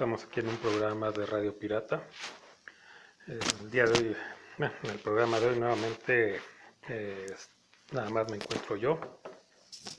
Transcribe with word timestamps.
Estamos 0.00 0.24
aquí 0.24 0.40
en 0.40 0.48
un 0.48 0.56
programa 0.56 1.10
de 1.10 1.26
Radio 1.26 1.58
Pirata. 1.58 2.02
El 3.26 3.70
día 3.70 3.84
de 3.84 3.98
hoy, 3.98 4.16
bueno, 4.56 4.72
en 4.82 4.90
el 4.92 4.98
programa 4.98 5.38
de 5.38 5.48
hoy 5.50 5.58
nuevamente 5.58 6.40
eh, 6.88 7.26
nada 7.92 8.08
más 8.08 8.30
me 8.30 8.38
encuentro 8.38 8.76
yo. 8.76 8.98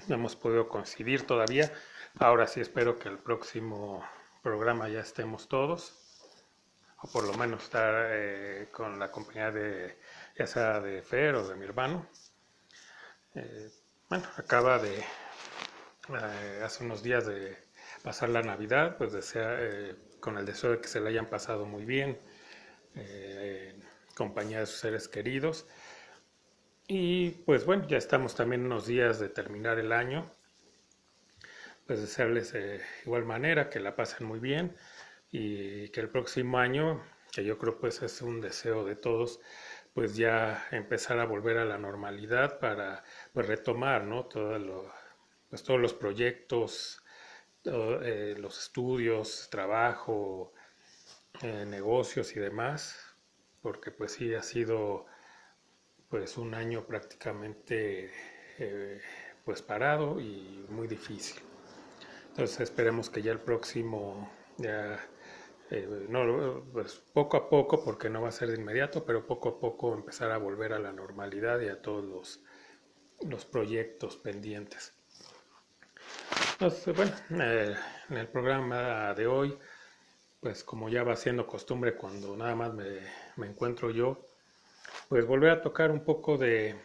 No 0.07 0.15
hemos 0.15 0.35
podido 0.35 0.67
coincidir 0.67 1.27
todavía. 1.27 1.71
Ahora 2.17 2.47
sí 2.47 2.61
espero 2.61 2.97
que 2.97 3.09
el 3.09 3.19
próximo 3.19 4.03
programa 4.41 4.89
ya 4.89 5.01
estemos 5.01 5.47
todos. 5.47 5.93
O 7.03 7.07
por 7.11 7.23
lo 7.25 7.35
menos 7.35 7.61
estar 7.61 8.07
eh, 8.09 8.69
con 8.71 8.97
la 8.97 9.11
compañía 9.11 9.51
de, 9.51 9.99
ya 10.35 10.47
sea 10.47 10.79
de 10.79 11.03
Fer 11.03 11.35
o 11.35 11.47
de 11.47 11.55
mi 11.55 11.65
hermano. 11.65 12.07
Eh, 13.35 13.69
bueno, 14.09 14.27
acaba 14.35 14.79
de, 14.79 15.05
hace 16.63 16.83
unos 16.83 17.03
días 17.03 17.27
de 17.27 17.70
pasar 18.03 18.29
la 18.29 18.41
Navidad, 18.41 18.97
pues 18.97 19.13
desea, 19.13 19.57
eh, 19.59 19.95
con 20.19 20.37
el 20.37 20.45
deseo 20.45 20.71
de 20.71 20.81
que 20.81 20.87
se 20.87 20.99
la 20.99 21.09
hayan 21.09 21.29
pasado 21.29 21.65
muy 21.65 21.85
bien, 21.85 22.19
eh, 22.95 23.73
en 23.75 23.83
compañía 24.15 24.59
de 24.61 24.65
sus 24.67 24.79
seres 24.79 25.07
queridos. 25.07 25.67
Y 26.87 27.31
pues 27.31 27.65
bueno, 27.65 27.87
ya 27.87 27.97
estamos 27.97 28.35
también 28.35 28.63
unos 28.67 28.85
días 28.85 29.19
de 29.19 29.29
terminar 29.29 29.79
el 29.79 29.91
año. 29.91 30.31
Pues 31.85 32.01
desearles 32.01 32.53
de 32.53 32.81
igual 33.05 33.25
manera 33.25 33.69
que 33.69 33.79
la 33.79 33.95
pasen 33.95 34.25
muy 34.27 34.39
bien 34.39 34.75
y 35.31 35.89
que 35.89 36.01
el 36.01 36.09
próximo 36.09 36.59
año, 36.59 37.03
que 37.31 37.43
yo 37.43 37.57
creo 37.57 37.79
pues 37.79 38.01
es 38.01 38.21
un 38.21 38.41
deseo 38.41 38.85
de 38.85 38.95
todos, 38.95 39.39
pues 39.93 40.15
ya 40.15 40.67
empezar 40.71 41.19
a 41.19 41.25
volver 41.25 41.57
a 41.57 41.65
la 41.65 41.77
normalidad 41.77 42.59
para 42.59 43.03
pues 43.33 43.47
retomar, 43.47 44.03
¿no? 44.05 44.25
Todo 44.25 44.57
lo- 44.59 44.93
pues 45.49 45.63
todos 45.63 45.79
los 45.81 45.93
proyectos, 45.93 47.00
eh, 47.63 48.35
los 48.39 48.57
estudios, 48.57 49.47
trabajo, 49.51 50.51
eh, 51.43 51.65
negocios 51.67 52.35
y 52.35 52.39
demás, 52.39 52.97
porque 53.61 53.91
pues 53.91 54.13
sí 54.13 54.33
ha 54.33 54.41
sido 54.41 55.05
pues 56.09 56.37
un 56.37 56.55
año 56.55 56.85
prácticamente 56.87 58.11
eh, 58.57 58.99
pues 59.45 59.61
parado 59.61 60.19
y 60.19 60.65
muy 60.69 60.87
difícil. 60.87 61.41
Entonces 62.29 62.61
esperemos 62.61 63.09
que 63.11 63.21
ya 63.21 63.31
el 63.31 63.39
próximo, 63.39 64.31
ya, 64.57 64.99
no, 66.09 66.65
pues 66.73 66.95
poco 67.13 67.37
a 67.37 67.49
poco, 67.49 67.83
porque 67.83 68.09
no 68.09 68.21
va 68.23 68.29
a 68.29 68.31
ser 68.31 68.49
de 68.49 68.57
inmediato, 68.57 69.05
pero 69.05 69.27
poco 69.27 69.49
a 69.49 69.59
poco 69.59 69.93
empezar 69.93 70.31
a 70.31 70.37
volver 70.37 70.73
a 70.73 70.79
la 70.79 70.91
normalidad 70.91 71.59
y 71.61 71.69
a 71.69 71.81
todos 71.81 72.03
los, 72.03 72.43
los 73.21 73.45
proyectos 73.45 74.17
pendientes. 74.17 74.93
Entonces, 76.61 76.95
bueno, 76.95 77.11
eh, 77.43 77.75
en 78.11 78.17
el 78.17 78.27
programa 78.27 79.15
de 79.15 79.25
hoy, 79.25 79.57
pues 80.39 80.63
como 80.63 80.89
ya 80.89 81.01
va 81.01 81.15
siendo 81.15 81.47
costumbre 81.47 81.95
cuando 81.95 82.37
nada 82.37 82.53
más 82.53 82.71
me, 82.71 82.99
me 83.37 83.47
encuentro 83.47 83.89
yo, 83.89 84.27
pues 85.09 85.25
volver 85.25 85.49
a 85.49 85.61
tocar 85.63 85.89
un 85.89 86.03
poco 86.03 86.37
de, 86.37 86.75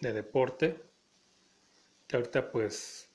de 0.00 0.12
deporte, 0.12 0.82
que 2.08 2.16
ahorita 2.16 2.50
pues 2.50 3.08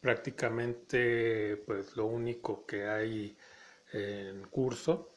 prácticamente 0.00 1.58
pues 1.66 1.94
lo 1.98 2.06
único 2.06 2.64
que 2.64 2.86
hay 2.88 3.36
en 3.92 4.44
curso, 4.44 5.10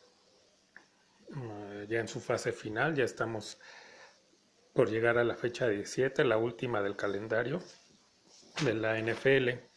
eh, 1.33 1.85
ya 1.87 2.01
en 2.01 2.09
su 2.09 2.19
fase 2.19 2.51
final, 2.51 2.93
ya 2.93 3.05
estamos 3.05 3.57
por 4.73 4.89
llegar 4.89 5.17
a 5.17 5.23
la 5.23 5.37
fecha 5.37 5.69
17, 5.69 6.25
la 6.25 6.35
última 6.35 6.81
del 6.81 6.97
calendario 6.97 7.61
de 8.65 8.73
la 8.73 8.99
NFL. 8.99 9.70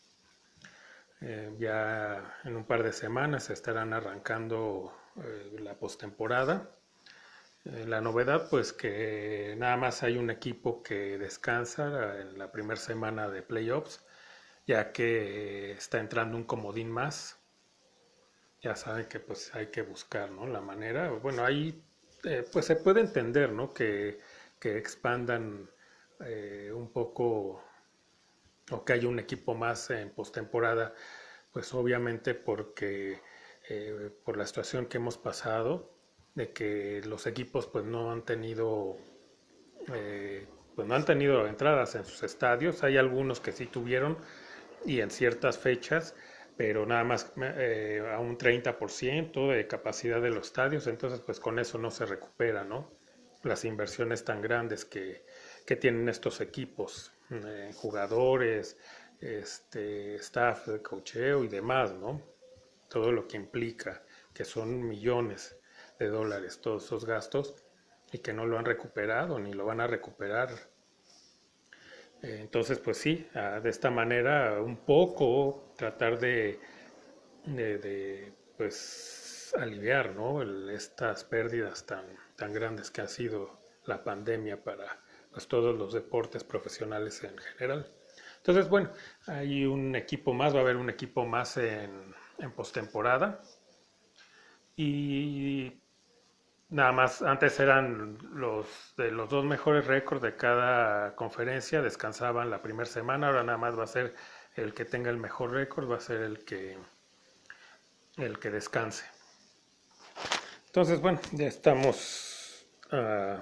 Eh, 1.27 1.55
ya 1.59 2.39
en 2.45 2.55
un 2.55 2.65
par 2.65 2.83
de 2.83 2.93
semanas 2.93 3.45
se 3.45 3.55
estarán 3.55 3.95
arrancando 3.95 4.93
eh, 5.17 5.57
la 5.61 5.75
postemporada. 5.79 6.71
Eh, 7.65 7.87
la 7.87 8.03
novedad, 8.03 8.49
pues 8.51 8.75
que 8.75 9.55
nada 9.57 9.77
más 9.79 10.03
hay 10.03 10.19
un 10.19 10.29
equipo 10.29 10.83
que 10.83 11.17
descansa 11.17 12.21
en 12.21 12.39
la 12.39 12.53
primera 12.53 12.79
semana 12.79 13.31
de 13.31 13.41
playoffs, 13.43 14.05
ya 14.67 14.93
que 14.93 15.73
está 15.73 15.99
entrando 15.99 16.37
un 16.37 16.45
comodín 16.45 16.91
más. 16.91 17.39
Ya 18.63 18.77
saben 18.77 19.07
que 19.07 19.19
pues 19.21 19.55
hay 19.55 19.69
que 19.69 19.83
buscar, 19.83 20.31
¿no? 20.31 20.47
La 20.47 20.61
manera. 20.61 21.11
Bueno, 21.11 21.43
ahí 21.45 21.83
eh, 22.25 22.45
pues 22.53 22.67
se 22.67 22.77
puede 22.77 23.01
entender, 23.01 23.51
¿no? 23.51 23.73
Que, 23.73 24.21
que 24.61 24.77
expandan 24.79 25.71
eh, 26.21 26.71
un 26.75 26.93
poco 26.93 27.65
o 28.71 28.85
que 28.85 28.95
haya 28.95 29.09
un 29.09 29.19
equipo 29.19 29.55
más 29.55 29.91
en 29.91 30.11
postemporada, 30.11 30.95
pues 31.53 31.73
obviamente 31.75 32.35
porque 32.35 33.21
eh, 33.69 34.11
por 34.25 34.37
la 34.37 34.47
situación 34.47 34.87
que 34.87 34.99
hemos 34.99 35.19
pasado, 35.19 35.91
de 36.35 36.53
que 36.53 37.01
los 37.05 37.27
equipos 37.27 37.67
pues 37.67 37.85
no 37.85 38.11
han 38.11 38.25
tenido 38.25 38.97
eh, 39.93 40.47
pues 40.75 40.89
no 40.89 40.95
han 40.95 41.05
tenido 41.05 41.47
entradas 41.47 41.95
en 41.95 42.05
sus 42.05 42.23
estadios, 42.23 42.83
hay 42.83 42.97
algunos 42.97 43.41
que 43.41 43.53
sí 43.53 43.67
tuvieron 43.67 44.19
y 44.85 45.01
en 45.01 45.11
ciertas 45.11 45.59
fechas, 45.59 46.15
pero 46.57 46.87
nada 46.87 47.05
más 47.05 47.33
eh, 47.41 48.03
a 48.13 48.19
un 48.19 48.37
30% 48.37 49.53
de 49.53 49.67
capacidad 49.67 50.21
de 50.21 50.31
los 50.31 50.49
estadios, 50.49 50.87
entonces 50.87 51.21
pues 51.21 51.41
con 51.41 51.59
eso 51.59 51.79
no 51.79 51.91
se 51.91 52.07
recupera, 52.07 52.65
¿no? 52.65 52.91
Las 53.43 53.65
inversiones 53.65 54.25
tan 54.25 54.43
grandes 54.43 54.85
que, 54.85 55.25
que 55.67 55.77
tienen 55.77 56.09
estos 56.09 56.41
equipos, 56.41 57.13
eh, 57.31 57.71
jugadores, 57.75 58.79
este, 59.21 60.17
staff 60.17 60.69
de 60.69 60.83
cocheo 60.83 61.45
y 61.45 61.49
demás, 61.49 61.93
¿no? 61.95 62.23
Todo 62.89 63.13
lo 63.13 63.27
que 63.29 63.37
implica, 63.37 64.03
que 64.33 64.45
son 64.45 64.87
millones 64.89 65.57
de 65.99 66.09
dólares 66.09 66.61
todos 66.61 66.85
esos 66.85 67.05
gastos 67.07 67.55
y 68.13 68.19
que 68.19 68.33
no 68.33 68.47
lo 68.47 68.59
han 68.59 68.65
recuperado 68.65 69.39
ni 69.39 69.53
lo 69.53 69.67
van 69.67 69.81
a 69.81 69.87
recuperar. 69.87 70.51
Eh, 72.23 72.39
Entonces, 72.41 72.79
pues 72.79 72.99
sí, 72.99 73.29
de 73.63 73.69
esta 73.71 73.91
manera 73.91 74.61
un 74.61 74.77
poco 74.79 75.73
tratar 75.77 76.19
de, 76.19 76.59
de, 77.47 78.33
pues 78.57 79.55
aliviar, 79.59 80.15
¿no? 80.15 80.43
Estas 80.73 81.25
pérdidas 81.25 81.87
tan, 81.87 82.07
tan 82.37 82.53
grandes 82.53 82.91
que 82.91 83.03
ha 83.03 83.09
sido 83.09 83.61
la 83.87 84.05
pandemia 84.05 84.63
para 84.65 85.04
pues, 85.35 85.49
todos 85.49 85.77
los 85.77 85.93
deportes 85.93 86.45
profesionales 86.45 87.23
en 87.25 87.37
general. 87.37 87.93
Entonces, 88.39 88.69
bueno, 88.69 88.91
hay 89.27 89.67
un 89.67 89.97
equipo 89.97 90.33
más, 90.33 90.55
va 90.55 90.59
a 90.59 90.63
haber 90.63 90.77
un 90.77 90.89
equipo 90.89 91.27
más 91.27 91.57
en, 91.57 92.15
en 92.39 92.53
postemporada. 92.53 93.41
Y 94.77 95.73
nada 96.71 96.93
más, 96.93 97.23
antes 97.23 97.59
eran 97.61 98.19
los 98.33 98.95
de 98.97 99.11
los 99.11 99.29
dos 99.29 99.45
mejores 99.45 99.87
récords 99.87 100.23
de 100.23 100.37
cada 100.37 101.15
conferencia, 101.17 101.83
descansaban 101.83 102.51
la 102.51 102.63
primera 102.63 102.87
semana, 102.87 103.29
ahora 103.29 103.45
nada 103.45 103.59
más 103.59 103.79
va 103.79 103.85
a 103.85 103.89
ser 103.89 104.15
el 104.57 104.75
que 104.75 104.85
tenga 104.85 105.11
el 105.11 105.19
mejor 105.19 105.53
récord, 105.53 105.91
va 105.91 105.97
a 105.97 106.01
ser 106.01 106.23
el 106.23 106.45
que 106.45 106.77
el 108.17 108.39
que 108.39 108.51
descanse. 108.51 109.05
Entonces, 110.67 111.01
bueno, 111.01 111.21
ya 111.33 111.47
estamos 111.47 112.67
a, 112.91 113.41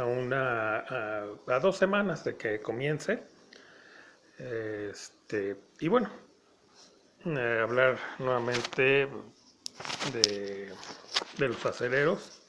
a 0.00 0.06
una 0.06 0.78
a, 1.46 1.60
dos 1.60 1.76
semanas 1.76 2.24
de 2.24 2.36
que 2.36 2.60
comience. 2.60 3.22
Este, 4.38 5.56
y 5.80 5.88
bueno, 5.88 6.10
eh, 7.24 7.60
hablar 7.62 7.98
nuevamente 8.18 9.08
de, 10.12 10.72
de 11.38 11.48
los 11.48 11.64
acereros. 11.66 12.42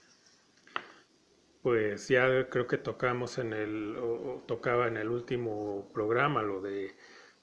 pues 1.61 2.07
ya 2.07 2.49
creo 2.49 2.67
que 2.67 2.77
tocamos 2.77 3.37
en 3.37 3.53
el, 3.53 3.95
o 3.97 4.43
tocaba 4.47 4.87
en 4.87 4.97
el 4.97 5.09
último 5.09 5.91
programa 5.93 6.41
lo 6.41 6.61
de, 6.61 6.95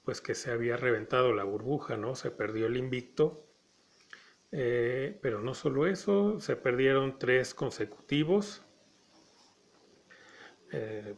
pues 0.03 0.21
que 0.21 0.35
se 0.35 0.51
había 0.51 0.75
reventado 0.77 1.33
la 1.33 1.43
burbuja, 1.43 1.97
¿no? 1.97 2.15
Se 2.15 2.31
perdió 2.31 2.67
el 2.67 2.77
invicto. 2.77 3.45
Eh, 4.51 5.17
pero 5.21 5.41
no 5.41 5.53
solo 5.53 5.87
eso, 5.87 6.39
se 6.39 6.55
perdieron 6.55 7.19
tres 7.19 7.53
consecutivos. 7.53 8.63
Eh, 10.71 11.15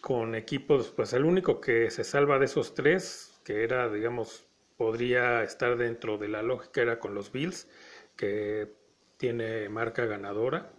con 0.00 0.34
equipos, 0.34 0.90
pues 0.90 1.12
el 1.14 1.24
único 1.24 1.60
que 1.60 1.90
se 1.90 2.04
salva 2.04 2.38
de 2.38 2.44
esos 2.44 2.74
tres, 2.74 3.40
que 3.44 3.64
era, 3.64 3.88
digamos, 3.90 4.46
podría 4.76 5.42
estar 5.42 5.76
dentro 5.76 6.18
de 6.18 6.28
la 6.28 6.42
lógica, 6.42 6.82
era 6.82 6.98
con 6.98 7.14
los 7.14 7.32
Bills, 7.32 7.68
que 8.16 8.70
tiene 9.16 9.68
marca 9.68 10.04
ganadora. 10.04 10.72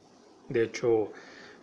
De 0.50 0.64
hecho, 0.64 1.12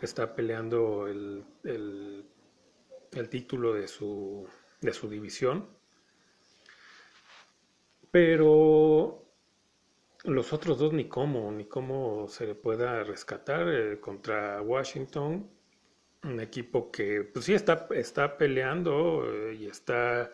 está 0.01 0.35
peleando 0.35 1.07
el, 1.07 1.45
el, 1.65 3.29
título 3.29 3.75
de 3.75 3.87
su, 3.87 4.49
de 4.81 4.93
su 4.93 5.09
división. 5.09 5.69
Pero 8.11 9.25
los 10.25 10.53
otros 10.53 10.79
dos 10.79 10.93
ni 10.93 11.09
cómo, 11.09 11.51
ni 11.53 11.67
cómo 11.67 12.29
se 12.29 12.47
le 12.47 12.55
pueda 12.55 13.05
rescatar 13.05 13.69
eh, 13.69 14.01
contra 14.01 14.61
Washington, 14.61 15.49
un 16.25 16.41
equipo 16.41 16.91
que 16.91 17.23
pues 17.25 17.45
sí 17.47 17.55
está, 17.55 17.89
está 17.91 18.37
peleando 18.37 19.25
eh, 19.31 19.55
y 19.55 19.67
está 19.67 20.31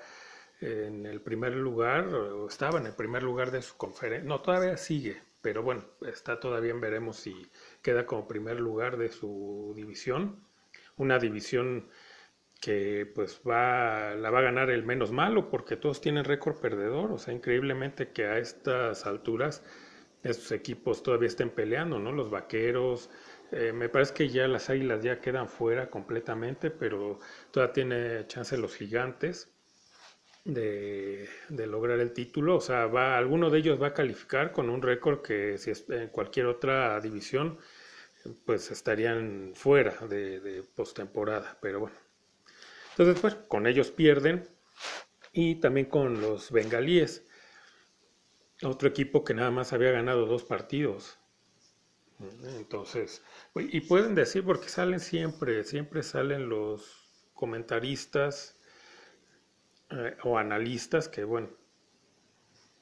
en 0.61 1.07
el 1.07 1.21
primer 1.21 1.55
lugar, 1.55 2.07
o 2.09 2.49
estaba 2.49 2.79
en 2.81 2.87
el 2.87 2.95
primer 2.95 3.23
lugar 3.23 3.51
de 3.51 3.63
su 3.63 3.77
conferencia, 3.77 4.29
no, 4.29 4.41
todavía 4.41 4.77
sigue, 4.77 5.23
pero 5.41 5.63
bueno, 5.63 5.85
está 6.07 6.41
todavía 6.41 6.75
veremos 6.75 7.17
si 7.17 7.47
queda 7.83 8.07
como 8.07 8.27
primer 8.27 8.59
lugar 8.61 8.97
de 8.97 9.09
su 9.11 9.73
división, 9.77 10.43
una 10.97 11.19
división 11.19 11.89
que 12.61 13.11
pues 13.15 13.41
va, 13.49 14.15
la 14.17 14.31
va 14.31 14.41
a 14.41 14.43
ganar 14.43 14.71
el 14.71 14.85
menos 14.85 15.13
malo 15.13 15.49
porque 15.49 15.77
todos 15.77 16.01
tienen 16.01 16.25
récord 16.25 16.57
perdedor, 16.61 17.13
o 17.13 17.19
sea, 17.19 17.33
increíblemente 17.35 18.11
que 18.11 18.27
a 18.27 18.39
estas 18.39 19.07
alturas 19.07 19.63
estos 20.25 20.51
equipos 20.53 21.03
todavía 21.03 21.29
estén 21.29 21.51
peleando, 21.51 21.99
¿no? 22.01 22.11
Los 22.13 22.31
vaqueros, 22.31 23.11
eh, 23.53 23.73
me 23.73 23.89
parece 23.89 24.15
que 24.15 24.29
ya 24.29 24.47
las 24.49 24.71
águilas 24.71 25.03
ya 25.03 25.21
quedan 25.21 25.49
fuera 25.49 25.91
completamente, 25.91 26.71
pero 26.71 27.19
todavía 27.51 27.73
tiene 27.73 28.27
chance 28.27 28.57
los 28.57 28.75
gigantes 28.75 29.51
de, 30.45 31.29
lograr 31.49 32.01
el 32.01 32.13
título, 32.13 32.57
o 32.57 32.61
sea, 32.61 32.87
va, 32.87 33.17
alguno 33.17 33.51
de 33.51 33.59
ellos 33.59 33.81
va 33.81 33.89
a 33.89 33.95
calificar 33.95 34.53
con 34.53 34.71
un 34.71 34.83
récord 34.83 35.23
que 35.23 35.59
si 35.59 35.71
es 35.71 35.89
en 35.91 36.09
cualquier 36.09 36.47
otra 36.47 37.01
división, 37.01 37.59
pues 38.45 38.71
estarían 38.71 39.53
fuera 39.55 39.95
de, 40.09 40.41
de 40.41 40.63
postemporada, 40.63 41.59
pero 41.61 41.81
bueno. 41.81 41.97
Entonces, 42.91 43.21
pues 43.21 43.35
con 43.49 43.67
ellos 43.67 43.91
pierden 43.91 44.49
y 45.33 45.57
también 45.57 45.87
con 45.87 46.21
los 46.21 46.51
bengalíes, 46.51 47.25
otro 48.63 48.89
equipo 48.89 49.25
que 49.25 49.35
nada 49.35 49.51
más 49.51 49.73
había 49.73 49.93
ganado 49.93 50.27
dos 50.27 50.45
partidos. 50.45 51.19
Entonces, 52.57 53.23
y 53.55 53.81
pueden 53.83 54.15
decir 54.15 54.45
porque 54.45 54.69
salen 54.69 55.01
siempre, 55.01 55.63
siempre 55.65 56.03
salen 56.03 56.49
los 56.49 57.09
comentaristas 57.33 58.61
eh, 59.91 60.17
o 60.25 60.37
analistas 60.37 61.09
que, 61.09 61.25
bueno, 61.25 61.51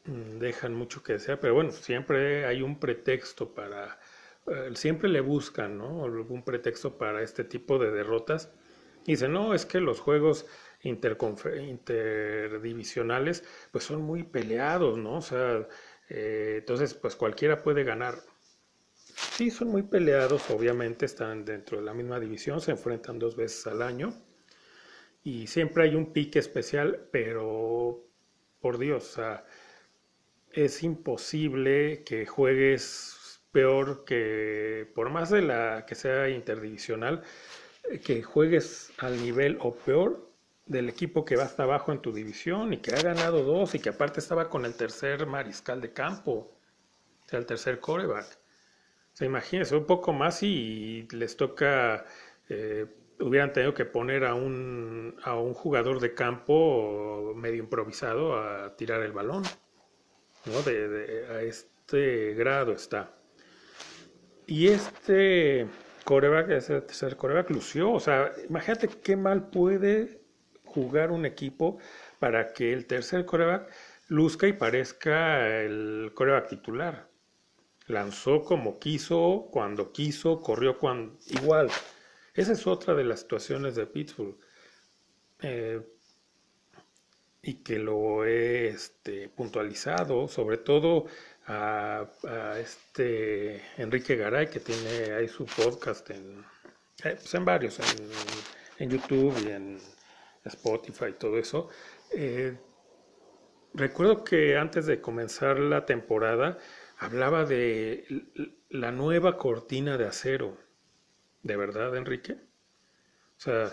dejan 0.07 0.75
mucho 0.75 1.03
que 1.03 1.15
desear, 1.15 1.41
pero 1.41 1.55
bueno, 1.55 1.73
siempre 1.73 2.47
hay 2.47 2.63
un 2.63 2.79
pretexto 2.81 3.55
para, 3.55 3.99
eh, 4.47 4.71
siempre 4.75 5.09
le 5.09 5.21
buscan, 5.21 5.77
¿no? 5.77 6.05
Algún 6.05 6.45
pretexto 6.45 6.97
para 6.97 7.23
este 7.23 7.45
tipo 7.45 7.79
de 7.79 7.91
derrotas 7.91 8.51
Dice, 9.07 9.29
no, 9.29 9.55
es 9.55 9.65
que 9.67 9.81
los 9.81 10.01
juegos 10.01 10.47
interdivisionales 10.83 13.45
pues 13.71 13.85
son 13.85 14.03
muy 14.03 14.25
peleados, 14.25 14.99
¿no? 14.99 15.19
O 15.19 15.23
sea, 15.23 15.69
eh, 16.09 16.57
entonces 16.59 16.95
pues 16.95 17.15
cualquiera 17.15 17.63
puede 17.63 17.85
ganar. 17.85 18.17
Sí, 19.17 19.51
son 19.51 19.69
muy 19.69 19.83
peleados, 19.83 20.49
obviamente 20.51 21.07
están 21.07 21.45
dentro 21.45 21.79
de 21.79 21.85
la 21.85 21.93
misma 21.93 22.21
división, 22.21 22.61
se 22.61 22.71
enfrentan 22.71 23.19
dos 23.19 23.35
veces 23.35 23.67
al 23.67 23.83
año 23.83 24.13
y 25.23 25.47
siempre 25.47 25.85
hay 25.85 25.95
un 25.95 26.13
pique 26.13 26.39
especial, 26.39 27.09
pero 27.11 28.05
por 28.61 28.79
Dios, 28.79 29.05
o 29.11 29.15
sea, 29.17 29.45
es 30.53 30.83
imposible 30.83 32.03
que 32.05 32.27
juegues 32.27 33.41
peor 33.53 34.05
que, 34.05 34.91
por 34.95 35.11
más 35.11 35.31
de 35.31 35.43
la 35.43 35.85
que 35.87 35.95
sea 35.95 36.29
interdivisional, 36.29 37.23
que 38.05 38.23
juegues 38.23 38.93
al 38.99 39.21
nivel 39.23 39.59
o 39.61 39.75
peor 39.75 40.31
del 40.67 40.89
equipo 40.89 41.25
que 41.25 41.37
va 41.37 41.45
hasta 41.45 41.65
abajo 41.65 41.93
en 41.93 42.01
tu 42.03 42.13
división 42.13 42.73
y 42.73 42.79
que 42.79 42.95
ha 42.95 43.03
ganado 43.03 43.43
dos 43.45 43.75
y 43.75 43.81
que 43.81 43.91
aparte 43.91 44.21
estaba 44.21 44.49
con 44.51 44.65
el 44.65 44.75
tercer 44.75 45.27
mariscal 45.27 45.81
de 45.81 45.93
campo, 45.93 46.33
o 46.33 47.29
sea, 47.29 47.39
el 47.41 47.47
tercer 47.47 47.81
coreback. 47.81 48.39
O 49.17 49.19
sea, 49.19 49.27
imagínense 49.27 49.75
un 49.75 49.87
poco 49.87 50.13
más 50.13 50.43
y 50.43 51.09
les 51.11 51.39
toca, 51.39 52.05
eh, 52.51 52.85
hubieran 53.19 53.51
tenido 53.51 53.73
que 53.73 53.87
poner 53.87 54.27
a 54.27 54.35
un, 54.35 55.17
a 55.25 55.35
un 55.37 55.55
jugador 55.55 56.01
de 56.01 56.13
campo 56.13 57.33
medio 57.35 57.61
improvisado 57.63 58.39
a 58.39 58.77
tirar 58.77 59.01
el 59.01 59.13
balón. 59.13 59.43
¿no? 60.45 60.61
De, 60.61 60.89
de, 60.89 61.27
a 61.29 61.41
este 61.41 62.35
grado 62.35 62.73
está. 62.73 63.11
Y 64.47 64.69
este 64.69 65.67
coreback, 66.05 66.51
ese 66.51 66.83
tercer 66.83 67.17
coreback 67.17 67.49
lució. 67.49 67.93
O 67.93 68.01
sea, 68.01 68.35
imagínate 68.47 68.89
qué 69.03 69.17
mal 69.17 69.49
puede 69.49 70.21
jugar 70.67 71.11
un 71.11 71.25
equipo 71.25 71.79
para 72.19 72.53
que 72.53 72.71
el 72.75 72.85
tercer 72.85 73.25
coreback 73.25 73.73
luzca 74.09 74.47
y 74.47 74.53
parezca 74.53 75.49
el 75.63 76.13
coreback 76.15 76.49
titular. 76.49 77.16
Lanzó 77.87 78.43
como 78.43 78.79
quiso, 78.79 79.49
cuando 79.53 79.93
quiso, 79.93 80.41
corrió 80.41 80.79
cuando 80.79 81.19
igual. 81.27 81.71
Esa 82.35 82.53
es 82.53 82.67
otra 82.67 82.95
de 82.95 83.05
las 83.05 83.21
situaciones 83.21 83.77
de 83.77 83.87
Pittsburgh. 83.87 84.37
Eh, 85.41 85.81
y 87.47 87.55
que 87.63 87.79
lo 87.79 88.25
he 88.25 88.69
este, 88.69 89.29
puntualizado, 89.29 90.27
sobre 90.27 90.59
todo 90.59 91.07
a, 91.47 92.09
este 92.59 93.63
Enrique 93.77 94.17
Garay, 94.17 94.49
que 94.49 94.59
tiene 94.59 95.13
ahí 95.15 95.29
su 95.29 95.47
podcast 95.47 96.11
en, 96.11 96.45
eh, 97.05 97.15
pues 97.15 97.33
en 97.35 97.45
varios, 97.45 97.79
en, 97.79 98.11
en, 98.79 98.91
YouTube 98.91 99.33
y 99.45 99.51
en 99.51 99.79
Spotify 100.45 101.07
y 101.11 101.13
todo 101.13 101.39
eso. 101.39 101.69
Eh, 102.11 102.57
recuerdo 103.75 104.25
que 104.25 104.57
antes 104.57 104.87
de 104.87 105.01
comenzar 105.01 105.61
la 105.61 105.87
temporada 105.87 106.59
hablaba 106.99 107.45
de 107.45 108.07
la 108.71 108.93
nueva 108.93 109.37
cortina 109.37 109.97
de 109.97 110.07
acero. 110.07 110.57
¿De 111.43 111.57
verdad, 111.57 111.97
Enrique? 111.97 112.33
O 112.33 113.41
sea, 113.41 113.71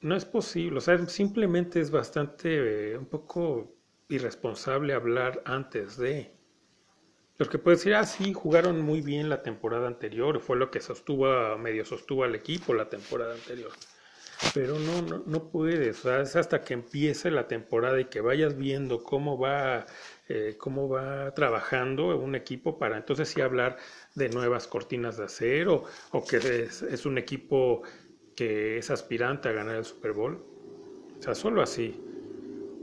no 0.00 0.16
es 0.16 0.24
posible, 0.24 0.78
o 0.78 0.80
sea, 0.80 0.98
simplemente 1.06 1.80
es 1.80 1.90
bastante, 1.90 2.92
eh, 2.92 2.98
un 2.98 3.06
poco 3.06 3.74
irresponsable 4.08 4.94
hablar 4.94 5.42
antes 5.44 5.96
de. 5.96 6.34
Porque 7.36 7.58
puede 7.58 7.76
decir, 7.76 7.94
ah, 7.94 8.04
sí, 8.04 8.32
jugaron 8.32 8.80
muy 8.80 9.00
bien 9.00 9.28
la 9.28 9.42
temporada 9.42 9.86
anterior, 9.86 10.40
fue 10.40 10.56
lo 10.56 10.70
que 10.70 10.80
sostuvo, 10.80 11.56
medio 11.58 11.84
sostuvo 11.84 12.24
al 12.24 12.34
equipo 12.34 12.74
la 12.74 12.88
temporada 12.88 13.34
anterior. 13.34 13.70
Pero 14.54 14.78
no, 14.78 15.02
no, 15.02 15.22
no 15.26 15.50
puedes, 15.50 16.04
es 16.04 16.36
hasta 16.36 16.62
que 16.62 16.74
empiece 16.74 17.30
la 17.30 17.48
temporada 17.48 18.00
y 18.00 18.06
que 18.06 18.20
vayas 18.20 18.56
viendo 18.56 19.02
cómo 19.02 19.38
va, 19.38 19.86
eh, 20.28 20.56
cómo 20.58 20.88
va 20.88 21.32
trabajando 21.34 22.16
un 22.18 22.34
equipo 22.34 22.78
para 22.78 22.96
entonces 22.96 23.28
sí 23.28 23.40
hablar 23.40 23.76
de 24.14 24.28
nuevas 24.28 24.66
cortinas 24.68 25.16
de 25.16 25.24
acero 25.24 25.84
o 26.12 26.24
que 26.24 26.36
es, 26.38 26.82
es 26.82 27.06
un 27.06 27.18
equipo 27.18 27.82
que 28.36 28.78
es 28.78 28.90
aspirante 28.90 29.48
a 29.48 29.52
ganar 29.52 29.76
el 29.76 29.84
Super 29.84 30.12
Bowl. 30.12 30.44
O 31.18 31.22
sea, 31.22 31.34
solo 31.34 31.62
así 31.62 32.00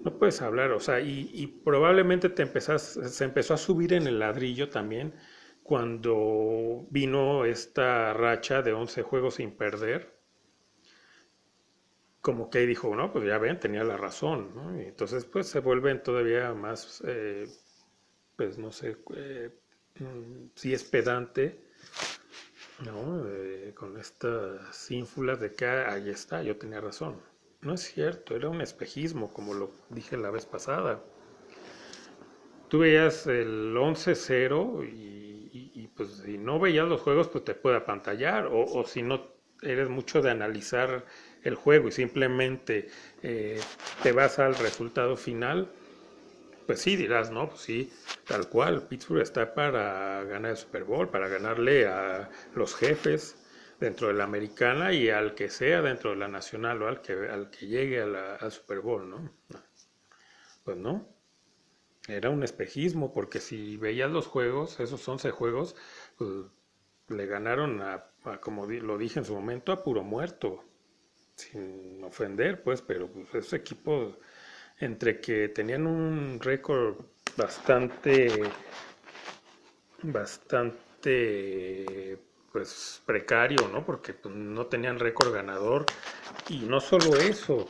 no 0.04 0.18
puedes 0.20 0.42
hablar, 0.42 0.72
o 0.72 0.80
sea, 0.80 1.00
y, 1.02 1.32
y 1.34 1.48
probablemente 1.48 2.30
te 2.30 2.44
empezás, 2.44 3.00
se 3.04 3.24
empezó 3.24 3.54
a 3.56 3.58
subir 3.58 3.94
en 3.94 4.08
el 4.08 4.20
ladrillo 4.20 4.70
también 4.70 5.16
cuando 5.64 6.88
vino 6.92 7.46
esta 7.46 8.14
racha 8.14 8.62
de 8.62 8.74
11 8.74 9.02
juegos 9.04 9.36
sin 9.36 9.52
perder. 9.58 10.15
Como 12.25 12.50
que 12.50 12.65
dijo, 12.65 12.96
no, 12.96 13.13
pues 13.13 13.24
ya 13.27 13.38
ven, 13.38 13.60
tenía 13.60 13.84
la 13.84 13.98
razón, 13.98 14.50
¿no? 14.55 14.75
Entonces, 14.79 15.25
pues 15.25 15.48
se 15.48 15.60
vuelven 15.60 16.01
todavía 16.01 16.55
más, 16.55 17.03
eh, 17.05 17.48
pues 18.36 18.58
no 18.58 18.72
sé, 18.72 18.98
eh, 19.15 19.51
mm, 20.00 20.48
si 20.55 20.74
es 20.74 20.84
pedante, 20.86 21.60
¿no? 22.84 23.24
Con 23.75 24.00
estas 24.00 24.89
ínfulas 24.89 25.39
de 25.39 25.53
que 25.53 25.67
ah, 25.67 25.94
ahí 25.94 26.10
está, 26.10 26.41
yo 26.41 26.58
tenía 26.58 26.82
razón. 26.82 27.22
No 27.62 27.75
es 27.75 27.82
cierto, 27.82 28.36
era 28.36 28.50
un 28.50 28.62
espejismo, 28.62 29.32
como 29.32 29.53
lo 29.53 29.70
dije 29.89 30.17
la 30.17 30.32
vez 30.32 30.48
pasada. 30.48 31.03
Tú 32.70 32.79
veías 32.79 33.27
el 33.27 33.75
11-0 33.77 34.84
y, 34.91 35.88
pues 35.96 36.24
si 36.25 36.39
no 36.39 36.60
veías 36.60 36.88
los 36.88 37.01
juegos, 37.01 37.27
pues 37.29 37.44
te 37.44 37.53
puede 37.53 37.77
apantallar, 37.77 38.50
o 38.51 38.84
si 38.84 39.03
no 39.03 39.27
eres 39.62 39.89
mucho 39.89 40.24
de 40.24 40.32
analizar 40.32 41.05
el 41.46 41.56
juego 41.56 41.88
y 41.88 41.92
simplemente 41.94 42.90
eh, 43.24 43.62
te 44.04 44.12
vas 44.12 44.40
al 44.40 44.56
resultado 44.56 45.16
final, 45.16 45.72
pues 46.66 46.82
sí 46.82 46.96
dirás, 46.98 47.32
no, 47.32 47.50
pues 47.50 47.62
sí, 47.62 47.94
tal 48.28 48.50
cual, 48.50 48.88
Pittsburgh 48.88 49.22
está 49.22 49.54
para 49.54 50.24
ganar 50.25 50.52
el 50.52 50.58
Super 50.58 50.84
Bowl, 50.84 51.10
para 51.10 51.30
ganarle 51.30 51.86
a 51.88 52.30
los 52.56 52.75
jefes 52.75 53.38
dentro 53.80 54.08
de 54.08 54.16
la 54.16 54.24
americana 54.24 54.92
y 54.92 55.10
al 55.10 55.36
que 55.36 55.50
sea 55.50 55.82
dentro 55.82 56.10
de 56.10 56.18
la 56.18 56.28
nacional 56.28 56.82
o 56.82 56.88
al 56.88 57.02
que, 57.02 57.14
al 57.14 57.52
que 57.52 57.68
llegue 57.68 58.02
al 58.02 58.52
Super 58.52 58.80
Bowl, 58.80 59.10
¿no? 59.10 59.32
Pues 60.64 60.78
no, 60.78 61.08
era 62.08 62.32
un 62.32 62.44
espejismo, 62.44 63.14
porque 63.14 63.40
si 63.40 63.78
veías 63.78 64.10
los 64.10 64.25
juegos, 64.25 64.80
esos 64.80 65.08
11 65.08 65.30
juegos, 65.30 65.75
pues, 66.18 66.30
le 67.08 67.28
ganaron 67.28 67.82
a, 67.82 68.06
como 68.42 68.66
lo 68.66 68.98
dije 68.98 69.20
en 69.20 69.25
su 69.25 69.36
momento, 69.36 69.72
a 69.72 69.84
puro 69.84 70.04
muerto, 70.04 70.64
sin 71.36 72.04
ofender, 72.04 72.63
pues, 72.63 72.82
pero 72.82 73.08
pues, 73.08 73.30
esos 73.30 73.54
equipos, 73.54 74.15
entre 74.80 75.22
que 75.22 75.50
tenían 75.50 75.88
un 75.88 76.39
récord 76.39 76.96
bastante, 77.38 78.44
bastante, 80.01 82.18
pues, 82.51 83.01
precario, 83.06 83.68
¿no? 83.68 83.86
Porque 83.86 84.13
pues, 84.13 84.34
no 84.34 84.68
tenían 84.68 85.00
récord 85.00 85.34
ganador, 85.34 85.86
y 86.50 86.60
no 86.60 86.80
solo 86.80 87.18
eso, 87.18 87.68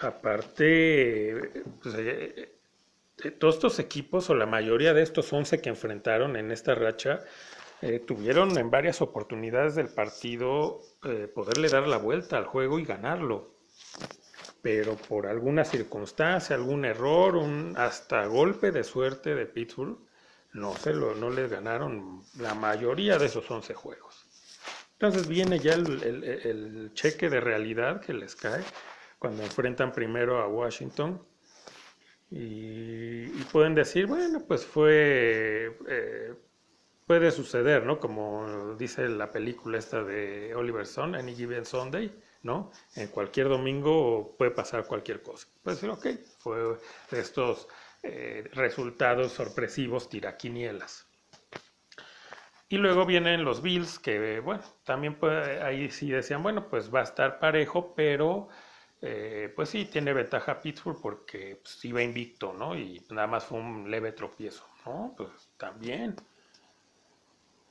aparte, 0.00 1.64
pues, 1.82 1.94
eh, 1.98 2.56
todos 3.38 3.56
estos 3.56 3.78
equipos, 3.78 4.30
o 4.30 4.34
la 4.34 4.46
mayoría 4.46 4.94
de 4.94 5.02
estos 5.02 5.32
11 5.32 5.60
que 5.60 5.68
enfrentaron 5.68 6.36
en 6.36 6.50
esta 6.50 6.74
racha, 6.74 7.20
eh, 7.82 7.98
tuvieron 8.00 8.56
en 8.58 8.70
varias 8.70 9.00
oportunidades 9.00 9.74
del 9.74 9.88
partido 9.88 10.80
eh, 11.04 11.30
poderle 11.34 11.68
dar 11.68 11.86
la 11.88 11.96
vuelta 11.96 12.36
al 12.36 12.44
juego 12.44 12.78
y 12.78 12.84
ganarlo. 12.84 13.54
Pero 14.60 14.96
por 14.96 15.26
alguna 15.26 15.64
circunstancia, 15.64 16.54
algún 16.56 16.84
error, 16.84 17.36
un 17.36 17.74
hasta 17.78 18.26
golpe 18.26 18.70
de 18.70 18.84
suerte 18.84 19.34
de 19.34 19.46
Pittsburgh, 19.46 19.98
no, 20.52 20.74
se 20.76 20.92
lo, 20.92 21.14
no 21.14 21.30
les 21.30 21.50
ganaron 21.50 22.22
la 22.38 22.54
mayoría 22.54 23.18
de 23.18 23.26
esos 23.26 23.50
11 23.50 23.72
juegos. 23.72 24.26
Entonces 24.92 25.26
viene 25.26 25.58
ya 25.58 25.72
el, 25.72 26.90
cheque 26.92 27.30
de 27.30 27.40
realidad 27.40 28.02
que 28.02 28.12
les 28.12 28.36
cae 28.36 28.62
cuando 29.18 29.42
enfrentan 29.42 29.92
primero 29.92 30.42
a 30.42 30.48
Washington 30.48 31.22
y, 32.30 33.24
y, 33.24 33.46
pueden 33.50 33.74
decir, 33.74 34.06
bueno, 34.06 34.44
pues 34.46 34.66
fue, 34.66 35.74
eh, 35.88 36.34
puede 37.10 37.32
suceder, 37.32 37.84
¿no? 37.84 37.98
Como 37.98 38.76
dice 38.78 39.08
la 39.08 39.32
película 39.32 39.78
esta 39.78 40.04
de 40.04 40.54
Oliver 40.54 40.82
Stone, 40.82 41.18
Any 41.18 41.34
Given 41.34 41.64
Sunday, 41.64 42.16
¿no? 42.44 42.70
En 42.94 43.08
cualquier 43.08 43.48
domingo 43.48 44.36
puede 44.38 44.52
pasar 44.52 44.86
cualquier 44.86 45.20
cosa. 45.20 45.48
Puede 45.60 45.74
decir, 45.74 45.90
ok, 45.90 46.06
fue 46.38 46.78
estos 47.10 47.66
eh, 48.04 48.48
resultados 48.52 49.32
sorpresivos 49.32 50.08
tiraquinielas. 50.08 51.08
Y 52.68 52.76
luego 52.76 53.04
vienen 53.04 53.42
los 53.42 53.60
Bills, 53.60 53.98
que, 53.98 54.38
bueno, 54.38 54.62
también 54.84 55.18
ahí 55.64 55.90
sí 55.90 56.12
decían, 56.12 56.44
bueno, 56.44 56.68
pues 56.68 56.94
va 56.94 57.00
a 57.00 57.02
estar 57.02 57.40
parejo, 57.40 57.92
pero 57.92 58.46
eh, 59.02 59.52
pues 59.56 59.70
sí, 59.70 59.86
tiene 59.86 60.12
ventaja 60.12 60.60
Pittsburgh 60.60 61.00
porque 61.02 61.58
pues, 61.60 61.84
iba 61.84 62.04
invicto, 62.04 62.52
¿no? 62.52 62.76
Y 62.76 63.04
nada 63.10 63.26
más 63.26 63.46
fue 63.46 63.58
un 63.58 63.90
leve 63.90 64.12
tropiezo, 64.12 64.64
¿no? 64.86 65.12
Pues 65.16 65.50
también. 65.56 66.14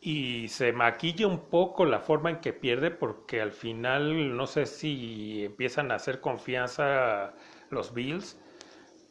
Y 0.02 0.48
se 0.48 0.72
maquilla 0.72 1.28
un 1.28 1.50
poco 1.50 1.86
la 1.86 2.00
forma 2.00 2.30
en 2.30 2.40
que 2.40 2.54
pierde 2.54 2.90
porque 2.92 3.42
al 3.42 3.52
final 3.52 4.36
no 4.38 4.48
sé 4.48 4.66
si 4.66 5.44
empiezan 5.46 5.92
a 5.92 5.96
hacer 5.96 6.22
confianza 6.22 7.34
los 7.70 7.94
Bills 7.94 8.40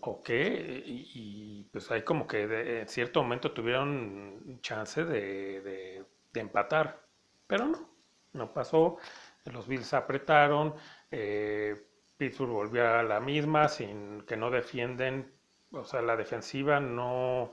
o 0.00 0.23
qué. 0.23 0.83
Y, 0.87 1.64
pues 1.73 1.90
hay 1.90 2.02
como 2.02 2.26
que 2.26 2.47
de, 2.47 2.80
en 2.83 2.88
cierto 2.88 3.23
momento 3.23 3.52
tuvieron 3.52 4.61
chance 4.62 5.04
de, 5.04 5.61
de, 5.62 6.04
de 6.33 6.40
empatar. 6.40 7.07
Pero 7.47 7.66
no, 7.66 7.90
no 8.33 8.52
pasó. 8.52 8.97
Los 9.45 9.68
Bills 9.68 9.92
apretaron. 9.95 10.75
Eh, 11.11 11.76
Pittsburgh 12.16 12.50
volvió 12.52 12.88
a 12.88 13.02
la 13.02 13.21
misma, 13.21 13.68
sin 13.68 14.23
que 14.23 14.37
no 14.37 14.50
defienden, 14.50 15.33
o 15.71 15.85
sea, 15.85 16.02
la 16.02 16.16
defensiva 16.16 16.80
no 16.80 17.52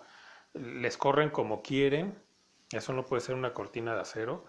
les 0.53 0.97
corren 0.97 1.29
como 1.29 1.61
quieren, 1.61 2.17
eso 2.71 2.93
no 2.93 3.05
puede 3.05 3.21
ser 3.21 3.35
una 3.35 3.53
cortina 3.53 3.95
de 3.95 4.01
acero, 4.01 4.45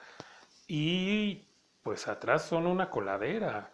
y 0.66 1.46
pues 1.82 2.08
atrás 2.08 2.44
son 2.46 2.66
una 2.66 2.90
coladera. 2.90 3.73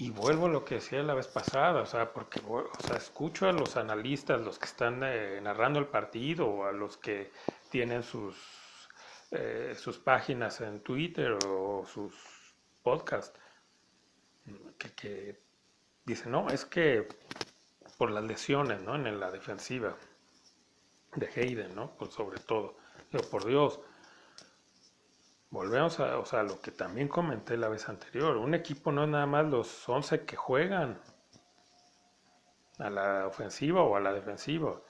Y 0.00 0.10
vuelvo 0.10 0.46
a 0.46 0.48
lo 0.48 0.64
que 0.64 0.76
decía 0.76 1.02
la 1.02 1.14
vez 1.14 1.26
pasada, 1.26 1.82
o 1.82 1.86
sea, 1.86 2.12
porque 2.12 2.40
o 2.46 2.70
sea, 2.86 2.96
escucho 2.96 3.48
a 3.48 3.52
los 3.52 3.76
analistas, 3.76 4.40
los 4.40 4.58
que 4.58 4.66
están 4.66 5.02
eh, 5.02 5.40
narrando 5.42 5.80
el 5.80 5.86
partido, 5.88 6.46
o 6.46 6.64
a 6.66 6.72
los 6.72 6.96
que 6.96 7.32
tienen 7.70 8.04
sus, 8.04 8.36
eh, 9.32 9.74
sus 9.76 9.98
páginas 9.98 10.60
en 10.60 10.80
Twitter 10.82 11.36
o 11.46 11.84
sus 11.84 12.14
podcasts 12.82 13.38
que, 14.78 14.92
que 14.94 15.40
dice, 16.04 16.30
no, 16.30 16.48
es 16.48 16.64
que 16.64 17.08
por 17.98 18.10
las 18.12 18.24
lesiones, 18.24 18.80
¿no? 18.80 18.94
En 18.94 19.18
la 19.20 19.30
defensiva 19.30 19.96
de 21.16 21.26
Hayden, 21.26 21.74
¿no? 21.74 21.96
Pues 21.96 22.14
sobre 22.14 22.38
todo. 22.40 22.76
Digo, 23.10 23.24
por 23.30 23.46
Dios, 23.46 23.80
volvemos 25.50 25.98
a, 26.00 26.18
o 26.18 26.24
sea, 26.24 26.42
lo 26.42 26.60
que 26.60 26.70
también 26.70 27.08
comenté 27.08 27.56
la 27.56 27.68
vez 27.68 27.88
anterior. 27.88 28.36
Un 28.36 28.54
equipo 28.54 28.92
no 28.92 29.04
es 29.04 29.08
nada 29.08 29.26
más 29.26 29.46
los 29.46 29.88
11 29.88 30.24
que 30.24 30.36
juegan 30.36 31.00
a 32.78 32.90
la 32.90 33.26
ofensiva 33.26 33.82
o 33.82 33.96
a 33.96 34.00
la 34.00 34.12
defensiva. 34.12 34.80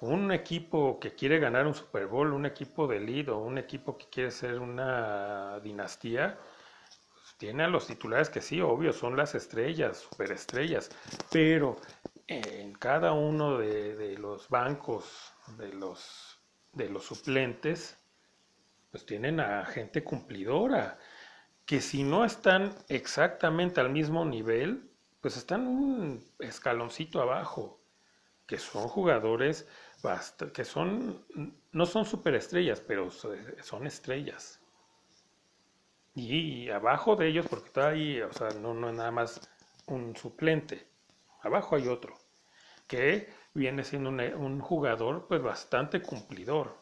Un 0.00 0.30
equipo 0.32 1.00
que 1.00 1.14
quiere 1.14 1.38
ganar 1.40 1.66
un 1.66 1.74
Super 1.74 2.06
Bowl, 2.06 2.32
un 2.32 2.46
equipo 2.46 2.86
de 2.86 3.00
lead 3.00 3.28
un 3.30 3.58
equipo 3.58 3.98
que 3.98 4.06
quiere 4.08 4.30
ser 4.30 4.60
una 4.60 5.58
dinastía, 5.60 6.38
tiene 7.38 7.64
a 7.64 7.68
los 7.68 7.86
titulares 7.86 8.30
que 8.30 8.40
sí, 8.40 8.60
obvio, 8.60 8.92
son 8.92 9.16
las 9.16 9.34
estrellas, 9.34 9.98
superestrellas, 9.98 10.90
pero 11.30 11.76
en 12.26 12.74
cada 12.74 13.12
uno 13.12 13.58
de, 13.58 13.96
de, 13.96 14.18
los 14.18 14.48
bancos 14.48 15.32
de 15.56 15.72
los, 15.72 16.27
de 16.78 16.88
los 16.88 17.04
suplentes, 17.04 17.98
pues 18.90 19.04
tienen 19.04 19.40
a 19.40 19.66
gente 19.66 20.02
cumplidora, 20.02 20.98
que 21.66 21.82
si 21.82 22.02
no 22.02 22.24
están 22.24 22.74
exactamente 22.88 23.80
al 23.82 23.90
mismo 23.90 24.24
nivel, 24.24 24.90
pues 25.20 25.36
están 25.36 25.66
un 25.66 26.24
escaloncito 26.38 27.20
abajo, 27.20 27.82
que 28.46 28.56
son 28.58 28.88
jugadores 28.88 29.66
que 30.54 30.64
son, 30.64 31.24
no 31.72 31.86
son 31.86 32.04
superestrellas, 32.04 32.80
pero 32.80 33.10
son 33.10 33.86
estrellas. 33.86 34.60
Y 36.14 36.68
abajo 36.70 37.16
de 37.16 37.28
ellos, 37.28 37.46
porque 37.48 37.66
está 37.66 37.88
ahí, 37.88 38.20
o 38.20 38.32
sea, 38.32 38.50
no, 38.50 38.74
no 38.74 38.90
es 38.90 38.96
nada 38.96 39.10
más 39.10 39.40
un 39.86 40.16
suplente. 40.16 40.86
Abajo 41.42 41.76
hay 41.76 41.88
otro, 41.88 42.16
que 42.86 43.28
viene 43.54 43.84
siendo 43.84 44.10
un, 44.10 44.20
un 44.20 44.60
jugador 44.60 45.26
pues 45.28 45.42
bastante 45.42 46.02
cumplidor. 46.02 46.76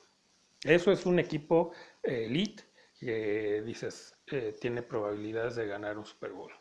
Eso 0.62 0.90
es 0.90 1.06
un 1.06 1.18
equipo 1.18 1.72
elite 2.02 2.64
que 2.98 3.62
dices, 3.62 4.16
eh, 4.26 4.56
tiene 4.60 4.82
probabilidades 4.82 5.56
de 5.56 5.66
ganar 5.66 5.98
un 5.98 6.06
Super 6.06 6.32
Bowl. 6.32 6.52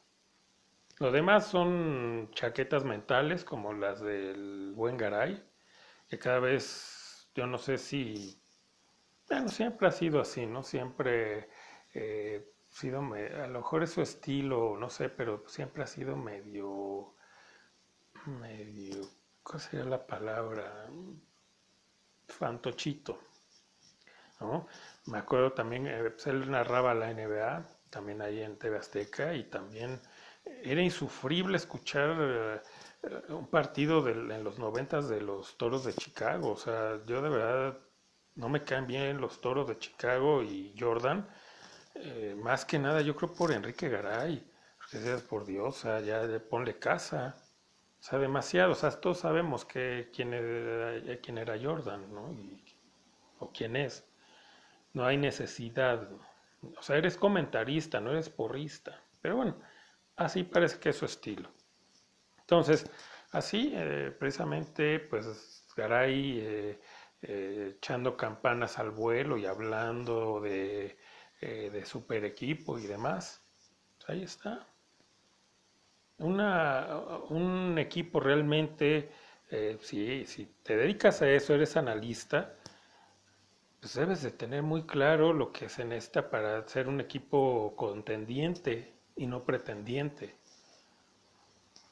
Lo 1.00 1.12
demás 1.12 1.48
son 1.48 2.30
chaquetas 2.32 2.84
mentales 2.84 3.44
como 3.44 3.74
las 3.74 4.02
del 4.02 4.74
buen 4.76 4.98
Garay, 4.98 5.44
que 6.08 6.20
cada 6.20 6.40
vez, 6.40 7.30
yo 7.36 7.48
no 7.48 7.58
sé 7.58 7.78
si, 7.78 8.42
bueno, 9.30 9.50
siempre 9.50 9.88
ha 9.88 9.92
sido 9.92 10.22
así, 10.22 10.46
¿no? 10.46 10.64
Siempre 10.64 11.50
eh, 11.94 12.54
sido, 12.70 13.00
a 13.00 13.48
lo 13.48 13.60
mejor 13.60 13.84
es 13.84 13.92
su 13.92 14.02
estilo, 14.02 14.78
no 14.78 14.90
sé, 14.90 15.10
pero 15.10 15.44
siempre 15.48 15.84
ha 15.84 15.88
sido 15.88 16.16
medio, 16.16 17.16
medio, 18.26 19.02
¿cuál 19.46 19.62
sería 19.62 19.86
la 19.86 20.06
palabra? 20.06 20.90
Fantochito, 22.28 23.18
¿no? 24.40 24.68
Me 25.06 25.18
acuerdo 25.20 25.54
también, 25.54 25.88
eh, 25.88 26.10
pues 26.12 26.28
él 26.28 26.50
narraba 26.50 26.94
la 26.94 27.10
NBA, 27.12 27.68
también 27.90 28.22
ahí 28.22 28.42
en 28.42 28.58
TV 28.58 28.78
Azteca, 28.78 29.34
y 29.34 29.44
también 29.46 30.00
era 30.64 30.82
insufrible 30.82 31.58
escuchar 31.58 32.16
eh, 32.20 32.62
un 33.30 33.48
partido 33.48 34.08
en 34.10 34.44
los 34.44 34.60
noventas 34.60 35.08
de 35.10 35.22
los 35.22 35.58
Toros 35.58 35.86
de 35.86 35.94
Chicago, 35.94 36.52
o 36.52 36.58
sea, 36.58 37.00
yo 37.06 37.22
de 37.22 37.30
verdad 37.30 37.78
no 38.36 38.50
me 38.50 38.64
caen 38.64 38.88
bien 38.88 39.22
los 39.22 39.42
Toros 39.42 39.68
de 39.68 39.78
Chicago 39.80 40.44
y 40.44 40.76
Jordan, 40.78 41.28
eh, 41.96 42.36
más 42.38 42.66
que 42.66 42.80
nada 42.80 43.02
yo 43.02 43.16
creo 43.16 43.34
por 43.34 43.52
Enrique 43.52 43.90
Garay, 43.90 44.46
porque 44.78 45.00
por 45.30 45.46
Dios, 45.46 45.78
o 45.78 45.82
sea, 45.82 46.00
ya 46.02 46.22
ponle 46.50 46.78
casa, 46.80 47.36
o 48.06 48.08
sea, 48.08 48.20
demasiado, 48.20 48.74
o 48.74 48.76
sea, 48.76 48.92
todos 48.92 49.18
sabemos 49.22 49.66
que 49.66 50.12
quién 50.14 50.32
era, 50.32 51.20
quién 51.22 51.40
era 51.40 51.58
Jordan, 51.60 52.14
¿no? 52.14 52.38
O 53.40 53.52
quién 53.52 53.76
es. 53.76 54.06
no 54.94 55.06
hay 55.08 55.18
necesidad. 55.18 56.08
O 56.78 56.82
sea, 56.84 56.98
eres 56.98 57.18
comentarista, 57.18 58.00
no 58.00 58.12
eres 58.12 58.30
porrista. 58.30 59.02
Pero 59.22 59.38
bueno, 59.38 59.58
así 60.18 60.44
parece 60.44 60.80
que 60.80 60.90
es 60.90 60.98
su 60.98 61.06
estilo. 61.06 61.50
Entonces, 62.42 62.90
así, 63.32 63.72
eh, 63.74 64.16
precisamente, 64.20 65.00
pues 65.00 65.66
Garay 65.76 66.40
eh, 66.42 66.82
eh, 67.24 67.74
echando 67.78 68.16
campanas 68.16 68.78
al 68.78 68.92
vuelo 68.92 69.36
y 69.38 69.48
hablando 69.48 70.42
de, 70.42 71.00
de 71.42 71.86
super 71.86 72.24
equipo 72.24 72.78
y 72.78 72.86
demás. 72.86 73.44
Pues 73.98 74.10
ahí 74.10 74.24
está. 74.24 74.68
Una, 76.20 76.88
un 77.30 77.78
equipo 77.78 78.20
realmente, 78.20 79.10
si, 79.80 80.26
si 80.26 80.46
te 80.64 80.76
dedicas 80.76 81.22
a 81.22 81.30
eso, 81.30 81.54
eres 81.54 81.78
analista, 81.78 82.56
pues 83.80 83.94
debes 83.94 84.22
de 84.22 84.32
tener 84.32 84.64
muy 84.64 84.84
claro 84.86 85.32
lo 85.32 85.54
que 85.54 85.70
se 85.70 85.86
necesita 85.86 86.30
para 86.30 86.68
ser 86.68 86.90
un 86.90 87.00
equipo 87.00 87.74
contendiente 87.78 88.92
y 89.16 89.28
no 89.28 89.46
pretendiente. 89.46 90.36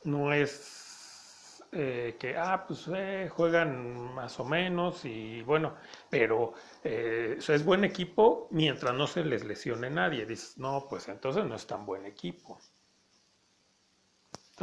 No 0.06 0.32
es 0.34 1.64
eh, 1.72 2.16
que, 2.20 2.38
ah, 2.38 2.64
pues 2.68 2.88
eh, 2.94 3.28
juegan 3.32 4.14
más 4.14 4.40
o 4.40 4.46
menos 4.46 5.04
y 5.06 5.42
bueno, 5.42 5.76
pero 6.10 6.54
eh, 6.84 7.38
es 7.40 7.66
buen 7.66 7.84
equipo 7.84 8.48
mientras 8.52 8.94
no 8.96 9.08
se 9.08 9.24
les 9.26 9.44
lesione 9.44 9.90
nadie. 9.90 10.26
Dices, 10.26 10.58
no, 10.58 10.86
pues 10.90 11.08
entonces 11.08 11.46
no 11.46 11.56
es 11.56 11.66
tan 11.66 11.86
buen 11.86 12.06
equipo. 12.06 12.60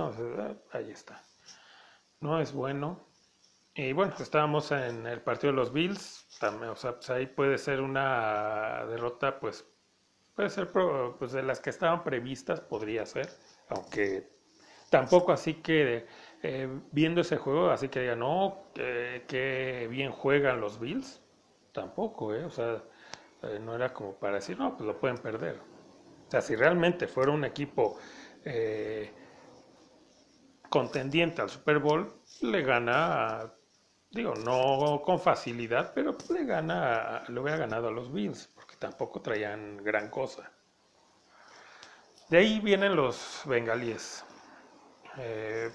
Entonces, 0.08 0.56
ahí 0.72 0.90
está. 0.90 1.22
No 2.20 2.40
es 2.40 2.52
bueno 2.52 3.06
y 3.74 3.92
bueno, 3.92 4.14
estábamos 4.18 4.72
en 4.72 5.06
el 5.06 5.20
partido 5.20 5.52
de 5.52 5.56
los 5.56 5.72
Bills, 5.72 6.26
también, 6.40 6.70
o 6.70 6.76
sea, 6.76 6.96
pues 6.96 7.08
ahí 7.10 7.26
puede 7.26 7.56
ser 7.56 7.80
una 7.80 8.84
derrota, 8.86 9.38
pues 9.38 9.64
puede 10.34 10.50
ser 10.50 10.70
pues 10.70 11.32
de 11.32 11.42
las 11.42 11.60
que 11.60 11.70
estaban 11.70 12.02
previstas, 12.02 12.60
podría 12.60 13.06
ser, 13.06 13.28
aunque 13.68 14.28
tampoco 14.90 15.32
así 15.32 15.54
que 15.54 16.06
eh, 16.42 16.68
viendo 16.90 17.20
ese 17.20 17.36
juego, 17.36 17.70
así 17.70 17.88
que 17.88 18.00
digan, 18.00 18.18
no, 18.18 18.64
que 18.74 19.86
bien 19.88 20.10
juegan 20.10 20.60
los 20.60 20.80
Bills, 20.80 21.22
tampoco, 21.72 22.34
¿eh? 22.34 22.44
o 22.44 22.50
sea, 22.50 22.82
eh, 23.42 23.60
no 23.60 23.74
era 23.74 23.94
como 23.94 24.14
para 24.14 24.34
decir, 24.34 24.58
no, 24.58 24.76
pues 24.76 24.86
lo 24.86 24.98
pueden 24.98 25.18
perder. 25.18 25.60
O 26.26 26.30
sea, 26.30 26.40
si 26.40 26.56
realmente 26.56 27.06
fuera 27.06 27.30
un 27.30 27.44
equipo 27.44 27.98
eh, 28.44 29.12
contendiente 30.70 31.42
al 31.42 31.50
Super 31.50 31.78
Bowl, 31.80 32.10
le 32.40 32.62
gana 32.62 33.52
digo, 34.10 34.34
no 34.34 35.02
con 35.04 35.20
facilidad, 35.20 35.92
pero 35.94 36.16
le 36.30 36.44
gana, 36.44 37.22
le 37.28 37.40
hubiera 37.40 37.58
ganado 37.58 37.88
a 37.88 37.92
los 37.92 38.12
Bills, 38.12 38.48
porque 38.54 38.76
tampoco 38.76 39.20
traían 39.20 39.76
gran 39.78 40.10
cosa. 40.10 40.50
De 42.28 42.38
ahí 42.38 42.60
vienen 42.60 42.96
los 42.96 43.42
bengalíes. 43.44 44.24
Eh, 45.18 45.70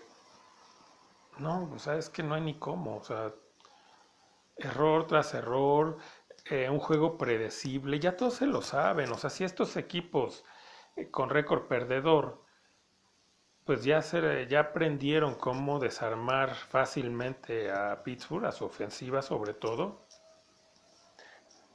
no, 1.38 1.70
o 1.74 1.80
sea, 1.80 1.96
es 1.96 2.10
que 2.10 2.24
no 2.24 2.36
hay 2.36 2.42
ni 2.42 2.58
cómo, 2.58 2.98
o 2.98 3.04
sea, 3.04 3.34
error 4.58 5.08
tras 5.08 5.34
error, 5.34 5.98
eh, 6.46 6.70
un 6.70 6.80
juego 6.80 7.18
predecible, 7.18 8.00
ya 8.00 8.16
todos 8.16 8.36
se 8.36 8.46
lo 8.46 8.62
saben, 8.62 9.12
o 9.12 9.18
sea, 9.18 9.30
si 9.30 9.44
estos 9.44 9.76
equipos 9.76 10.46
eh, 10.96 11.10
con 11.12 11.30
récord 11.30 11.68
perdedor 11.68 12.45
pues 13.66 13.84
ya, 13.84 14.02
se, 14.04 14.48
ya 14.48 14.60
aprendieron 14.60 15.36
cómo 15.36 15.80
desarmar 15.80 16.54
fácilmente 16.54 17.72
a 17.72 18.04
Pittsburgh, 18.04 18.46
a 18.46 18.52
su 18.52 18.64
ofensiva 18.64 19.24
sobre 19.24 19.54
todo. 19.56 20.06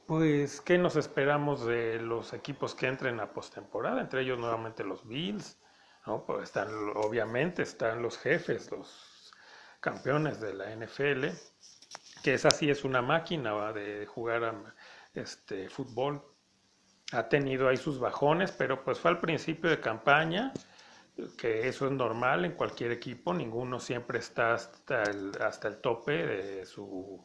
Pues, 0.07 0.61
¿qué 0.61 0.77
nos 0.77 0.95
esperamos 0.95 1.65
de 1.65 1.99
los 2.01 2.33
equipos 2.33 2.75
que 2.75 2.87
entren 2.87 3.19
a 3.19 3.33
postemporada? 3.33 4.01
Entre 4.01 4.21
ellos 4.21 4.39
nuevamente 4.39 4.85
los 4.85 5.05
Bills, 5.05 5.57
¿no? 6.07 6.25
Pues 6.25 6.43
están, 6.43 6.69
obviamente 6.95 7.63
están 7.63 8.01
los 8.01 8.17
jefes, 8.17 8.71
los 8.71 9.33
campeones 9.81 10.39
de 10.39 10.53
la 10.53 10.73
NFL, 10.73 11.27
que 12.23 12.33
esa 12.33 12.51
sí 12.51 12.69
es 12.69 12.85
una 12.85 13.01
máquina 13.01 13.73
de 13.73 14.05
jugar 14.05 14.73
este, 15.13 15.69
fútbol. 15.69 16.23
Ha 17.11 17.27
tenido 17.27 17.67
ahí 17.67 17.77
sus 17.77 17.99
bajones, 17.99 18.51
pero 18.53 18.83
pues 18.83 18.99
fue 18.99 19.11
al 19.11 19.19
principio 19.19 19.69
de 19.69 19.81
campaña 19.81 20.53
que 21.37 21.67
eso 21.67 21.85
es 21.85 21.91
normal 21.91 22.45
en 22.45 22.53
cualquier 22.53 22.91
equipo, 22.91 23.33
ninguno 23.33 23.79
siempre 23.79 24.19
está 24.19 24.53
hasta 24.53 25.03
el, 25.03 25.31
hasta 25.41 25.67
el 25.67 25.77
tope 25.77 26.11
de 26.11 26.65
su 26.65 27.23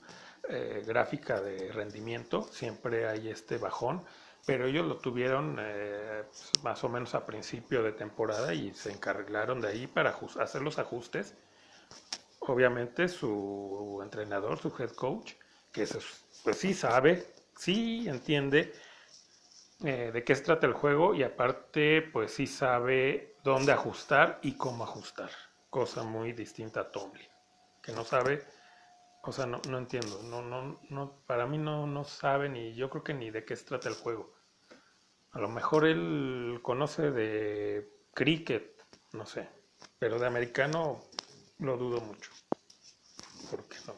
eh, 0.49 0.83
gráfica 0.87 1.41
de 1.41 1.73
rendimiento, 1.73 2.43
siempre 2.43 3.09
hay 3.09 3.29
este 3.29 3.59
bajón, 3.59 4.05
pero 4.47 4.67
ellos 4.67 4.87
lo 4.87 4.99
tuvieron 4.99 5.57
eh, 5.61 6.23
pues, 6.29 6.53
más 6.63 6.85
o 6.85 6.89
menos 6.89 7.15
a 7.15 7.27
principio 7.27 7.83
de 7.83 7.93
temporada 7.93 8.55
y 8.55 8.73
se 8.73 8.93
encargaron 8.93 9.61
de 9.61 9.69
ahí 9.69 9.87
para 9.87 10.17
hacer 10.41 10.63
los 10.63 10.79
ajustes. 10.79 11.35
Obviamente 12.41 13.09
su 13.09 14.01
entrenador, 14.03 14.59
su 14.59 14.73
head 14.79 14.91
coach, 14.91 15.33
que 15.73 15.83
eso, 15.83 15.99
pues 16.45 16.59
sí 16.59 16.75
sabe, 16.75 17.27
sí 17.57 18.07
entiende 18.09 18.73
eh, 19.85 20.11
de 20.13 20.25
qué 20.25 20.35
se 20.35 20.43
trata 20.43 20.67
el 20.67 20.73
juego 20.73 21.15
y 21.15 21.23
aparte 21.23 22.03
pues 22.03 22.33
sí 22.33 22.47
sabe 22.47 23.37
dónde 23.45 23.73
ajustar 23.73 24.39
y 24.43 24.57
cómo 24.57 24.85
ajustar, 24.85 25.31
cosa 25.71 26.03
muy 26.03 26.33
distinta 26.33 26.81
a 26.81 26.91
Tomlin, 26.91 27.29
que 27.83 27.93
no 27.93 28.05
sabe, 28.05 28.43
o 29.23 29.33
sea, 29.33 29.47
no, 29.47 29.61
no 29.69 29.79
entiendo, 29.79 30.23
no, 30.25 30.41
no, 30.43 30.81
no, 30.89 31.23
para 31.27 31.47
mí 31.47 31.59
no, 31.59 31.87
no 31.87 32.05
sabe 32.05 32.49
ni, 32.49 32.75
yo 32.75 32.89
creo 32.89 33.05
que 33.05 33.15
ni 33.15 33.31
de 33.31 33.45
qué 33.45 33.57
se 33.57 33.65
trata 33.65 33.89
el 33.89 33.97
juego. 33.97 34.35
A 35.33 35.39
lo 35.39 35.49
mejor 35.49 35.85
él 35.85 36.61
conoce 36.63 37.11
de 37.11 37.87
cricket, 38.15 38.83
no 39.13 39.27
sé, 39.27 39.49
pero 39.99 40.19
de 40.19 40.27
americano 40.27 41.03
lo 41.59 41.77
dudo 41.77 42.01
mucho. 42.01 42.31
Porque 43.51 43.77
no. 43.87 43.95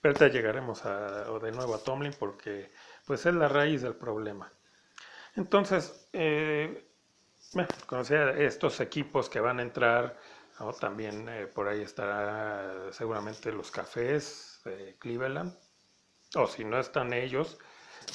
Pero 0.00 0.14
ahorita 0.14 0.28
llegaremos 0.28 0.84
a, 0.84 1.24
de 1.38 1.52
nuevo 1.52 1.76
a 1.76 1.78
Tomlin 1.78 2.12
porque 2.18 2.72
pues 3.12 3.26
es 3.26 3.34
la 3.34 3.46
raíz 3.46 3.82
del 3.82 3.94
problema. 3.94 4.50
Entonces, 5.36 6.08
eh, 6.14 6.88
bueno, 7.52 7.68
conocía 7.84 8.30
estos 8.30 8.80
equipos 8.80 9.28
que 9.28 9.38
van 9.38 9.58
a 9.58 9.62
entrar, 9.62 10.18
también 10.80 11.28
eh, 11.28 11.46
por 11.46 11.68
ahí 11.68 11.82
estará 11.82 12.90
seguramente 12.90 13.52
los 13.52 13.70
cafés 13.70 14.62
de 14.64 14.96
Cleveland, 14.98 15.54
o 16.36 16.46
si 16.46 16.64
no 16.64 16.80
están 16.80 17.12
ellos, 17.12 17.58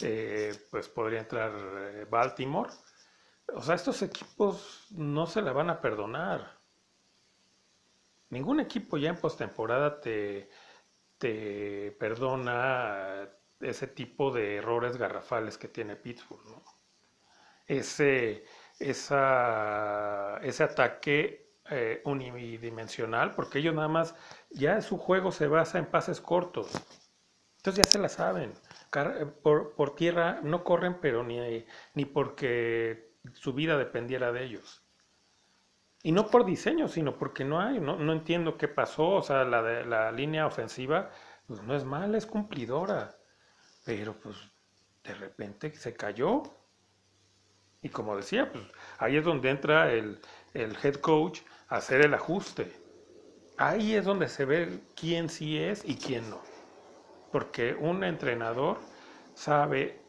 eh, 0.01 0.51
pues 0.71 0.89
podría 0.89 1.19
entrar 1.19 1.51
Baltimore. 2.10 2.71
O 3.53 3.62
sea, 3.62 3.75
estos 3.75 4.01
equipos 4.01 4.88
no 4.89 5.27
se 5.27 5.43
la 5.43 5.53
van 5.53 5.69
a 5.69 5.79
perdonar. 5.79 6.57
Ningún 8.31 8.62
equipo 8.62 8.97
ya 8.97 9.10
en 9.10 9.17
postemporada 9.17 10.01
te, 10.01 10.49
te 11.19 11.91
perdona 11.99 13.29
ese 13.59 13.87
tipo 13.87 14.31
de 14.31 14.57
errores 14.57 14.97
garrafales 14.97 15.57
que 15.57 15.67
tiene 15.67 15.95
Pittsburgh. 15.95 16.61
Ese, 17.65 18.45
ese 18.79 19.15
ataque 20.63 21.47
eh, 21.69 22.01
unidimensional, 22.05 23.35
porque 23.35 23.59
ellos 23.59 23.75
nada 23.75 23.87
más, 23.87 24.15
ya 24.49 24.81
su 24.81 24.97
juego 24.97 25.31
se 25.31 25.47
basa 25.47 25.79
en 25.79 25.87
pases 25.87 26.21
cortos. 26.21 26.71
Entonces 27.57 27.85
ya 27.85 27.91
se 27.91 27.99
la 27.99 28.09
saben. 28.09 28.53
Por, 29.43 29.75
por 29.75 29.95
tierra 29.95 30.39
no 30.41 30.63
corren, 30.63 30.99
pero 31.01 31.23
ni, 31.23 31.65
ni 31.93 32.05
porque 32.05 33.17
su 33.33 33.53
vida 33.53 33.77
dependiera 33.77 34.31
de 34.31 34.43
ellos. 34.45 34.83
Y 36.03 36.13
no 36.13 36.27
por 36.27 36.45
diseño, 36.45 36.87
sino 36.87 37.17
porque 37.17 37.43
no 37.43 37.59
hay, 37.59 37.81
no, 37.81 37.97
no 37.97 38.13
entiendo 38.13 38.57
qué 38.57 38.69
pasó. 38.69 39.09
O 39.09 39.21
sea, 39.21 39.43
la, 39.43 39.61
la 39.83 40.11
línea 40.11 40.47
ofensiva 40.47 41.09
pues 41.47 41.61
no 41.63 41.75
es 41.75 41.83
mala, 41.83 42.17
es 42.17 42.25
cumplidora 42.25 43.17
pero 43.88 44.13
pues 44.19 44.36
de 45.02 45.13
repente 45.13 45.73
se 45.73 45.95
cayó. 45.95 46.43
Y 47.82 47.88
como 47.88 48.17
decía, 48.17 48.52
pues 48.52 48.65
ahí 48.97 49.15
es 49.15 49.23
donde 49.23 49.50
entra 49.50 49.93
el, 49.93 50.19
head 50.54 50.95
coach 50.95 51.39
a 51.69 51.78
hacer 51.78 52.02
el 52.02 52.13
ajuste. 52.13 52.69
Ahí 53.56 53.95
es 53.95 54.04
donde 54.04 54.28
se 54.28 54.43
ve 54.43 54.82
quién 54.93 55.30
sí 55.30 55.58
es 55.58 55.86
y 55.86 55.95
quién 55.95 56.30
no. 56.30 56.41
Porque 57.32 57.76
un 57.76 58.04
entrenador 58.04 58.78
sabe 59.36 60.02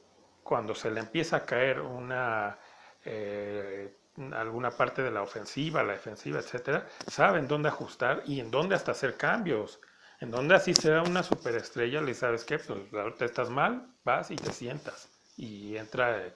cuando 0.43 0.75
se 0.75 0.91
le 0.91 0.99
empieza 0.99 1.37
a 1.37 1.47
caer 1.47 1.81
una 1.81 2.59
eh, 3.05 3.95
alguna 4.33 4.73
parte 4.73 5.03
de 5.03 5.12
la 5.12 5.23
ofensiva, 5.23 5.85
la 5.85 5.93
defensiva, 5.93 6.41
etcétera, 6.41 6.85
saben 7.07 7.47
dónde 7.47 7.69
ajustar 7.69 8.25
y 8.27 8.41
en 8.41 8.51
dónde 8.51 8.75
hasta 8.75 8.91
hacer 8.91 9.17
cambios 9.17 9.81
en 10.20 10.31
donde 10.31 10.54
así 10.54 10.74
sea 10.74 11.02
una 11.02 11.22
superestrella, 11.22 12.00
le 12.00 12.14
sabes 12.14 12.44
que 12.44 12.59
pues 12.59 12.92
ahorita 12.92 13.24
estás 13.24 13.50
mal, 13.50 13.94
vas 14.04 14.31
y 14.31 14.37
te 14.37 14.52
sientas 14.52 15.11
y 15.37 15.76
entra 15.76 16.26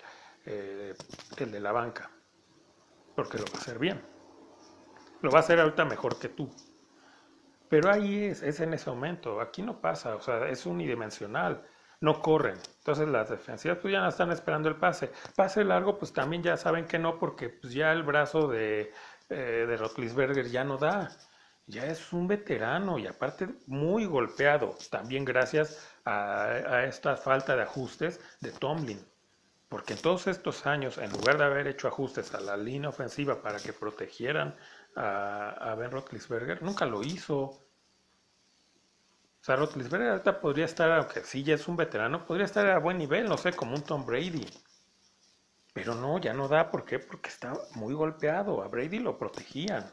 eh, 0.44 0.94
el, 1.36 1.52
de 1.52 1.60
la 1.60 1.72
banca, 1.72 2.10
porque 3.14 3.38
lo 3.38 3.44
va 3.46 3.52
a 3.54 3.58
hacer 3.58 3.78
bien. 3.78 4.02
Lo 5.22 5.30
va 5.30 5.38
a 5.38 5.40
hacer 5.40 5.58
ahorita 5.58 5.86
mejor 5.86 6.18
que 6.18 6.28
tú. 6.28 6.54
Pero 7.68 7.90
ahí 7.90 8.24
es, 8.24 8.42
es 8.42 8.60
en 8.60 8.74
ese 8.74 8.90
momento, 8.90 9.40
aquí 9.40 9.62
no 9.62 9.80
pasa, 9.80 10.14
o 10.16 10.20
sea, 10.20 10.48
es 10.48 10.66
unidimensional. 10.66 11.64
no 12.00 12.20
corren. 12.20 12.58
Entonces 12.78 13.08
las 13.08 13.30
defensivas 13.30 13.78
pues 13.78 13.92
ya 13.92 14.00
no 14.00 14.08
están 14.08 14.30
esperando 14.32 14.68
el 14.68 14.76
pase. 14.76 15.12
Pase 15.36 15.64
largo 15.64 15.98
pues 15.98 16.12
también 16.12 16.42
ya 16.42 16.56
saben 16.56 16.86
que 16.86 16.98
no 16.98 17.18
porque 17.18 17.48
pues 17.50 17.72
ya 17.72 17.92
el 17.92 18.02
brazo 18.02 18.48
de, 18.48 18.92
eh, 19.30 19.66
de 19.68 19.76
Rotlisberger 19.76 20.48
ya 20.50 20.64
no 20.64 20.78
da. 20.78 21.10
Ya 21.66 21.86
es 21.86 22.12
un 22.12 22.26
veterano 22.26 22.98
y 22.98 23.06
aparte 23.06 23.48
muy 23.66 24.04
golpeado. 24.04 24.76
También 24.90 25.24
gracias 25.24 25.88
a, 26.04 26.84
esta 26.86 27.16
falta 27.16 27.56
de 27.56 27.62
ajustes 27.62 28.20
de 28.40 28.50
Tomlin. 28.50 29.04
Porque 29.68 29.94
en 29.94 30.02
todos 30.02 30.26
estos 30.26 30.66
años, 30.66 30.98
en 30.98 31.10
lugar 31.12 31.38
de 31.38 31.44
haber 31.44 31.66
hecho 31.66 31.88
ajustes 31.88 32.34
a 32.34 32.40
la 32.40 32.56
línea 32.56 32.90
ofensiva 32.90 33.40
para 33.40 33.58
que 33.58 33.72
protegieran 33.72 34.54
a, 34.96 35.74
Ben 35.78 35.90
Roethlisberger, 35.90 36.62
nunca 36.62 36.84
lo 36.84 37.02
hizo. 37.02 37.38
O 37.40 37.60
sea, 39.40 39.56
Roethlisberger 39.56 40.40
podría 40.40 40.66
estar, 40.66 40.90
aunque 40.92 41.24
sí 41.24 41.42
ya 41.42 41.54
es 41.54 41.66
un 41.68 41.76
veterano, 41.76 42.26
podría 42.26 42.44
estar 42.44 42.66
a 42.68 42.78
buen 42.78 42.98
nivel, 42.98 43.28
no 43.28 43.38
sé, 43.38 43.52
como 43.52 43.74
un 43.74 43.82
Tom 43.82 44.04
Brady. 44.04 44.46
Pero 45.72 45.94
no, 45.94 46.18
ya 46.18 46.34
no 46.34 46.48
da. 46.48 46.70
¿Por 46.70 46.84
qué? 46.84 46.98
Porque 46.98 47.30
está 47.30 47.54
muy 47.74 47.94
golpeado. 47.94 48.62
A 48.62 48.68
Brady 48.68 48.98
lo 48.98 49.16
protegían. 49.16 49.90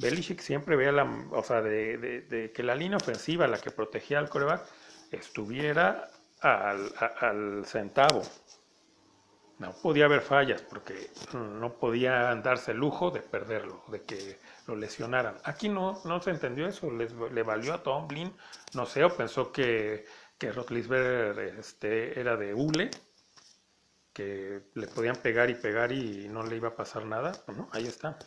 Belichick 0.00 0.40
siempre 0.40 0.76
veía 0.76 0.92
la, 0.92 1.04
o 1.30 1.42
sea, 1.42 1.60
de, 1.60 2.52
que 2.54 2.62
la 2.62 2.74
línea 2.74 2.96
ofensiva, 2.96 3.46
la 3.46 3.58
que 3.58 3.70
protegía 3.70 4.18
al 4.18 4.28
coreback, 4.28 4.62
estuviera 5.10 6.08
al, 6.40 7.64
centavo. 7.66 8.22
No 9.58 9.72
podía 9.72 10.06
haber 10.06 10.22
fallas 10.22 10.62
porque 10.62 11.10
no 11.34 11.74
podía 11.74 12.34
darse 12.36 12.72
el 12.72 12.78
lujo 12.78 13.10
de 13.10 13.20
perderlo, 13.20 13.84
de 13.88 14.00
que 14.02 14.38
lo 14.66 14.74
lesionaran. 14.74 15.36
Aquí 15.44 15.68
no, 15.68 16.00
no 16.06 16.22
se 16.22 16.30
entendió 16.30 16.66
eso, 16.66 16.90
le 16.90 17.42
valió 17.42 17.74
a 17.74 17.82
Tomlin, 17.82 18.34
no 18.72 18.86
sé, 18.86 19.04
o 19.04 19.14
pensó 19.14 19.52
que, 19.52 20.06
que 20.38 20.50
Roethlisberger 20.52 21.38
este, 21.58 22.18
era 22.18 22.38
de 22.38 22.54
hule, 22.54 22.90
que 24.14 24.62
le 24.74 24.86
podían 24.86 25.16
pegar 25.16 25.50
y 25.50 25.54
pegar 25.54 25.92
y 25.92 26.28
no 26.30 26.42
le 26.42 26.56
iba 26.56 26.68
a 26.68 26.74
pasar 26.74 27.04
nada. 27.04 27.32
Pues 27.44 27.58
no, 27.58 27.68
ahí 27.72 27.86
está. 27.86 28.18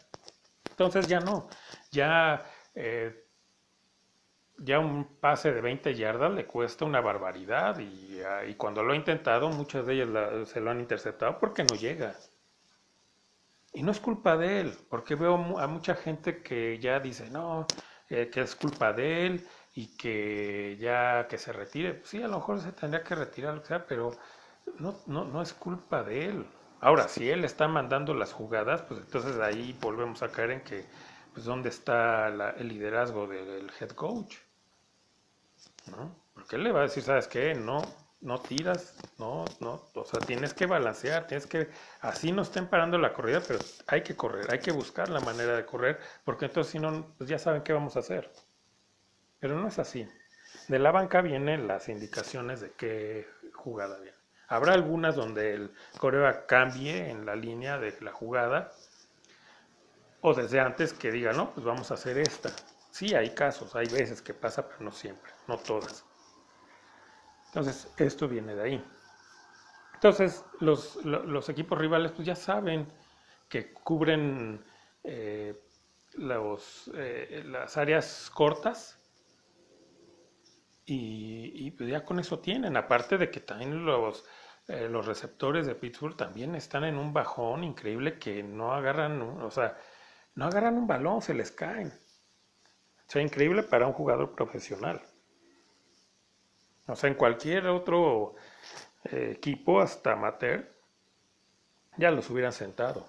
Entonces 0.73 1.07
ya 1.07 1.19
no, 1.19 1.47
ya, 1.91 2.45
eh, 2.75 3.25
ya 4.57 4.79
un 4.79 4.95
pase 5.19 5.51
de 5.53 5.62
20 5.62 5.93
yardas 5.93 6.31
le 6.33 6.47
cuesta 6.47 6.86
una 6.86 7.01
barbaridad 7.01 7.77
y, 7.77 8.19
ah, 8.21 8.43
y 8.45 8.55
cuando 8.55 8.81
lo 8.81 8.93
ha 8.93 8.95
intentado 8.95 9.49
muchas 9.49 9.86
de 9.86 9.93
ellas 9.93 10.09
la- 10.09 10.45
se 10.47 10.59
lo 10.59 10.71
han 10.71 10.79
interceptado 10.79 11.38
porque 11.39 11.63
no 11.63 11.75
llega. 11.75 12.15
Y 13.73 13.83
no 13.83 13.91
es 13.91 13.99
culpa 13.99 14.38
de 14.38 14.62
él, 14.62 14.77
porque 14.89 15.15
veo 15.15 15.36
a 15.59 15.67
mucha 15.67 15.95
gente 15.95 16.41
que 16.43 16.79
ya 16.79 16.99
dice, 16.99 17.29
no, 17.29 17.67
eh, 18.09 18.29
que 18.31 18.41
es 18.41 18.55
culpa 18.55 18.93
de 18.93 19.25
él 19.25 19.47
y 19.73 19.97
que 19.97 20.77
ya 20.79 21.27
que 21.27 21.38
se 21.38 21.51
retire. 21.53 21.95
Pues 21.95 22.09
sí, 22.09 22.21
a 22.21 22.27
lo 22.27 22.38
mejor 22.38 22.62
se 22.62 22.71
tendría 22.71 23.03
que 23.03 23.15
retirar, 23.15 23.59
que 23.62 23.67
sea, 23.67 23.86
pero 23.88 24.12
no, 24.79 25.01
no, 25.07 25.25
no 25.25 25.41
es 25.41 25.53
culpa 25.53 26.03
de 26.03 26.25
él. 26.25 26.45
Ahora, 26.84 27.08
si 27.08 27.30
él 27.30 27.46
está 27.46 27.69
mandando 27.69 28.13
las 28.13 28.34
jugadas, 28.34 28.82
pues 28.82 29.00
entonces 29.00 29.39
ahí 29.39 29.74
volvemos 29.80 30.22
a 30.22 30.28
caer 30.30 30.52
en 30.52 30.62
que, 30.65 30.86
pues, 31.34 31.46
¿dónde 31.46 31.69
está 31.69 32.28
el 32.28 32.67
liderazgo 32.67 33.26
del 33.26 33.72
head 33.80 33.91
coach? 33.91 34.36
¿No? 35.86 36.13
Porque 36.34 36.58
él 36.58 36.63
le 36.63 36.74
va 36.74 36.80
a 36.80 36.84
decir, 36.84 37.02
¿sabes 37.04 37.30
qué? 37.30 37.56
No, 37.56 37.82
no 38.19 38.41
tiras, 38.41 38.98
no, 39.17 39.46
no, 39.62 39.82
o 39.93 40.04
sea, 40.04 40.19
tienes 40.19 40.54
que 40.54 40.65
balancear, 40.65 41.26
tienes 41.26 41.48
que, 41.48 41.69
así 42.02 42.34
no 42.34 42.41
estén 42.41 42.67
parando 42.67 42.98
la 42.98 43.13
corrida, 43.13 43.41
pero 43.48 43.60
hay 43.88 44.04
que 44.04 44.17
correr, 44.17 44.52
hay 44.52 44.60
que 44.60 44.74
buscar 44.74 45.08
la 45.08 45.22
manera 45.22 45.56
de 45.56 45.65
correr, 45.65 46.00
porque 46.26 46.46
entonces 46.48 46.72
si 46.74 46.80
no, 46.80 47.15
pues 47.17 47.30
ya 47.30 47.39
saben 47.39 47.63
qué 47.63 47.72
vamos 47.72 47.96
a 47.96 48.00
hacer. 48.00 48.30
Pero 49.39 49.58
no 49.58 49.69
es 49.69 49.80
así. 49.80 50.06
De 50.67 50.80
la 50.80 50.91
banca 50.91 51.22
vienen 51.22 51.65
las 51.65 51.88
indicaciones 51.88 52.60
de 52.60 52.72
qué 52.74 53.26
jugada 53.54 53.98
viene. 54.00 54.12
Habrá 54.56 54.74
algunas 54.74 55.16
donde 55.16 55.54
el 55.54 55.74
coreback 55.98 56.46
cambie 56.48 57.10
en 57.10 57.26
la 57.26 57.36
línea 57.36 57.78
de 57.80 57.98
la 58.02 58.12
jugada, 58.12 58.80
o 60.22 60.34
desde 60.34 60.60
antes 60.60 60.92
que 60.92 61.12
diga, 61.12 61.34
no, 61.34 61.54
pues 61.54 61.63
vamos 61.66 61.92
a 61.92 61.94
hacer 61.94 62.18
esta. 62.18 62.50
Sí, 62.89 63.13
hay 63.13 63.36
casos, 63.36 63.76
hay 63.76 63.88
veces 63.88 64.22
que 64.24 64.34
pasa, 64.34 64.68
pero 64.68 64.82
no 64.82 64.92
siempre, 64.92 65.32
no 65.48 65.58
todas. 65.60 66.06
Entonces, 67.46 67.94
esto 67.98 68.28
viene 68.28 68.54
de 68.54 68.62
ahí. 68.63 68.86
Entonces, 69.94 70.46
los, 70.60 70.98
lo- 71.06 71.24
los 71.24 71.50
equipos 71.50 71.78
rivales 71.78 72.12
pues 72.12 72.26
ya 72.28 72.36
saben 72.36 72.92
que 73.50 73.74
cubren 73.74 74.63
eh, 75.04 75.56
los, 76.13 76.92
eh, 76.96 77.44
las 77.46 77.78
áreas 77.78 78.30
cortas 78.34 79.00
y, 80.86 81.68
y, 81.68 81.72
pues 81.72 81.89
ya 81.89 82.04
con 82.04 82.20
eso 82.20 82.39
tienen. 82.39 82.76
Aparte 82.78 83.18
de 83.18 83.30
que 83.32 83.39
también 83.39 83.86
los, 83.86 84.26
eh, 84.67 84.88
los 84.89 85.06
receptores 85.06 85.65
de 85.65 85.76
Pittsburgh 85.76 86.15
también 86.15 86.56
están 86.56 86.86
en 86.86 86.97
un 86.97 87.12
bajón 87.12 87.63
increíble 87.63 88.17
que 88.17 88.43
no 88.43 88.73
agarran, 88.73 89.21
o 89.21 89.52
sea, 89.52 89.78
no 90.36 90.45
agarran 90.45 90.78
un 90.78 90.88
balón, 90.88 91.21
se 91.21 91.34
les 91.34 91.52
caen. 91.52 91.88
O 91.88 93.12
sea, 93.12 93.21
increíble 93.21 93.63
para 93.63 93.86
un 93.86 93.93
jugador 93.93 94.34
profesional. 94.34 95.02
O 96.88 96.95
sea, 96.95 97.10
en 97.10 97.15
cualquier 97.15 97.67
otro 97.67 98.36
eh, 99.06 99.34
equipo, 99.36 99.82
hasta 99.82 100.13
amateur, 100.13 100.73
ya 101.97 102.12
los 102.12 102.30
hubieran 102.30 102.54
sentado. 102.54 103.08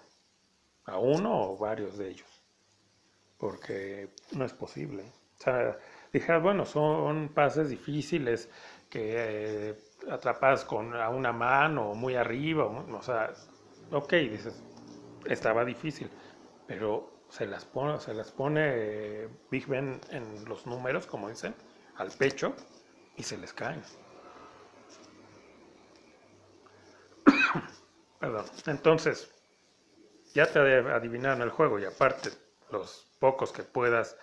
A 0.85 0.99
uno 0.99 1.51
o 1.51 1.57
varios 1.57 1.97
de 1.97 2.11
ellos. 2.11 2.43
Porque 3.39 4.11
no 4.33 4.45
es 4.45 4.53
posible. 4.53 5.05
O 5.39 5.43
sea, 5.43 5.79
dije, 6.13 6.37
bueno, 6.39 6.67
son 6.67 7.31
pases 7.31 7.71
difíciles 7.71 8.51
que 8.91 9.15
eh, 9.71 9.75
atrapas 10.11 10.65
con 10.65 10.95
a 10.95 11.09
una 11.09 11.33
mano 11.33 11.91
o 11.91 11.95
muy 11.95 12.17
arriba. 12.17 12.65
O, 12.65 12.97
o 12.97 13.03
sea, 13.03 13.33
ok, 13.91 14.13
dices, 14.13 14.63
estaba 15.27 15.65
difícil. 15.65 16.11
Pero 16.67 17.15
se 17.29 17.47
las 17.47 17.65
pone, 17.65 17.99
se 18.01 18.15
las 18.15 18.31
pone 18.31 18.61
eh, 18.65 19.29
Big 19.51 19.67
Ben 19.67 20.01
en 20.11 20.45
los 20.47 20.67
números, 20.67 21.07
como 21.07 21.29
dicen, 21.29 21.55
al 21.97 22.11
pecho 22.11 22.55
y 23.17 23.23
se 23.23 23.37
les 23.39 23.53
caen. 23.53 23.83
Perdón. 28.21 28.45
Entonces, 28.67 29.31
ya 30.35 30.47
te 30.47 30.59
adivinaron 30.59 31.43
el 31.43 31.51
juego 31.51 31.79
y 31.79 31.85
aparte 31.85 32.31
los 32.71 33.07
pocos 33.19 33.53
que 33.53 33.63
puedas, 33.63 34.17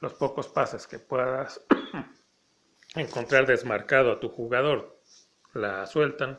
los 0.00 0.14
pocos 0.14 0.48
pases 0.48 0.86
que 0.86 0.98
puedas 0.98 1.60
encontrar 2.94 3.46
desmarcado 3.46 4.12
a 4.12 4.20
tu 4.20 4.28
jugador, 4.28 5.00
la 5.56 5.86
sueltan, 5.86 6.38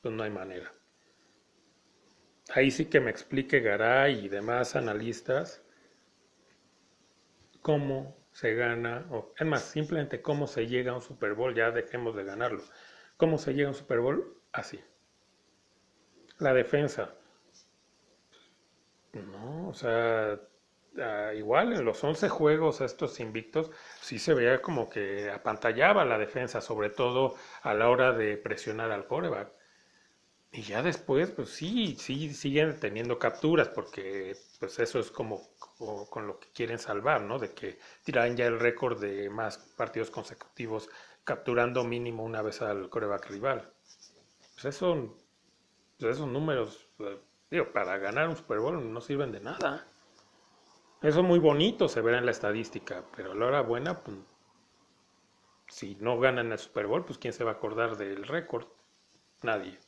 pues 0.00 0.14
no 0.14 0.22
hay 0.22 0.30
manera. 0.30 0.72
Ahí 2.50 2.70
sí 2.70 2.86
que 2.86 3.00
me 3.00 3.10
explique 3.10 3.60
Garay 3.60 4.24
y 4.24 4.28
demás 4.28 4.76
analistas 4.76 5.62
cómo 7.62 8.16
se 8.32 8.54
gana, 8.54 9.06
o 9.10 9.32
es 9.38 9.46
más, 9.46 9.62
simplemente 9.62 10.20
cómo 10.20 10.46
se 10.46 10.66
llega 10.66 10.92
a 10.92 10.96
un 10.96 11.00
Super 11.00 11.34
Bowl, 11.34 11.54
ya 11.54 11.70
dejemos 11.70 12.14
de 12.16 12.24
ganarlo. 12.24 12.62
¿Cómo 13.16 13.38
se 13.38 13.54
llega 13.54 13.68
a 13.68 13.70
un 13.70 13.76
Super 13.76 14.00
Bowl? 14.00 14.42
Así. 14.52 14.80
La 16.38 16.52
defensa. 16.52 17.14
No, 19.12 19.68
o 19.68 19.74
sea, 19.74 20.40
ah, 21.00 21.32
igual 21.34 21.72
en 21.72 21.84
los 21.84 22.02
11 22.02 22.28
juegos 22.28 22.80
estos 22.80 23.20
invictos, 23.20 23.70
sí 24.00 24.18
se 24.18 24.34
veía 24.34 24.62
como 24.62 24.88
que 24.88 25.30
apantallaba 25.30 26.04
la 26.04 26.18
defensa, 26.18 26.60
sobre 26.60 26.90
todo 26.90 27.34
a 27.62 27.74
la 27.74 27.88
hora 27.88 28.12
de 28.12 28.36
presionar 28.36 28.90
al 28.92 29.06
coreback. 29.06 29.52
Y 30.52 30.62
ya 30.62 30.82
después, 30.82 31.30
pues 31.32 31.48
sí, 31.50 31.96
sí, 31.98 32.32
siguen 32.32 32.78
teniendo 32.78 33.18
capturas, 33.18 33.68
porque 33.68 34.36
pues 34.60 34.78
eso 34.78 35.00
es 35.00 35.10
como, 35.10 35.48
con 36.10 36.28
lo 36.28 36.38
que 36.38 36.48
quieren 36.52 36.78
salvar, 36.78 37.22
¿no? 37.22 37.40
De 37.40 37.50
que 37.50 37.78
tiran 38.04 38.36
ya 38.36 38.46
el 38.46 38.60
récord 38.60 39.00
de 39.00 39.28
más 39.30 39.58
partidos 39.76 40.10
consecutivos 40.10 40.88
capturando 41.24 41.82
mínimo 41.82 42.22
una 42.22 42.40
vez 42.42 42.62
al 42.62 42.88
coreback 42.88 43.30
rival. 43.30 43.72
Pues 44.62 44.78
pues 45.98 46.16
esos 46.16 46.28
números, 46.28 46.86
eh, 47.00 47.18
digo, 47.50 47.72
para 47.72 47.98
ganar 47.98 48.28
un 48.28 48.36
Super 48.36 48.60
Bowl 48.60 48.92
no 48.92 49.00
sirven 49.00 49.32
de 49.32 49.40
nada. 49.40 49.86
Eso 51.04 51.20
es 51.20 51.24
muy 51.24 51.38
bonito, 51.38 51.86
se 51.88 52.00
verá 52.00 52.18
en 52.18 52.24
la 52.26 52.32
estadística, 52.32 53.04
pero 53.14 53.30
a 53.30 53.34
la 53.36 53.46
hora 53.46 53.60
buena, 53.60 54.00
pues, 54.02 54.18
si 55.68 55.96
no 56.00 56.18
ganan 56.18 56.52
el 56.52 56.58
Super 56.58 56.86
Bowl, 56.86 57.04
pues 57.04 57.18
quién 57.18 57.32
se 57.34 57.44
va 57.44 57.52
a 57.52 57.54
acordar 57.54 57.96
del 57.96 58.26
récord? 58.26 58.66
Nadie. 59.42 59.78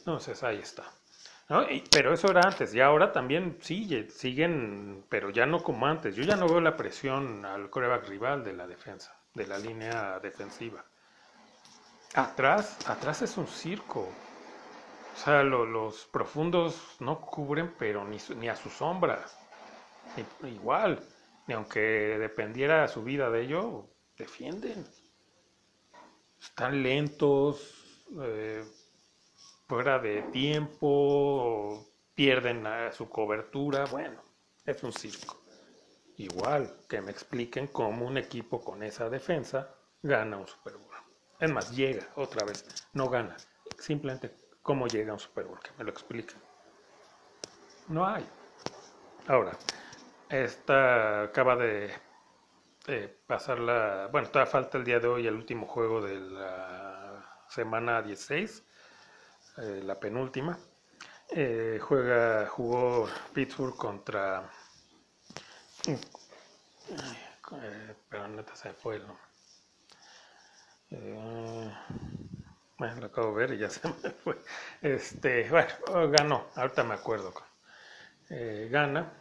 Entonces 0.00 0.42
ahí 0.44 0.58
está. 0.58 0.84
pero 1.92 2.12
eso 2.14 2.30
era 2.30 2.46
antes, 2.46 2.74
y 2.74 2.80
ahora 2.80 3.12
también 3.12 3.58
sigue, 3.62 4.10
siguen, 4.10 5.04
pero 5.10 5.30
ya 5.30 5.46
no 5.46 5.62
como 5.62 5.86
antes. 5.86 6.16
Yo 6.16 6.24
ya 6.24 6.36
no 6.36 6.48
veo 6.48 6.60
la 6.60 6.76
presión 6.76 7.44
al 7.44 7.70
coreback 7.70 8.08
rival 8.08 8.44
de 8.44 8.54
la 8.54 8.66
defensa, 8.66 9.16
de 9.34 9.46
la 9.46 9.58
línea 9.58 10.20
defensiva. 10.20 10.84
Atrás, 12.14 12.82
atrás 12.84 13.22
es 13.22 13.38
un 13.38 13.46
circo. 13.48 14.00
O 15.12 15.16
sea, 15.16 15.42
lo- 15.42 15.66
los 15.66 16.06
profundos 16.06 16.96
no 17.00 17.20
cubren, 17.20 17.74
pero 17.78 18.04
ni, 18.04 18.18
ni 18.36 18.48
a 18.48 18.56
su 18.56 18.70
sombra. 18.70 19.24
Igual, 20.42 21.00
ni 21.46 21.54
aunque 21.54 21.80
dependiera 22.18 22.88
su 22.88 23.02
vida 23.02 23.30
de 23.30 23.42
ello, 23.42 23.88
defienden. 24.16 24.84
están 26.40 26.82
lentos, 26.82 27.74
eh, 28.20 28.64
fuera 29.66 29.98
de 29.98 30.22
tiempo, 30.32 31.86
pierden 32.14 32.64
su 32.92 33.08
cobertura. 33.08 33.84
Bueno, 33.86 34.22
es 34.64 34.82
un 34.82 34.92
circo. 34.92 35.36
Igual 36.16 36.80
que 36.88 37.00
me 37.00 37.12
expliquen 37.12 37.68
cómo 37.68 38.06
un 38.06 38.18
equipo 38.18 38.60
con 38.60 38.82
esa 38.82 39.08
defensa 39.08 39.74
gana 40.02 40.36
un 40.36 40.48
Super 40.48 40.76
Bowl. 40.76 40.88
Es 41.38 41.52
más, 41.52 41.70
llega 41.76 42.08
otra 42.16 42.44
vez, 42.44 42.64
no 42.92 43.08
gana. 43.08 43.36
Simplemente 43.78 44.34
cómo 44.62 44.88
llega 44.88 45.12
un 45.12 45.20
Super 45.20 45.44
Bowl, 45.44 45.60
que 45.60 45.70
me 45.78 45.84
lo 45.84 45.90
expliquen. 45.90 46.40
No 47.86 48.04
hay. 48.04 48.26
Ahora, 49.28 49.56
esta 50.30 51.24
acaba 51.24 51.56
de 51.56 51.92
pasar 53.26 53.58
la... 53.58 54.08
Bueno, 54.10 54.28
todavía 54.28 54.50
falta 54.50 54.78
el 54.78 54.84
día 54.84 54.98
de 54.98 55.08
hoy 55.08 55.26
el 55.26 55.34
último 55.34 55.66
juego 55.66 56.00
de 56.00 56.20
la 56.20 57.22
semana 57.48 58.00
16, 58.02 58.64
eh, 59.58 59.82
la 59.84 60.00
penúltima. 60.00 60.58
Eh, 61.30 61.78
juega, 61.80 62.46
jugó 62.46 63.08
Pittsburgh 63.34 63.76
contra... 63.76 64.50
Eh, 65.86 65.98
pero 68.08 68.28
neta 68.28 68.56
se 68.56 68.72
fue 68.72 68.96
el 68.96 69.06
bueno, 72.78 73.00
lo 73.00 73.06
acabo 73.06 73.28
de 73.28 73.34
ver 73.34 73.52
y 73.54 73.58
ya 73.58 73.68
se 73.70 73.86
me 73.88 74.10
fue. 74.10 74.38
Este, 74.80 75.50
bueno, 75.50 75.68
ganó, 76.10 76.46
ahorita 76.54 76.84
me 76.84 76.94
acuerdo. 76.94 77.34
gana 78.70 79.12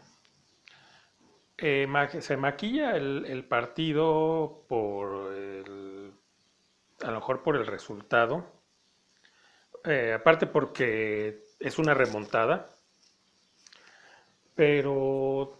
eh, 1.57 1.87
se 2.19 2.37
maquilla 2.37 2.95
el, 2.95 3.45
partido 3.45 4.63
por 4.67 5.33
el, 5.33 6.13
a 7.01 7.07
lo 7.07 7.15
mejor 7.15 7.41
por 7.41 7.55
el 7.55 7.65
resultado, 7.65 8.45
eh, 9.83 10.13
aparte 10.13 10.45
porque 10.45 11.43
es 11.59 11.79
una 11.79 11.95
remontada, 11.95 12.69
pero 14.53 15.57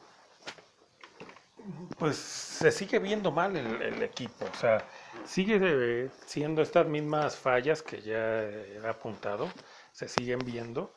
pues 1.98 2.16
se 2.16 2.72
sigue 2.72 3.00
viendo 3.00 3.32
mal 3.32 3.56
el, 3.56 4.02
equipo, 4.04 4.46
o 4.46 4.56
sea, 4.56 4.86
sigue 5.26 6.10
siendo 6.26 6.62
estas 6.62 6.88
mismas 6.88 7.36
fallas 7.36 7.82
que 7.82 8.02
ya 8.02 8.44
he 8.44 8.82
apuntado, 8.88 9.50
se 9.92 10.08
siguen 10.08 10.40
viendo. 10.40 10.94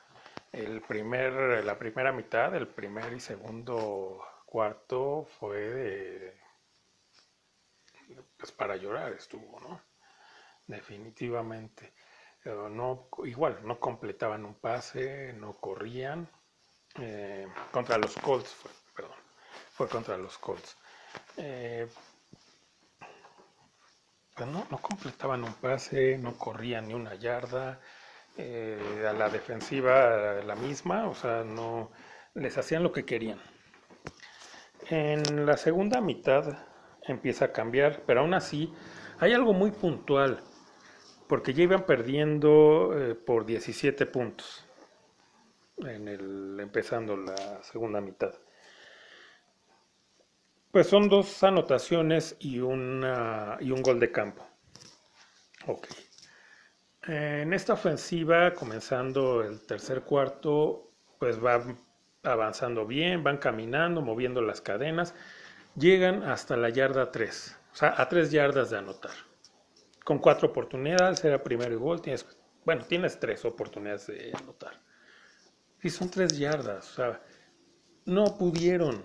El 0.53 0.81
primer, 0.83 1.65
la 1.65 1.79
primera 1.79 2.13
mitad, 2.13 2.55
el 2.57 2.67
primer 2.67 3.13
y 3.13 3.21
segundo 3.21 4.21
cuarto 4.51 5.27
fue 5.39 5.59
de, 5.59 6.41
pues 8.37 8.53
para 8.53 8.77
llorar 8.77 9.13
estuvo, 9.13 9.61
¿no? 9.61 9.81
Definitivamente. 10.67 11.95
no, 12.45 13.09
igual, 13.25 13.61
no 13.65 13.79
completaban 13.79 14.45
un 14.45 14.55
pase, 14.55 15.33
no 15.35 15.59
corrían. 15.59 16.29
Eh, 16.97 17.47
contra 17.73 17.97
los 17.99 18.15
Colts, 18.17 18.51
fue, 18.51 18.71
perdón, 18.95 19.17
fue 19.73 19.89
contra 19.89 20.17
los 20.17 20.37
Colts. 20.39 20.77
Eh, 21.37 21.89
pues 24.35 24.49
no, 24.49 24.67
no 24.71 24.79
completaban 24.79 25.45
un 25.45 25.55
pase, 25.55 26.19
no 26.19 26.37
corrían 26.37 26.89
ni 26.89 26.95
una 26.95 27.15
yarda. 27.15 27.81
Eh, 28.37 29.07
a 29.09 29.13
la 29.13 29.29
defensiva 29.29 30.43
la 30.45 30.55
misma, 30.55 31.09
o 31.09 31.15
sea, 31.15 31.45
no 31.45 31.91
les 32.35 32.57
hacían 32.59 32.83
lo 32.83 32.93
que 32.93 33.05
querían. 33.05 33.41
En 34.89 35.47
la 35.47 35.57
segunda 35.57 36.01
mitad 36.01 36.59
empieza 37.03 37.47
a 37.47 37.53
cambiar, 37.53 38.03
pero 38.07 38.21
aún 38.21 38.35
así 38.35 38.73
hay 39.19 39.33
algo 39.33 39.53
muy 39.53 39.71
puntual, 39.71 40.41
porque 41.29 41.53
ya 41.53 41.65
iban 41.65 41.85
perdiendo 41.85 42.93
eh, 42.99 43.15
por 43.15 43.45
17 43.45 44.07
puntos 44.07 44.67
en 45.79 46.09
el, 46.09 46.59
empezando 46.61 47.17
la 47.17 47.63
segunda 47.63 48.01
mitad. 48.01 48.35
Pues 50.71 50.87
son 50.87 51.09
dos 51.09 51.43
anotaciones 51.43 52.37
y, 52.39 52.61
una, 52.61 53.59
y 53.61 53.71
un 53.73 53.83
gol 53.83 53.99
de 53.99 54.13
campo. 54.13 54.47
Ok. 55.67 55.89
En 57.03 57.53
esta 57.53 57.73
ofensiva, 57.73 58.53
comenzando 58.55 59.43
el 59.43 59.67
tercer 59.67 60.03
cuarto, 60.03 60.93
pues 61.19 61.43
va 61.43 61.63
avanzando 62.23 62.87
bien, 62.87 63.23
van 63.23 63.39
caminando, 63.39 64.03
moviendo 64.03 64.43
las 64.43 64.61
cadenas, 64.61 65.15
llegan 65.77 66.23
hasta 66.23 66.57
la 66.57 66.69
yarda 66.69 67.11
3, 67.11 67.59
o 67.73 67.77
sea, 67.77 67.95
a 67.97 68.09
3 68.09 68.31
yardas 68.31 68.71
de 68.71 68.79
anotar. 68.79 69.15
Con 70.05 70.19
cuatro 70.19 70.49
oportunidades, 70.49 71.25
era 71.25 71.43
primero 71.43 71.73
y 71.73 71.77
gol, 71.77 72.01
tienes, 72.01 72.27
bueno, 72.65 72.85
tienes 72.85 73.21
tres 73.21 73.45
oportunidades 73.45 74.07
de 74.09 74.33
anotar. 74.35 74.81
Y 75.83 75.91
son 75.91 76.11
3 76.11 76.37
yardas, 76.39 76.91
o 76.93 76.95
sea, 76.95 77.23
no 78.05 78.37
pudieron. 78.37 79.03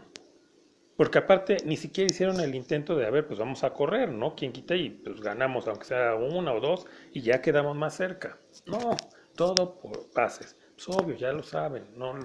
Porque 0.98 1.18
aparte 1.18 1.58
ni 1.66 1.76
siquiera 1.76 2.12
hicieron 2.12 2.40
el 2.40 2.56
intento 2.56 2.96
de, 2.96 3.06
a 3.06 3.10
ver, 3.10 3.28
pues 3.28 3.38
vamos 3.38 3.64
a 3.66 3.74
correr, 3.74 4.10
¿no? 4.10 4.34
Quien 4.34 4.54
quita 4.54 4.76
y 4.76 4.90
pues 4.90 5.20
ganamos, 5.20 5.68
aunque 5.68 5.86
sea 5.86 6.16
una 6.16 6.54
o 6.54 6.62
dos, 6.62 6.88
y 7.12 7.22
ya 7.22 7.42
quedamos 7.42 7.76
más 7.76 7.96
cerca. 7.96 8.38
No, 8.66 8.96
todo 9.36 9.78
por 9.80 10.10
pases. 10.12 10.56
Es 10.78 10.88
obvio, 10.90 11.16
ya 11.16 11.34
lo 11.34 11.44
saben, 11.44 11.86
no, 11.98 12.16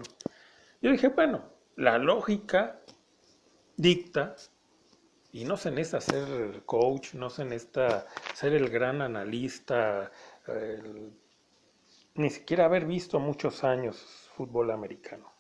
yo 0.81 0.91
dije, 0.91 1.09
bueno, 1.09 1.45
la 1.77 1.99
lógica 1.99 2.81
dicta, 3.77 4.37
y 5.33 5.45
no 5.45 5.57
se 5.57 5.71
necesita 5.71 6.01
ser 6.01 6.63
coach, 6.65 7.15
no 7.15 7.31
se 7.31 7.45
necesita 7.45 8.07
ser 8.35 8.55
el 8.55 8.69
gran 8.69 9.01
analista, 9.01 10.11
ni 12.15 12.31
siquiera 12.31 12.65
haber 12.65 12.85
visto 12.85 13.21
muchos 13.21 13.65
años 13.65 14.29
fútbol 14.35 14.71
americano. 14.71 15.33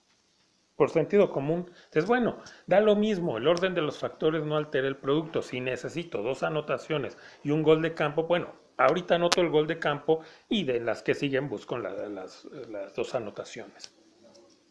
Por 0.76 0.88
sentido 0.88 1.30
común, 1.30 1.70
es 1.92 2.06
bueno, 2.06 2.38
da 2.66 2.80
lo 2.80 2.96
mismo, 2.96 3.36
el 3.36 3.46
orden 3.46 3.74
de 3.74 3.82
los 3.82 3.98
factores 3.98 4.44
no 4.44 4.56
altera 4.56 4.88
el 4.88 4.96
producto. 4.96 5.42
Si 5.42 5.60
necesito 5.60 6.22
dos 6.22 6.42
anotaciones 6.42 7.18
y 7.44 7.50
un 7.50 7.62
gol 7.62 7.82
de 7.82 7.92
campo, 7.92 8.22
bueno, 8.22 8.54
ahorita 8.78 9.16
anoto 9.16 9.42
el 9.42 9.50
gol 9.50 9.66
de 9.66 9.78
campo 9.78 10.20
y 10.48 10.64
de 10.64 10.80
las 10.80 11.02
que 11.02 11.14
siguen 11.14 11.50
busco 11.50 11.76
las, 11.76 12.46
las 12.70 12.94
dos 12.94 13.14
anotaciones. 13.14 13.94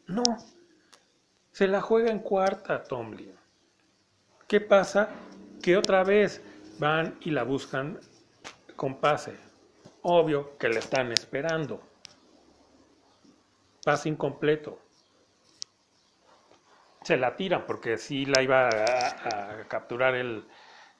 No, 0.07 0.23
se 1.51 1.67
la 1.67 1.81
juega 1.81 2.11
en 2.11 2.19
cuarta 2.19 2.83
Tomlin. 2.83 3.33
¿Qué 4.47 4.61
pasa? 4.61 5.09
Que 5.61 5.77
otra 5.77 6.03
vez 6.03 6.41
van 6.79 7.17
y 7.21 7.31
la 7.31 7.43
buscan 7.43 7.99
con 8.75 8.99
pase. 8.99 9.35
Obvio 10.01 10.57
que 10.57 10.69
le 10.69 10.79
están 10.79 11.11
esperando. 11.11 11.81
Pase 13.83 14.09
incompleto. 14.09 14.79
Se 17.03 17.17
la 17.17 17.35
tiran 17.35 17.65
porque 17.65 17.97
si 17.97 18.25
la 18.25 18.41
iba 18.41 18.69
a, 18.69 19.67
capturar 19.67 20.15
el, 20.15 20.47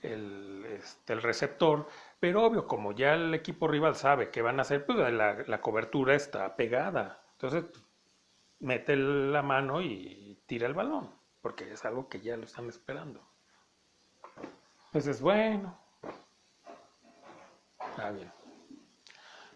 este, 0.02 1.14
el, 1.14 1.22
receptor, 1.22 1.88
pero 2.20 2.44
obvio, 2.44 2.68
como 2.68 2.94
ya 2.94 3.14
el 3.14 3.34
equipo 3.34 3.68
rival 3.68 3.96
sabe 3.96 4.30
que 4.30 4.42
van 4.42 4.60
a 4.60 4.62
hacer, 4.62 4.86
pues 4.86 4.98
la, 4.98 5.44
la 5.46 5.62
cobertura 5.62 6.16
está 6.16 6.56
pegada. 6.56 7.22
Entonces, 7.34 7.66
mete 8.60 8.96
la 8.96 9.42
mano 9.42 9.82
y 9.82 10.42
tira 10.46 10.68
el 10.68 10.74
balón, 10.74 11.14
porque 11.42 11.72
es 11.72 11.86
algo 11.86 12.10
que 12.10 12.20
ya 12.22 12.38
lo 12.38 12.46
están 12.46 12.68
esperando. 12.70 13.22
Pues 14.92 15.08
es 15.08 15.22
bueno. 15.22 15.78
Está 17.80 18.12
bien. 18.12 18.32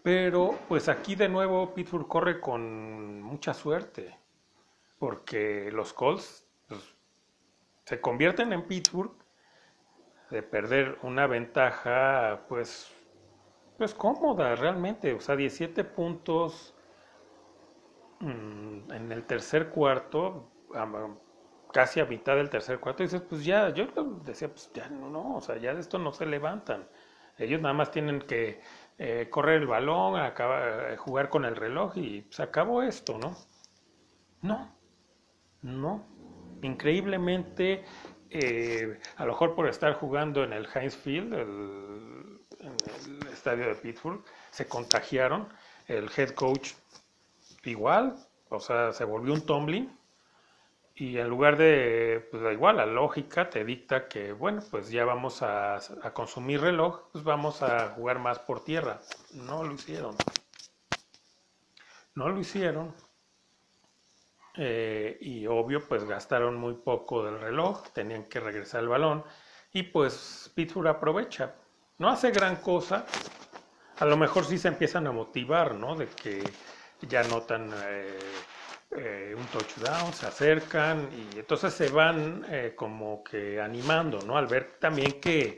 Pero 0.03 0.59
pues 0.67 0.89
aquí 0.89 1.15
de 1.15 1.29
nuevo 1.29 1.73
Pittsburgh 1.73 2.07
corre 2.07 2.39
con 2.41 3.21
mucha 3.21 3.53
suerte, 3.53 4.17
porque 4.99 5.71
los 5.71 5.93
Colts 5.93 6.45
pues, 6.67 6.95
se 7.85 8.01
convierten 8.01 8.51
en 8.51 8.67
Pittsburgh 8.67 9.13
de 10.29 10.43
perder 10.43 10.97
una 11.03 11.27
ventaja 11.27 12.45
pues 12.49 12.93
pues 13.77 13.93
cómoda 13.93 14.55
realmente, 14.55 15.13
o 15.13 15.19
sea, 15.19 15.35
17 15.35 15.83
puntos 15.83 16.73
en 18.29 19.11
el 19.11 19.25
tercer 19.25 19.69
cuarto, 19.69 20.51
casi 21.71 21.99
a 21.99 22.05
mitad 22.05 22.35
del 22.35 22.49
tercer 22.49 22.79
cuarto, 22.79 23.03
dices, 23.03 23.21
pues 23.21 23.43
ya, 23.43 23.69
yo 23.69 23.87
decía, 24.23 24.47
pues 24.49 24.71
ya 24.73 24.87
no, 24.89 25.09
no, 25.09 25.35
o 25.35 25.41
sea, 25.41 25.57
ya 25.57 25.73
de 25.73 25.81
esto 25.81 25.97
no 25.99 26.13
se 26.13 26.25
levantan. 26.25 26.87
Ellos 27.37 27.59
nada 27.61 27.73
más 27.73 27.91
tienen 27.91 28.21
que 28.21 28.61
eh, 28.99 29.27
correr 29.29 29.61
el 29.61 29.67
balón, 29.67 30.21
eh, 30.21 30.97
jugar 30.97 31.29
con 31.29 31.45
el 31.45 31.55
reloj 31.55 31.97
y 31.97 32.27
se 32.29 32.43
acabó 32.43 32.83
esto, 32.83 33.17
¿no? 33.17 33.35
No, 34.41 34.77
no. 35.61 36.05
Increíblemente, 36.61 37.83
eh, 38.29 38.99
a 39.17 39.25
lo 39.25 39.33
mejor 39.33 39.55
por 39.55 39.67
estar 39.67 39.93
jugando 39.95 40.43
en 40.43 40.53
el 40.53 40.67
Heinz 40.73 40.95
Field, 40.95 41.33
el, 41.33 42.39
en 42.59 42.75
el 43.21 43.27
estadio 43.27 43.65
de 43.67 43.75
Pittsburgh, 43.75 44.23
se 44.51 44.67
contagiaron. 44.67 45.49
El 45.87 46.09
head 46.15 46.29
coach 46.29 46.73
igual, 47.71 48.15
o 48.49 48.59
sea, 48.59 48.93
se 48.93 49.05
volvió 49.05 49.33
un 49.33 49.45
tumbling 49.45 49.89
Y 50.95 51.17
en 51.17 51.27
lugar 51.29 51.57
de, 51.57 52.27
pues 52.31 52.43
da 52.43 52.51
igual, 52.53 52.77
la 52.77 52.85
lógica 52.85 53.49
te 53.49 53.63
dicta 53.65 54.07
que, 54.07 54.31
bueno, 54.33 54.61
pues 54.71 54.89
ya 54.89 55.05
vamos 55.05 55.41
a, 55.41 55.75
a 55.75 56.13
consumir 56.13 56.61
reloj, 56.61 57.09
pues 57.11 57.23
vamos 57.23 57.61
a 57.63 57.89
jugar 57.89 58.19
más 58.19 58.39
por 58.39 58.63
tierra. 58.63 59.01
No 59.31 59.63
lo 59.63 59.73
hicieron. 59.73 60.15
No 62.15 62.27
lo 62.29 62.39
hicieron. 62.39 62.95
Eh, 64.55 65.17
y 65.21 65.47
obvio, 65.47 65.87
pues 65.87 66.03
gastaron 66.05 66.55
muy 66.57 66.75
poco 66.75 67.23
del 67.23 67.39
reloj, 67.39 67.83
tenían 67.93 68.25
que 68.25 68.39
regresar 68.39 68.81
el 68.81 68.89
balón. 68.89 69.23
Y 69.71 69.83
pues 69.83 70.51
Pittsburgh 70.55 70.87
aprovecha. 70.87 71.55
No 71.97 72.09
hace 72.09 72.31
gran 72.31 72.57
cosa. 72.57 73.05
A 73.99 74.05
lo 74.05 74.17
mejor 74.17 74.45
sí 74.45 74.57
se 74.57 74.67
empiezan 74.69 75.07
a 75.07 75.11
motivar, 75.11 75.75
¿no? 75.75 75.95
De 75.95 76.07
que 76.07 76.43
ya 77.07 77.23
notan 77.23 77.71
eh, 77.85 78.19
eh, 78.95 79.35
un 79.37 79.45
touchdown, 79.47 80.13
se 80.13 80.27
acercan 80.27 81.09
y 81.11 81.39
entonces 81.39 81.73
se 81.73 81.89
van 81.89 82.45
eh, 82.49 82.73
como 82.75 83.23
que 83.23 83.59
animando, 83.59 84.19
¿no? 84.21 84.37
Al 84.37 84.47
ver 84.47 84.77
también 84.79 85.19
que, 85.19 85.57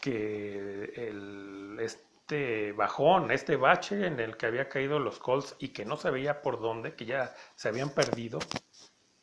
que 0.00 0.92
el, 0.94 1.76
este 1.80 2.72
bajón, 2.72 3.30
este 3.30 3.56
bache 3.56 4.06
en 4.06 4.20
el 4.20 4.36
que 4.36 4.46
había 4.46 4.68
caído 4.68 4.98
los 4.98 5.18
Colts 5.18 5.56
y 5.58 5.68
que 5.68 5.84
no 5.84 5.96
se 5.96 6.10
veía 6.10 6.42
por 6.42 6.60
dónde, 6.60 6.94
que 6.94 7.06
ya 7.06 7.34
se 7.54 7.68
habían 7.68 7.90
perdido, 7.90 8.38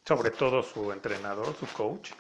sobre 0.06 0.32
todo 0.32 0.62
su 0.62 0.92
entrenador, 0.92 1.56
su 1.56 1.68
coach. 1.68 2.12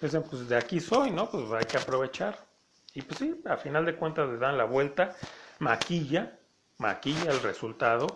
Dicen, 0.00 0.22
pues 0.22 0.48
de 0.48 0.56
aquí 0.56 0.80
soy, 0.80 1.10
¿no? 1.10 1.30
Pues 1.30 1.44
hay 1.52 1.64
que 1.64 1.76
aprovechar. 1.76 2.46
Y 2.94 3.02
pues 3.02 3.18
sí, 3.18 3.40
a 3.44 3.56
final 3.56 3.84
de 3.84 3.96
cuentas 3.96 4.28
le 4.28 4.38
dan 4.38 4.56
la 4.56 4.64
vuelta, 4.64 5.14
maquilla, 5.58 6.38
maquilla 6.78 7.30
el 7.30 7.40
resultado 7.42 8.06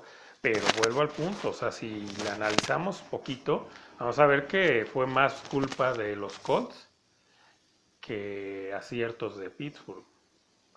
pero 0.43 0.67
vuelvo 0.79 1.01
al 1.03 1.09
punto, 1.09 1.51
o 1.51 1.53
sea, 1.53 1.71
si 1.71 2.05
la 2.25 2.35
analizamos 2.35 3.01
poquito, 3.03 3.69
vamos 3.99 4.19
a 4.19 4.27
ver 4.27 4.49
que 4.49 4.85
fue 4.93 5.07
más 5.07 5.35
culpa 5.49 5.93
de 5.93 6.17
los 6.17 6.37
Colts 6.41 6.91
que 8.01 8.75
aciertos 8.75 9.39
de 9.39 9.51
Pittsburgh, 9.51 10.05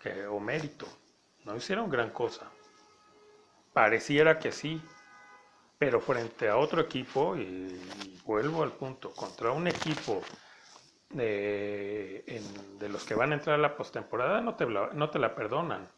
que, 0.02 0.28
o 0.28 0.40
mérito. 0.40 0.88
No 1.46 1.56
hicieron 1.56 1.90
gran 1.90 2.12
cosa. 2.12 2.52
Pareciera 3.74 4.38
que 4.38 4.52
sí, 4.52 4.80
pero 5.80 6.00
frente 6.00 6.48
a 6.48 6.58
otro 6.58 6.80
equipo, 6.80 7.36
y, 7.36 8.22
vuelvo 8.24 8.62
al 8.62 8.72
punto, 8.72 9.12
contra 9.14 9.52
un 9.52 9.68
equipo 9.68 10.22
de, 11.10 12.24
de, 12.78 12.90
los 12.90 13.04
que 13.04 13.16
van 13.16 13.32
a 13.32 13.36
entrar 13.36 13.56
a 13.56 13.62
la 13.62 13.76
postemporada, 13.76 14.42
no 14.42 14.54
te, 14.56 14.68
no 14.68 15.10
te 15.10 15.18
la 15.18 15.34
perdonan. 15.34 15.90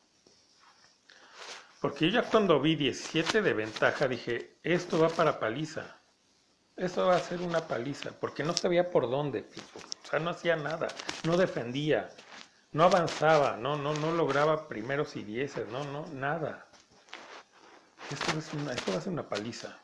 Porque 1.81 2.09
yo 2.09 2.21
ya 2.21 2.27
cuando 2.27 2.59
vi 2.59 2.75
17 2.75 3.41
de 3.41 3.53
ventaja 3.53 4.07
dije, 4.07 4.57
esto 4.63 4.99
va 4.99 5.09
para 5.09 5.39
paliza. 5.39 6.01
Esto 6.75 7.07
va 7.07 7.15
a 7.15 7.19
ser 7.19 7.41
una 7.41 7.67
paliza, 7.67 8.11
porque 8.19 8.43
no 8.43 8.53
sabía 8.55 8.89
por 8.89 9.09
dónde, 9.09 9.47
O 10.03 10.07
sea, 10.07 10.19
no 10.19 10.29
hacía 10.29 10.55
nada, 10.55 10.87
no 11.23 11.35
defendía, 11.35 12.09
no 12.71 12.83
avanzaba, 12.83 13.57
no, 13.57 13.75
no, 13.75 13.93
no 13.95 14.11
lograba 14.11 14.67
primeros 14.67 15.15
y 15.15 15.23
dieces, 15.23 15.67
no, 15.69 15.83
no, 15.85 16.05
nada. 16.13 16.67
Esto, 18.11 18.37
es 18.37 18.53
una, 18.53 18.73
esto 18.73 18.91
va 18.91 18.97
a 18.99 19.01
ser 19.01 19.13
una 19.13 19.27
paliza. 19.27 19.79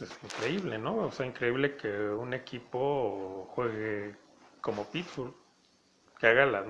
Es 0.00 0.10
increíble, 0.22 0.78
¿no? 0.78 0.96
O 0.96 1.12
sea, 1.12 1.26
increíble 1.26 1.76
que 1.76 1.88
un 1.88 2.32
equipo 2.32 3.50
juegue 3.54 4.16
como 4.62 4.84
Pittsburgh, 4.86 5.34
que 6.18 6.26
haga 6.26 6.46
la 6.46 6.64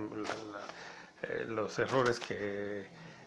eh, 1.23 1.45
los 1.49 1.79
errores 1.79 2.21
que 2.21 2.87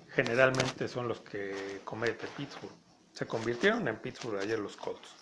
generalmente 0.09 0.87
son 0.87 1.07
los 1.07 1.21
que 1.21 1.81
comete 1.83 2.27
Pittsburgh. 2.37 2.73
Se 3.13 3.25
convirtieron 3.27 3.87
en 3.87 3.97
Pittsburgh 3.97 4.39
ayer 4.39 4.59
los 4.59 4.77
Colts. 4.77 5.15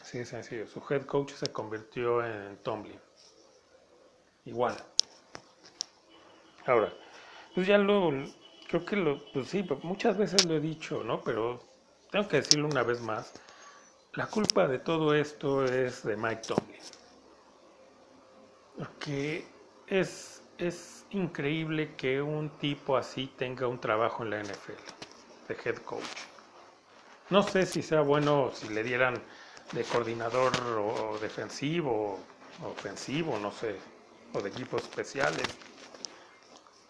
Así 0.00 0.18
de 0.18 0.24
sencillo. 0.24 0.66
Su 0.66 0.82
head 0.90 1.06
coach 1.06 1.32
se 1.32 1.46
convirtió 1.52 2.24
en 2.24 2.56
Tomlin. 2.64 3.00
Igual. 4.44 4.76
Ahora, 6.66 6.92
pues 7.54 7.66
ya 7.66 7.78
lo, 7.78 8.10
creo 8.68 8.84
que 8.84 8.96
lo, 8.96 9.24
pues 9.32 9.48
sí, 9.48 9.64
muchas 9.82 10.16
veces 10.18 10.44
lo 10.46 10.56
he 10.56 10.60
dicho, 10.60 11.04
¿no? 11.04 11.20
Pero 11.22 11.60
tengo 12.10 12.28
que 12.28 12.38
decirlo 12.38 12.66
una 12.66 12.82
vez 12.82 13.00
más. 13.00 13.32
La 14.14 14.26
culpa 14.26 14.66
de 14.66 14.80
todo 14.80 15.14
esto 15.14 15.64
es 15.64 16.02
de 16.02 16.16
Mike 16.16 16.42
Tomlin. 16.48 16.80
Porque 18.76 19.46
es, 19.86 20.39
es 20.60 21.06
increíble 21.10 21.94
que 21.96 22.20
un 22.22 22.50
tipo 22.58 22.96
así 22.96 23.26
tenga 23.36 23.66
un 23.66 23.80
trabajo 23.80 24.22
en 24.22 24.30
la 24.30 24.40
NFL, 24.40 24.72
de 25.48 25.56
head 25.64 25.76
coach. 25.78 26.04
No 27.30 27.42
sé 27.42 27.66
si 27.66 27.82
sea 27.82 28.00
bueno 28.00 28.50
si 28.52 28.68
le 28.68 28.82
dieran 28.82 29.14
de 29.72 29.84
coordinador 29.84 30.52
o 30.78 31.18
defensivo, 31.18 32.18
o 32.62 32.68
ofensivo, 32.68 33.38
no 33.38 33.52
sé, 33.52 33.76
o 34.34 34.40
de 34.40 34.50
equipos 34.50 34.82
especiales. 34.82 35.46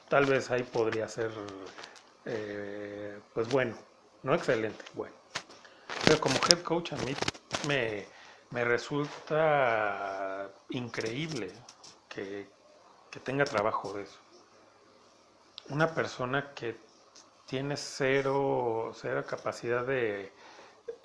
Tal 0.08 0.26
vez 0.26 0.50
ahí 0.50 0.62
podría 0.62 1.06
ser, 1.08 1.30
eh, 2.24 3.20
pues 3.32 3.48
bueno, 3.48 3.76
no 4.22 4.34
excelente, 4.34 4.84
bueno. 4.94 5.14
Pero 6.04 6.20
como 6.20 6.36
head 6.36 6.62
coach 6.62 6.92
a 6.92 6.96
mí 6.96 7.14
me, 7.68 8.06
me 8.50 8.64
resulta 8.64 10.50
increíble 10.70 11.52
que, 12.08 12.48
que 13.10 13.20
tenga 13.20 13.44
trabajo 13.44 13.92
de 13.92 14.02
eso. 14.02 14.18
Una 15.68 15.94
persona 15.94 16.52
que 16.54 16.76
tiene 17.46 17.76
cero, 17.76 18.92
cero 18.94 19.24
capacidad 19.26 19.84
de, 19.84 20.32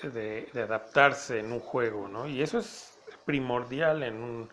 de, 0.03 0.61
adaptarse 0.61 1.39
en 1.39 1.51
un 1.51 1.59
juego, 1.59 2.07
¿no? 2.07 2.27
Y 2.27 2.41
eso 2.41 2.59
es 2.59 2.97
primordial 3.25 4.03
en, 4.03 4.21
un, 4.21 4.49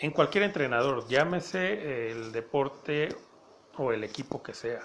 en 0.00 0.10
cualquier 0.10 0.44
entrenador, 0.44 1.06
llámese 1.08 2.10
el 2.10 2.32
deporte 2.32 3.14
o 3.76 3.92
el 3.92 4.04
equipo 4.04 4.42
que 4.42 4.54
sea. 4.54 4.80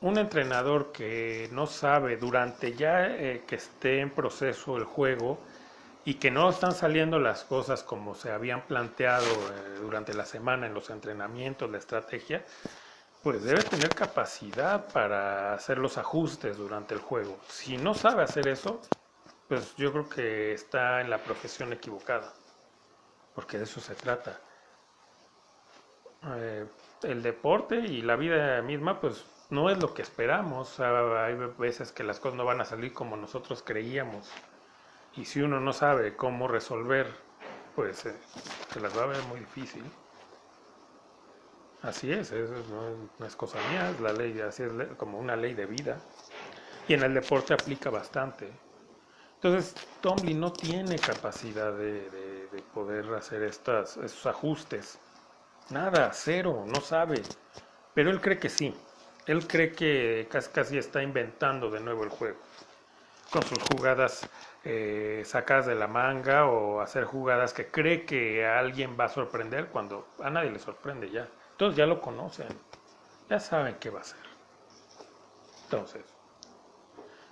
Un 0.00 0.18
entrenador 0.18 0.92
que 0.92 1.48
no 1.52 1.66
sabe 1.66 2.18
durante 2.18 2.74
ya 2.74 3.06
eh, 3.06 3.44
que 3.46 3.56
esté 3.56 4.00
en 4.00 4.10
proceso 4.10 4.76
el 4.76 4.84
juego, 4.84 5.38
y 6.04 6.14
que 6.14 6.30
no 6.30 6.50
están 6.50 6.72
saliendo 6.72 7.18
las 7.18 7.44
cosas 7.44 7.82
como 7.82 8.14
se 8.14 8.30
habían 8.30 8.62
planteado 8.66 9.24
eh, 9.24 9.78
durante 9.80 10.12
la 10.14 10.26
semana 10.26 10.66
en 10.66 10.74
los 10.74 10.90
entrenamientos, 10.90 11.70
la 11.70 11.78
estrategia, 11.78 12.44
pues 13.22 13.42
debe 13.42 13.62
tener 13.62 13.94
capacidad 13.94 14.86
para 14.92 15.54
hacer 15.54 15.78
los 15.78 15.96
ajustes 15.96 16.58
durante 16.58 16.94
el 16.94 17.00
juego. 17.00 17.38
Si 17.48 17.78
no 17.78 17.94
sabe 17.94 18.22
hacer 18.22 18.48
eso, 18.48 18.80
pues 19.48 19.74
yo 19.76 19.92
creo 19.92 20.08
que 20.08 20.52
está 20.52 21.00
en 21.00 21.08
la 21.08 21.18
profesión 21.18 21.72
equivocada, 21.72 22.34
porque 23.34 23.56
de 23.56 23.64
eso 23.64 23.80
se 23.80 23.94
trata. 23.94 24.40
Eh, 26.36 26.66
el 27.02 27.22
deporte 27.22 27.76
y 27.76 28.02
la 28.02 28.16
vida 28.16 28.60
misma, 28.62 29.00
pues 29.00 29.24
no 29.50 29.70
es 29.70 29.78
lo 29.78 29.94
que 29.94 30.02
esperamos. 30.02 30.80
Hay 30.80 31.34
veces 31.58 31.92
que 31.92 32.04
las 32.04 32.20
cosas 32.20 32.36
no 32.36 32.44
van 32.44 32.60
a 32.60 32.64
salir 32.66 32.92
como 32.92 33.16
nosotros 33.16 33.62
creíamos. 33.62 34.30
Y 35.16 35.24
si 35.24 35.40
uno 35.40 35.60
no 35.60 35.72
sabe 35.72 36.16
cómo 36.16 36.48
resolver, 36.48 37.06
pues 37.76 38.06
eh, 38.06 38.14
se 38.72 38.80
las 38.80 38.96
va 38.96 39.04
a 39.04 39.06
ver 39.06 39.22
muy 39.24 39.40
difícil. 39.40 39.84
Así 41.82 42.10
es, 42.10 42.32
eso 42.32 42.54
no, 43.18 43.26
es 43.26 43.36
cosa 43.36 43.58
mía, 43.70 43.90
es 43.90 44.00
la 44.00 44.12
ley, 44.12 44.40
así 44.40 44.62
es 44.62 44.72
como 44.96 45.18
una 45.18 45.36
ley 45.36 45.54
de 45.54 45.66
vida. 45.66 45.98
Y 46.88 46.94
en 46.94 47.02
el 47.02 47.14
deporte 47.14 47.54
aplica 47.54 47.90
bastante. 47.90 48.50
Entonces, 49.34 49.74
Tomlin 50.00 50.40
no 50.40 50.50
tiene 50.52 50.96
capacidad 50.96 51.72
de, 51.76 52.62
poder 52.72 53.12
hacer 53.14 53.42
estas, 53.42 53.98
estos 53.98 54.26
ajustes. 54.26 54.98
Nada, 55.70 56.10
cero, 56.12 56.64
no 56.66 56.80
sabe. 56.80 57.20
Pero 57.92 58.10
él 58.10 58.20
cree 58.20 58.38
que 58.38 58.48
sí. 58.48 58.74
Él 59.26 59.46
cree 59.46 59.72
que 59.72 60.26
casi, 60.30 60.50
casi 60.50 60.78
está 60.78 61.02
inventando 61.02 61.70
de 61.70 61.80
nuevo 61.80 62.04
el 62.04 62.10
juego. 62.10 62.38
Con 63.30 63.42
sus 63.42 63.58
jugadas 63.62 64.28
eh, 64.64 65.22
sacadas 65.24 65.66
de 65.66 65.74
la 65.74 65.88
manga 65.88 66.46
o 66.46 66.80
hacer 66.80 67.04
jugadas 67.04 67.52
que 67.52 67.70
cree 67.70 68.04
que 68.04 68.46
a 68.46 68.58
alguien 68.58 68.96
va 68.98 69.04
a 69.04 69.08
sorprender 69.08 69.68
cuando 69.68 70.08
a 70.22 70.30
nadie 70.30 70.50
le 70.50 70.58
sorprende 70.58 71.10
ya. 71.10 71.28
Todos 71.56 71.76
ya 71.76 71.86
lo 71.86 72.00
conocen, 72.00 72.48
ya 73.28 73.40
saben 73.40 73.76
qué 73.80 73.90
va 73.90 73.98
a 73.98 74.02
hacer. 74.02 74.20
Entonces, 75.64 76.04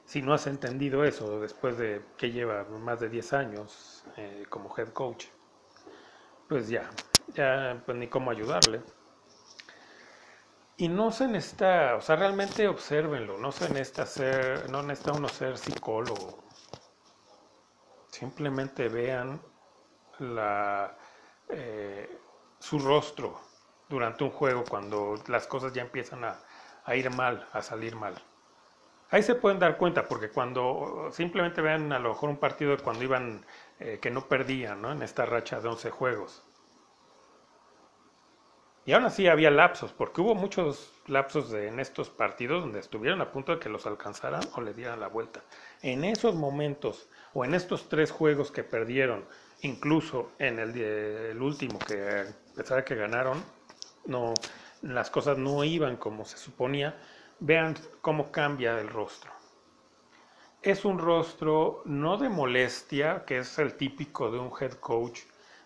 si 0.05 0.21
no 0.21 0.35
has 0.35 0.47
entendido 0.47 1.05
eso 1.05 1.41
después 1.41 1.79
de 1.79 2.03
que 2.17 2.33
lleva 2.33 2.65
más 2.65 3.01
de 3.01 3.09
10 3.09 3.33
años 3.33 4.05
eh, 4.17 4.45
como 4.49 4.75
head 4.77 4.89
coach, 4.89 5.27
pues 6.49 6.69
ya, 6.69 6.91
ya 7.35 7.81
pues 7.87 7.97
ni 7.97 8.09
cómo 8.09 8.31
ayudarle. 8.31 8.83
Y 10.77 10.89
no 10.89 11.13
se 11.13 11.29
necesita, 11.29 11.97
o 11.97 12.01
sea, 12.01 12.17
realmente 12.17 12.67
observenlo, 12.69 13.39
no 13.39 13.53
se 13.53 13.69
necesita 13.69 14.07
ser, 14.07 14.71
no 14.71 14.83
necesita 14.83 15.13
uno 15.13 15.29
ser 15.29 15.57
psicólogo 15.59 16.43
Simplemente 18.13 18.89
vean 18.89 19.41
la, 20.19 20.97
eh, 21.49 22.19
su 22.59 22.79
rostro 22.79 23.41
durante 23.89 24.23
un 24.23 24.31
juego 24.31 24.65
cuando 24.69 25.15
las 25.29 25.47
cosas 25.47 25.73
ya 25.73 25.83
empiezan 25.83 26.23
a, 26.25 26.95
ir 26.95 27.11
mal, 27.11 27.49
a 27.53 27.63
salir 27.63 27.97
mal. 27.97 28.15
Ahí 29.11 29.23
se 29.23 29.35
pueden 29.35 29.59
dar 29.59 29.77
cuenta, 29.79 30.07
porque 30.09 30.31
cuando 30.31 31.09
simplemente 31.11 31.63
vean 31.63 31.91
a 31.93 31.99
lo 31.99 32.11
mejor 32.11 32.29
un 32.31 32.37
partido 32.39 32.77
de 32.77 32.83
cuando 32.83 33.03
iban, 33.03 33.45
eh, 33.81 33.99
que 34.01 34.11
no 34.11 34.29
perdían, 34.29 34.83
¿no? 34.83 34.93
En 34.93 35.03
esta 35.03 35.27
racha 35.27 35.61
de 35.61 35.69
11 35.69 35.91
juegos. 35.91 36.45
Y 38.85 38.93
aún 38.93 39.05
así 39.05 39.29
había 39.29 39.51
lapsos, 39.51 39.93
porque 39.93 40.21
hubo 40.21 40.35
muchos 40.35 40.93
lapsos 41.07 41.53
en 41.53 41.79
estos 41.79 42.11
partidos 42.11 42.63
donde 42.63 42.81
estuvieron 42.81 43.21
a 43.21 43.31
punto 43.31 43.53
de 43.53 43.61
que 43.61 43.69
los 43.69 43.87
alcanzaran 43.87 44.43
o 44.57 44.61
le 44.61 44.75
dieran 44.75 44.99
la 44.99 45.07
vuelta. 45.07 45.41
En 45.83 46.05
esos 46.05 46.35
momentos, 46.35 47.09
o 47.33 47.45
en 47.45 47.55
estos 47.55 47.89
tres 47.89 48.11
juegos 48.11 48.51
que 48.51 48.65
perdieron, 48.65 49.25
incluso 49.61 50.33
en 50.41 50.59
el, 50.59 50.77
el 50.77 51.41
último, 51.41 51.79
que 51.79 52.03
a 52.03 52.55
pesar 52.57 52.79
de 52.79 52.85
que 52.85 52.97
ganaron, 52.97 53.41
no, 54.07 54.35
las 54.83 55.11
cosas 55.11 55.39
no 55.39 55.63
iban 55.63 55.97
como 55.97 56.25
se 56.25 56.37
suponía, 56.37 56.97
vean 57.39 57.77
cómo 58.01 58.33
cambia 58.33 58.81
el 58.81 58.89
rostro. 58.89 59.31
Es 60.61 60.85
un 60.85 60.99
rostro 60.99 61.83
no 61.85 62.17
de 62.17 62.29
molestia, 62.29 63.25
que 63.25 63.39
es 63.39 63.59
el 63.59 63.75
típico 63.75 64.31
de 64.31 64.39
un 64.39 64.51
head 64.61 64.75
coach 64.75 65.21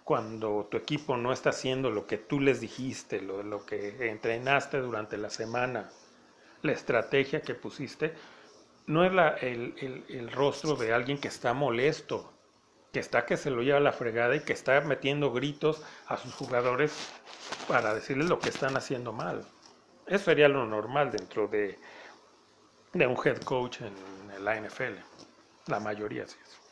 cuando 0.07 0.69
tu 0.71 0.77
equipo 0.77 1.17
no 1.17 1.33
está 1.33 1.51
haciendo 1.51 1.91
lo 1.91 2.07
que 2.07 2.17
tú 2.17 2.39
les 2.39 2.61
dijiste, 2.61 3.21
lo, 3.21 3.43
lo 3.43 3.67
que 3.67 4.09
entrenaste 4.09 4.79
durante 4.79 5.17
la 5.17 5.31
semana, 5.31 5.91
la 6.63 6.71
estrategia 6.71 7.43
que 7.43 7.57
pusiste, 7.57 8.15
no 8.87 9.05
es 9.05 9.13
la, 9.13 9.31
el, 9.31 10.31
rostro 10.31 10.77
de 10.77 10.93
alguien 10.93 11.19
que 11.19 11.27
está 11.27 11.55
molesto, 11.55 12.33
que 12.93 13.01
está 13.01 13.27
que 13.27 13.37
se 13.37 13.51
lo 13.51 13.63
lleva 13.63 13.79
a 13.79 13.81
la 13.81 13.91
fregada 13.91 14.37
y 14.37 14.45
que 14.45 14.53
está 14.53 14.81
metiendo 14.83 15.33
gritos 15.33 15.83
a 16.07 16.17
sus 16.17 16.33
jugadores 16.35 16.93
para 17.67 17.93
decirles 17.93 18.29
lo 18.29 18.39
que 18.39 18.51
están 18.51 18.77
haciendo 18.77 19.13
mal. 19.13 19.45
Eso 20.07 20.27
sería 20.27 20.47
lo 20.47 20.67
normal 20.67 21.11
dentro 21.11 21.49
de, 21.49 21.81
un 22.95 23.17
head 23.25 23.43
coach 23.43 23.81
en 23.81 24.45
la 24.45 24.55
NFL. 24.55 25.01
La 25.67 25.81
mayoría 25.81 26.29
sí 26.29 26.37
es. 26.45 26.66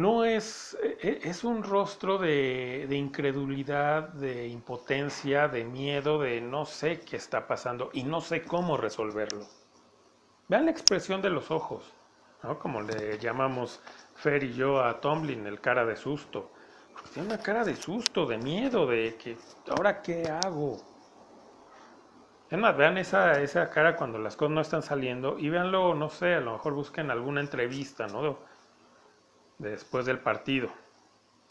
No 0.00 0.24
es, 0.24 0.76
e, 0.80 1.20
es 1.24 1.42
un 1.42 1.62
rostro 1.64 2.18
de, 2.18 2.86
incredulidad, 2.90 4.10
de 4.10 4.46
impotencia, 4.46 5.48
de 5.48 5.64
miedo, 5.64 6.20
de 6.20 6.40
no 6.40 6.66
sé 6.66 7.00
qué 7.00 7.16
está 7.16 7.46
pasando 7.48 7.90
y 7.92 8.04
no 8.04 8.20
sé 8.20 8.44
cómo 8.44 8.76
resolverlo. 8.76 9.48
Vean 10.48 10.66
la 10.66 10.70
expresión 10.72 11.22
de 11.22 11.30
los 11.30 11.50
ojos, 11.50 11.94
¿no? 12.42 12.58
como 12.58 12.82
le 12.82 13.18
llamamos 13.18 13.80
Fer 14.14 14.44
y 14.44 14.54
yo 14.54 14.82
a 14.84 15.00
Tomlin, 15.00 15.46
el 15.46 15.60
cara 15.60 15.84
de 15.86 15.96
susto. 15.96 16.52
Tiene 17.12 17.28
una 17.28 17.42
cara 17.42 17.64
de 17.64 17.76
susto, 17.76 18.26
de 18.26 18.38
miedo, 18.38 18.86
de 18.86 19.16
que 19.16 19.38
ahora 19.68 20.02
qué 20.02 20.28
hago. 20.28 20.76
Es 22.50 22.76
vean 22.76 22.98
esa, 22.98 23.40
esa 23.40 23.70
cara 23.70 23.96
cuando 23.96 24.18
las 24.18 24.36
cosas 24.36 24.52
no 24.54 24.60
están 24.60 24.82
saliendo 24.82 25.38
y 25.38 25.48
véanlo, 25.48 25.94
no 25.94 26.08
sé, 26.08 26.34
a 26.34 26.40
lo 26.40 26.52
mejor 26.54 26.74
busquen 26.74 27.10
alguna 27.10 27.40
entrevista, 27.40 28.06
¿no? 28.08 28.38
Después 29.58 30.06
del 30.06 30.18
partido, 30.20 30.70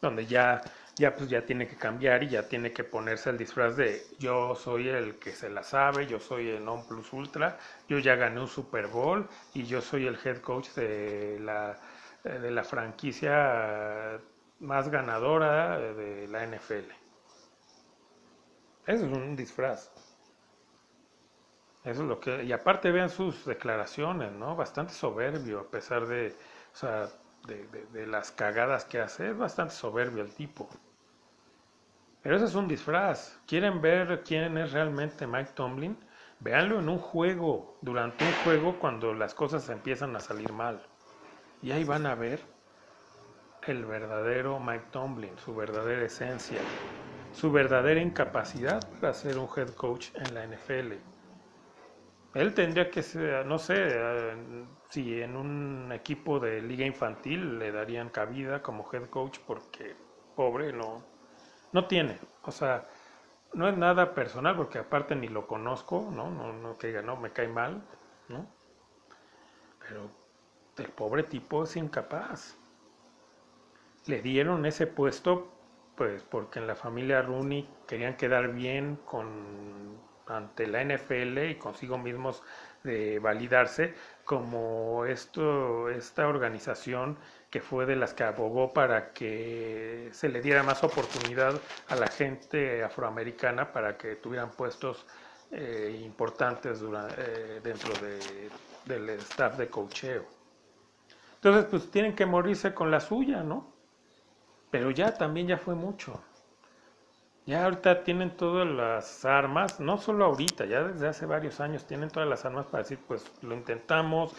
donde 0.02 0.26
ya, 0.26 0.62
ya, 0.98 1.16
pues 1.16 1.30
ya 1.30 1.46
tiene 1.46 1.68
que 1.68 1.76
cambiar 1.76 2.24
y 2.24 2.30
ya 2.30 2.48
tiene 2.48 2.72
que 2.72 2.84
ponerse 2.84 3.30
el 3.32 3.38
disfraz 3.38 3.76
de 3.78 4.04
yo 4.20 4.56
soy 4.56 4.90
el 4.90 5.16
que 5.20 5.32
se 5.32 5.50
la 5.50 5.64
sabe, 5.64 6.08
yo 6.08 6.20
soy 6.20 6.50
el 6.50 6.64
non 6.66 6.88
plus 6.88 7.12
ultra, 7.14 7.58
yo 7.88 8.00
ya 8.00 8.16
gané 8.16 8.40
un 8.42 8.48
Super 8.48 8.88
Bowl 8.88 9.28
y 9.54 9.64
yo 9.66 9.82
soy 9.82 10.08
el 10.08 10.18
head 10.24 10.38
coach 10.42 10.70
de 10.76 11.40
la, 11.40 11.80
de 12.24 12.52
la 12.52 12.64
franquicia 12.64 14.20
más 14.60 14.90
ganadora 14.90 15.80
de 15.80 16.28
la 16.28 16.44
NFL. 16.44 16.92
Eso 18.88 19.06
es 19.06 19.12
un 19.12 19.36
disfraz. 19.36 19.92
Eso 21.86 22.02
es 22.02 22.08
lo 22.10 22.20
que. 22.20 22.44
Y 22.44 22.52
aparte 22.52 22.92
vean 22.92 23.10
sus 23.10 23.46
declaraciones, 23.46 24.32
¿no? 24.34 24.56
Bastante 24.56 24.94
soberbio, 24.94 25.60
a 25.62 25.70
pesar 25.70 26.06
de. 26.08 26.36
O 26.74 26.76
sea, 26.78 27.08
de, 27.48 28.08
las 28.08 28.32
cagadas 28.32 28.86
que 28.86 29.00
hace. 29.00 29.30
Es 29.30 29.38
bastante 29.38 29.74
soberbio 29.74 30.24
el 30.24 30.34
tipo. 30.34 30.70
Pero 32.22 32.36
ese 32.38 32.46
es 32.46 32.56
un 32.56 32.68
disfraz. 32.68 33.40
¿Quieren 33.46 33.82
ver 33.82 34.24
quién 34.26 34.58
es 34.58 34.72
realmente 34.72 35.28
Mike 35.28 35.52
Tomlin? 35.54 35.98
Véanlo 36.40 36.80
en 36.80 36.90
un 36.90 37.00
juego, 37.00 37.78
durante 37.82 38.26
un 38.26 38.34
juego 38.44 38.80
cuando 38.80 39.14
las 39.14 39.34
cosas 39.34 39.70
empiezan 39.70 40.16
a 40.16 40.20
salir 40.20 40.52
mal. 40.52 40.82
Y 41.62 41.72
ahí 41.72 41.84
van 41.84 42.06
a 42.06 42.16
ver 42.16 42.42
el 43.68 43.86
verdadero 43.86 44.60
Mike 44.60 44.88
Tomlin, 44.92 45.38
su 45.38 45.56
verdadera 45.56 46.06
esencia, 46.06 46.60
su 47.34 47.52
verdadera 47.52 48.02
incapacidad 48.02 48.88
para 49.00 49.14
ser 49.14 49.38
un 49.38 49.48
head 49.56 49.70
coach 49.70 50.10
en 50.16 50.34
la 50.34 50.44
NFL. 50.44 51.15
Él 52.36 52.54
tendría 52.54 52.92
que 52.92 53.02
ser, 53.02 53.46
no 53.46 53.58
sé, 53.58 53.98
si 54.90 55.22
en 55.22 55.38
un 55.38 55.90
equipo 55.94 56.38
de 56.38 56.62
liga 56.62 56.86
infantil 56.86 57.58
le 57.58 57.72
darían 57.72 58.10
cabida 58.10 58.62
como 58.62 58.86
head 58.92 59.10
coach 59.10 59.40
porque 59.48 59.96
pobre 60.36 60.74
no, 60.74 61.02
no 61.72 61.88
tiene. 61.88 62.20
O 62.44 62.52
sea, 62.52 62.86
no 63.54 63.70
es 63.70 63.78
nada 63.78 64.14
personal 64.14 64.58
porque 64.58 64.80
aparte 64.80 65.16
ni 65.16 65.30
lo 65.30 65.48
conozco, 65.48 66.10
¿no? 66.12 66.30
No, 66.30 66.52
no 66.52 66.78
que 66.78 66.88
diga, 66.88 67.02
no, 67.02 67.16
me 67.16 67.32
cae 67.32 67.48
mal, 67.48 67.82
¿no? 68.28 68.46
Pero 69.88 70.10
el 70.78 70.92
pobre 70.92 71.24
tipo 71.24 71.64
es 71.64 71.78
incapaz. 71.78 72.58
Le 74.08 74.22
dieron 74.22 74.66
ese 74.66 74.88
puesto 74.88 75.52
pues 75.96 76.24
porque 76.24 76.60
en 76.60 76.68
la 76.68 76.76
familia 76.76 77.22
Rooney 77.22 77.66
querían 77.88 78.18
quedar 78.18 78.52
bien 78.52 79.00
con 79.06 79.98
ante 80.28 80.68
la 80.68 80.84
NFL 80.84 81.50
y 81.50 81.56
consigo 81.56 81.98
mismos 81.98 82.44
de 82.84 83.20
validarse 83.20 83.94
como 84.24 85.06
esto 85.06 85.90
esta 85.90 86.28
organización 86.28 87.18
que 87.50 87.62
fue 87.62 87.86
de 87.86 87.96
las 87.96 88.14
que 88.14 88.24
abogó 88.24 88.74
para 88.74 89.14
que 89.14 90.10
se 90.12 90.30
le 90.30 90.42
diera 90.42 90.64
más 90.64 90.84
oportunidad 90.84 91.60
a 91.88 91.96
la 91.96 92.08
gente 92.08 92.84
afroamericana 92.84 93.72
para 93.72 93.98
que 93.98 94.16
tuvieran 94.16 94.52
puestos 94.52 95.06
eh, 95.52 96.02
importantes 96.04 96.82
eh, 97.18 97.62
dentro 97.64 97.94
de, 97.96 98.50
del 98.86 99.10
staff 99.22 99.58
de 99.58 99.70
cocheo. 99.70 100.26
Entonces, 101.36 101.66
pues 101.70 101.92
tienen 101.92 102.16
que 102.16 102.26
morirse 102.26 102.74
con 102.74 102.90
la 102.90 103.00
suya, 103.00 103.44
¿no? 103.44 103.72
Pero 104.72 104.92
ya 104.92 105.14
también 105.14 105.48
ya 105.48 105.58
fue 105.58 105.76
mucho. 105.76 106.22
Ya 107.46 107.64
ahorita 107.64 108.04
tienen 108.04 108.36
todas 108.36 108.68
las 108.68 109.24
armas, 109.24 109.80
no 109.80 110.00
solo 110.00 110.26
ahorita, 110.26 110.66
ya 110.66 110.82
desde 110.82 111.08
hace 111.08 111.28
varios 111.28 111.60
años 111.60 111.86
tienen 111.86 112.10
todas 112.10 112.28
las 112.28 112.44
armas 112.44 112.66
para 112.66 112.82
decir, 112.82 112.98
pues 113.08 113.24
lo 113.44 113.54
intentamos, 113.54 114.34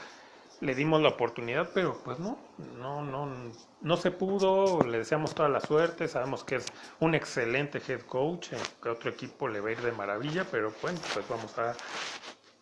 le 0.60 0.74
dimos 0.74 1.00
la 1.00 1.10
oportunidad, 1.10 1.70
pero 1.72 1.96
pues 2.04 2.18
no, 2.18 2.36
no, 2.58 3.02
no, 3.02 3.52
no 3.80 3.96
se 3.96 4.10
pudo, 4.10 4.80
le 4.82 4.98
deseamos 4.98 5.36
toda 5.36 5.48
la 5.48 5.60
suerte, 5.60 6.08
sabemos 6.08 6.42
que 6.42 6.56
es 6.56 6.66
un 6.98 7.14
excelente 7.14 7.80
head 7.86 8.00
coach, 8.00 8.48
que 8.82 8.88
otro 8.88 9.08
equipo 9.08 9.46
le 9.46 9.60
va 9.60 9.68
a 9.68 9.72
ir 9.72 9.82
de 9.82 9.92
maravilla, 9.92 10.44
pero 10.50 10.72
bueno, 10.82 10.98
pues 11.14 11.28
vamos 11.28 11.56
a 11.60 11.76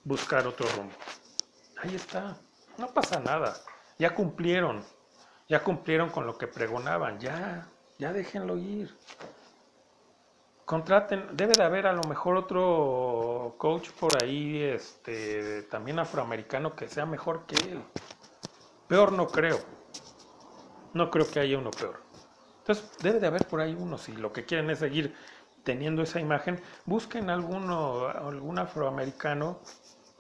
buscar 0.05 0.47
otro 0.47 0.67
rumbo. 0.77 0.93
Ahí 1.83 1.95
está, 1.95 2.37
no 2.77 2.89
pasa 2.89 3.19
nada, 3.19 3.57
ya 3.99 4.15
cumplieron, 4.15 4.85
ya 5.49 5.63
cumplieron 5.63 6.11
con 6.11 6.27
lo 6.27 6.37
que 6.37 6.49
pregonaban, 6.49 7.19
ya, 7.19 7.67
ya 7.99 8.13
déjenlo 8.13 8.59
ir 8.59 8.95
contraten, 10.65 11.37
debe 11.37 11.53
de 11.57 11.63
haber 11.63 11.87
a 11.87 11.93
lo 11.93 12.03
mejor 12.09 12.37
otro 12.37 13.55
coach 13.59 13.91
por 13.91 14.23
ahí, 14.23 14.63
este, 14.63 15.63
también 15.65 15.99
afroamericano 15.99 16.75
que 16.75 16.89
sea 16.89 17.07
mejor 17.07 17.47
que 17.47 17.55
él. 17.73 17.83
Peor 18.89 19.13
no 19.13 19.27
creo. 19.29 19.59
No 20.93 21.11
creo 21.11 21.31
que 21.31 21.41
haya 21.41 21.59
uno 21.59 21.71
peor. 21.71 22.03
Entonces, 22.59 22.91
debe 23.03 23.21
de 23.21 23.27
haber 23.27 23.47
por 23.47 23.61
ahí 23.61 23.77
uno. 23.79 23.99
Si 23.99 24.13
lo 24.13 24.33
que 24.33 24.45
quieren 24.45 24.71
es 24.71 24.79
seguir 24.79 25.15
teniendo 25.65 26.03
esa 26.03 26.21
imagen, 26.21 26.61
busquen 26.87 27.31
alguno, 27.31 28.07
algún 28.07 28.59
afroamericano. 28.59 29.61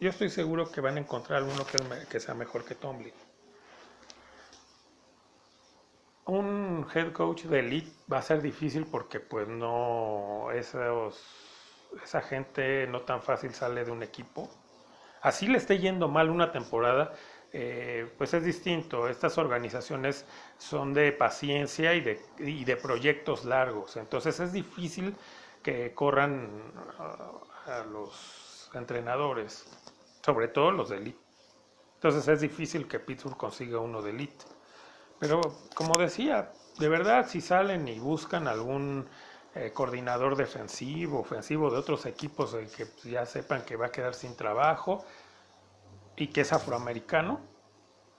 Yo 0.00 0.10
estoy 0.10 0.30
seguro 0.30 0.70
que 0.70 0.80
van 0.80 0.96
a 0.96 1.00
encontrar 1.00 1.38
alguno 1.38 1.64
que, 1.66 1.78
que 2.08 2.20
sea 2.20 2.34
mejor 2.34 2.64
que 2.64 2.74
Tomlin 2.74 3.14
un 6.26 6.53
head 6.92 7.12
coach 7.12 7.44
de 7.44 7.60
elite 7.60 7.90
va 8.12 8.18
a 8.18 8.22
ser 8.22 8.42
difícil 8.42 8.86
porque 8.86 9.20
pues 9.20 9.48
no 9.48 10.50
esos, 10.52 11.22
esa 12.02 12.20
gente 12.22 12.86
no 12.86 13.02
tan 13.02 13.22
fácil 13.22 13.54
sale 13.54 13.84
de 13.84 13.90
un 13.90 14.02
equipo. 14.02 14.48
Así 15.22 15.46
le 15.46 15.58
esté 15.58 15.78
yendo 15.78 16.08
mal 16.08 16.28
una 16.30 16.52
temporada, 16.52 17.14
eh, 17.52 18.12
pues 18.18 18.34
es 18.34 18.44
distinto. 18.44 19.08
Estas 19.08 19.38
organizaciones 19.38 20.26
son 20.58 20.92
de 20.92 21.12
paciencia 21.12 21.94
y 21.94 22.00
de, 22.00 22.20
y 22.38 22.64
de 22.64 22.76
proyectos 22.76 23.44
largos. 23.44 23.96
Entonces 23.96 24.38
es 24.40 24.52
difícil 24.52 25.16
que 25.62 25.94
corran 25.94 26.72
a, 26.98 27.78
a 27.78 27.84
los 27.84 28.70
entrenadores, 28.74 29.66
sobre 30.22 30.48
todo 30.48 30.72
los 30.72 30.90
de 30.90 30.98
elite. 30.98 31.20
Entonces 31.94 32.28
es 32.28 32.40
difícil 32.40 32.86
que 32.86 32.98
Pittsburgh 33.00 33.36
consiga 33.36 33.78
uno 33.78 34.02
de 34.02 34.10
elite. 34.10 34.44
Pero 35.18 35.40
como 35.74 35.94
decía, 35.98 36.52
de 36.78 36.88
verdad 36.88 37.26
si 37.28 37.40
salen 37.40 37.86
y 37.88 37.98
buscan 37.98 38.48
algún 38.48 39.06
eh, 39.54 39.72
coordinador 39.72 40.36
defensivo, 40.36 41.20
ofensivo 41.20 41.70
de 41.70 41.78
otros 41.78 42.06
equipos 42.06 42.56
que 42.76 42.86
ya 43.08 43.24
sepan 43.26 43.64
que 43.64 43.76
va 43.76 43.86
a 43.86 43.92
quedar 43.92 44.14
sin 44.14 44.36
trabajo, 44.36 45.04
y 46.16 46.28
que 46.28 46.42
es 46.42 46.52
afroamericano, 46.52 47.40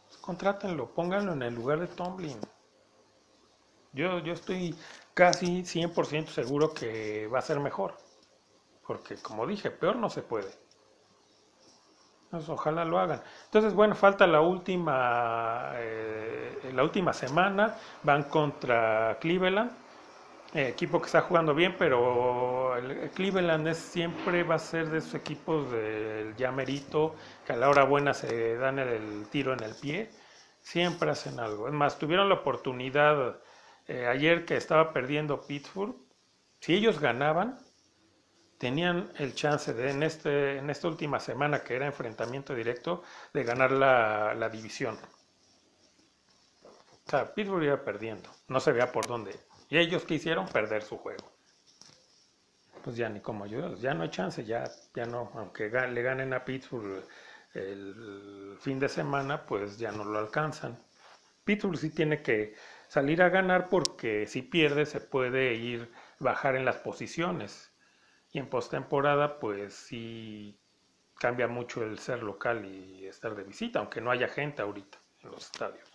pues 0.08 0.18
contrátenlo, 0.18 0.94
pónganlo 0.94 1.34
en 1.34 1.42
el 1.44 1.56
lugar 1.56 1.80
de 1.80 1.88
Tomlin. 1.88 2.40
Yo, 3.94 4.20
yo 4.20 4.34
estoy 4.34 4.76
casi 5.14 5.64
100% 5.64 6.28
seguro 6.28 6.74
que 6.74 7.28
va 7.28 7.40
a 7.40 7.42
ser 7.42 7.60
mejor. 7.60 7.98
Porque 8.86 9.16
como 9.16 9.48
dije, 9.48 9.72
peor 9.72 9.96
no 9.96 10.10
se 10.10 10.22
puede. 10.22 10.52
Entonces, 12.36 12.50
ojalá 12.50 12.86
lo 12.86 13.00
hagan. 13.00 13.22
Entonces, 13.46 13.74
bueno, 13.74 13.96
falta 13.96 14.28
la 14.28 14.42
última, 14.42 15.72
eh, 15.76 16.72
la 16.74 16.84
última 16.84 17.14
semana. 17.14 17.78
Van 18.04 18.24
contra 18.30 19.18
Cleveland. 19.20 19.72
eh, 20.54 20.70
equipo 20.70 21.02
que 21.02 21.08
está 21.08 21.22
jugando 21.22 21.54
bien, 21.56 21.76
pero 21.78 22.76
el, 22.78 22.92
el 22.92 23.12
Cleveland 23.12 23.68
es, 23.68 23.78
siempre 23.80 24.44
va 24.44 24.56
a 24.56 24.60
ser 24.60 24.90
de 24.90 25.00
esos 25.00 25.14
equipos 25.16 25.72
del 25.72 26.36
ya 26.36 26.52
merito, 26.52 27.16
que 27.44 27.54
a 27.54 27.58
la 27.58 27.70
hora 27.70 27.84
buena 27.86 28.14
se 28.14 28.58
dan 28.58 28.80
el, 28.80 28.88
el 28.90 29.30
tiro 29.30 29.54
en 29.54 29.64
el 29.64 29.76
pie. 29.76 30.16
Siempre 30.62 31.12
hacen 31.12 31.40
algo. 31.40 31.68
Es 31.68 31.74
más, 31.74 32.00
tuvieron 32.00 32.30
la 32.30 32.36
oportunidad 32.36 33.42
eh, 33.88 34.08
ayer 34.08 34.46
que 34.46 34.58
estaba 34.58 34.94
perdiendo 34.94 35.46
Pittsburgh. 35.48 35.96
Si 36.60 36.74
ellos 36.76 37.00
ganaban, 37.00 37.65
tenían 38.58 39.12
el 39.18 39.34
chance 39.36 39.74
de 39.74 39.92
en, 39.92 40.04
este, 40.04 40.58
en 40.58 40.70
esta 40.70 40.88
última 40.88 41.20
semana 41.20 41.64
que 41.64 41.76
era 41.76 41.86
enfrentamiento 41.88 42.56
directo 42.56 43.04
de 43.34 43.44
ganar 43.44 43.72
la, 43.72 44.34
la 44.36 44.50
división. 44.50 44.98
O 47.08 47.10
sea, 47.10 47.34
Pittsburgh 47.34 47.64
iba 47.64 47.84
perdiendo, 47.84 48.30
no 48.48 48.60
se 48.60 48.72
veía 48.74 48.92
por 48.92 49.08
dónde. 49.08 49.40
Y 49.70 49.78
ellos 49.78 50.04
quisieron 50.06 50.48
perder 50.48 50.84
su 50.84 50.98
juego. 50.98 51.32
Pues 52.84 52.96
ya 52.98 53.10
ni 53.10 53.20
como 53.20 53.44
ayudarlos, 53.44 53.82
ya 53.82 53.94
no 53.94 54.04
hay 54.04 54.10
chance, 54.10 54.44
ya, 54.46 54.64
ya 54.94 55.06
no, 55.06 55.32
aunque 55.36 55.70
le 55.70 56.02
ganen 56.04 56.34
a 56.34 56.46
Pittsburgh 56.46 57.04
el 57.54 58.58
fin 58.60 58.80
de 58.80 58.88
semana, 58.90 59.46
pues 59.46 59.78
ya 59.78 59.92
no 59.92 60.04
lo 60.06 60.20
alcanzan. 60.20 60.78
Pittsburgh 61.46 61.78
sí 61.78 61.92
tiene 61.92 62.24
que 62.24 62.56
salir 62.90 63.22
a 63.24 63.30
ganar 63.30 63.70
porque 63.70 64.28
si 64.28 64.44
pierde 64.44 64.86
se 64.88 65.02
puede 65.02 65.56
ir 65.56 65.92
bajar 66.20 66.56
en 66.58 66.66
las 66.66 66.78
posiciones. 66.78 67.75
Y 68.36 68.40
en 68.40 68.50
postemporada, 68.50 69.40
pues 69.40 69.74
sí 69.74 70.60
cambia 71.18 71.48
mucho 71.48 71.84
el 71.84 71.98
ser 72.00 72.22
local 72.22 72.66
y 72.66 73.06
estar 73.06 73.34
de 73.34 73.46
visita, 73.46 73.80
aunque 73.80 74.02
no 74.02 74.12
haya 74.12 74.28
gente 74.28 74.62
ahorita 74.62 74.98
en 75.24 75.32
los 75.32 75.46
estadios. 75.46 75.90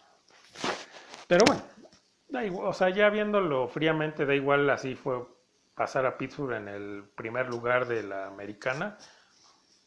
Pero 1.28 1.45
bueno, 1.47 1.62
da 2.30 2.43
igual, 2.43 2.68
o 2.68 2.72
sea, 2.72 2.88
ya 2.88 3.11
viéndolo 3.11 3.68
fríamente, 3.68 4.24
da 4.24 4.34
igual, 4.34 4.70
así 4.70 4.95
fue 4.95 5.22
pasar 5.74 6.07
a 6.07 6.16
Pittsburgh 6.16 6.55
en 6.55 6.68
el 6.68 7.05
primer 7.14 7.51
lugar 7.51 7.86
de 7.86 8.05
la 8.05 8.28
americana, 8.28 8.97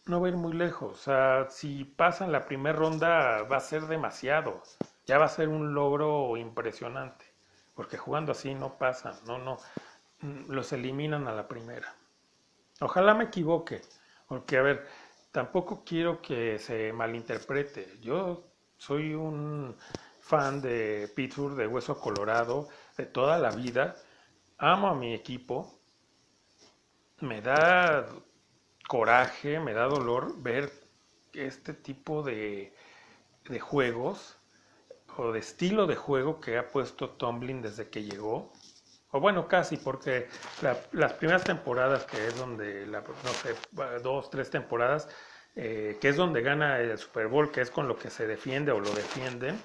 no 0.06 0.22
va 0.22 0.28
a 0.28 0.30
ir 0.30 0.38
muy 0.38 0.54
lejos. 0.54 0.92
O 0.92 1.04
sea, 1.04 1.48
si 1.50 1.86
pasan 1.86 2.32
la 2.32 2.46
primera 2.46 2.78
ronda 2.78 3.42
va 3.52 3.58
a 3.58 3.62
ser 3.62 3.88
demasiado. 3.88 4.62
Ya 5.08 5.18
va 5.18 5.26
a 5.26 5.30
ser 5.30 5.50
un 5.50 5.74
logro 5.74 6.38
impresionante. 6.38 7.26
Porque 7.74 7.98
jugando 7.98 8.34
así 8.34 8.54
no 8.54 8.78
pasan, 8.78 9.16
no, 9.26 9.40
no, 9.40 9.58
los 10.50 10.72
eliminan 10.72 11.28
a 11.28 11.34
la 11.34 11.48
primera. 11.48 11.96
Ojalá 12.84 13.14
me 13.14 13.24
equivoque, 13.24 13.82
porque 14.28 14.58
a 14.58 14.62
ver, 14.62 14.86
tampoco 15.32 15.84
quiero 15.86 16.22
que 16.22 16.60
se 16.60 16.92
malinterprete. 16.92 17.98
Yo 18.02 18.44
soy 18.78 19.14
un 19.14 19.78
fan 20.20 20.62
de 20.62 21.10
Pittsburgh, 21.16 21.56
de 21.56 21.66
Hueso 21.66 21.98
Colorado, 21.98 22.68
de 22.98 23.06
toda 23.06 23.40
la 23.40 23.52
vida. 23.52 23.96
Amo 24.58 24.88
a 24.90 24.96
mi 24.96 25.14
equipo. 25.14 25.80
Me 27.22 27.42
da 27.42 28.06
coraje, 28.90 29.62
me 29.62 29.74
da 29.74 29.86
dolor 29.86 30.42
ver 30.42 30.70
este 31.32 31.74
tipo 31.74 32.22
de, 32.22 32.74
de 33.46 33.60
juegos 33.62 34.38
o 35.16 35.32
de 35.32 35.40
estilo 35.40 35.88
de 35.88 35.96
juego 35.96 36.42
que 36.42 36.58
ha 36.58 36.70
puesto 36.70 37.12
Tomlin 37.12 37.62
desde 37.62 37.90
que 37.90 38.04
llegó. 38.04 38.52
O 39.16 39.20
bueno, 39.22 39.48
casi, 39.48 39.78
porque 39.78 40.28
la- 40.62 40.78
las 40.92 41.14
primeras 41.14 41.46
temporadas, 41.46 42.04
que 42.06 42.28
es 42.28 42.36
donde, 42.38 42.86
la, 42.88 43.02
no 43.02 43.32
sé, 43.42 43.56
dos, 44.02 44.30
tres 44.30 44.50
temporadas, 44.50 45.08
eh, 45.56 45.98
que 46.02 46.10
es 46.10 46.18
donde 46.18 46.42
gana 46.42 46.80
el 46.80 46.98
Super 46.98 47.28
Bowl, 47.28 47.52
que 47.52 47.62
es 47.62 47.70
con 47.72 47.88
lo 47.88 47.98
que 47.98 48.10
se 48.10 48.28
defiende 48.28 48.72
o 48.72 48.80
lo 48.80 48.94
defienden, 48.94 49.62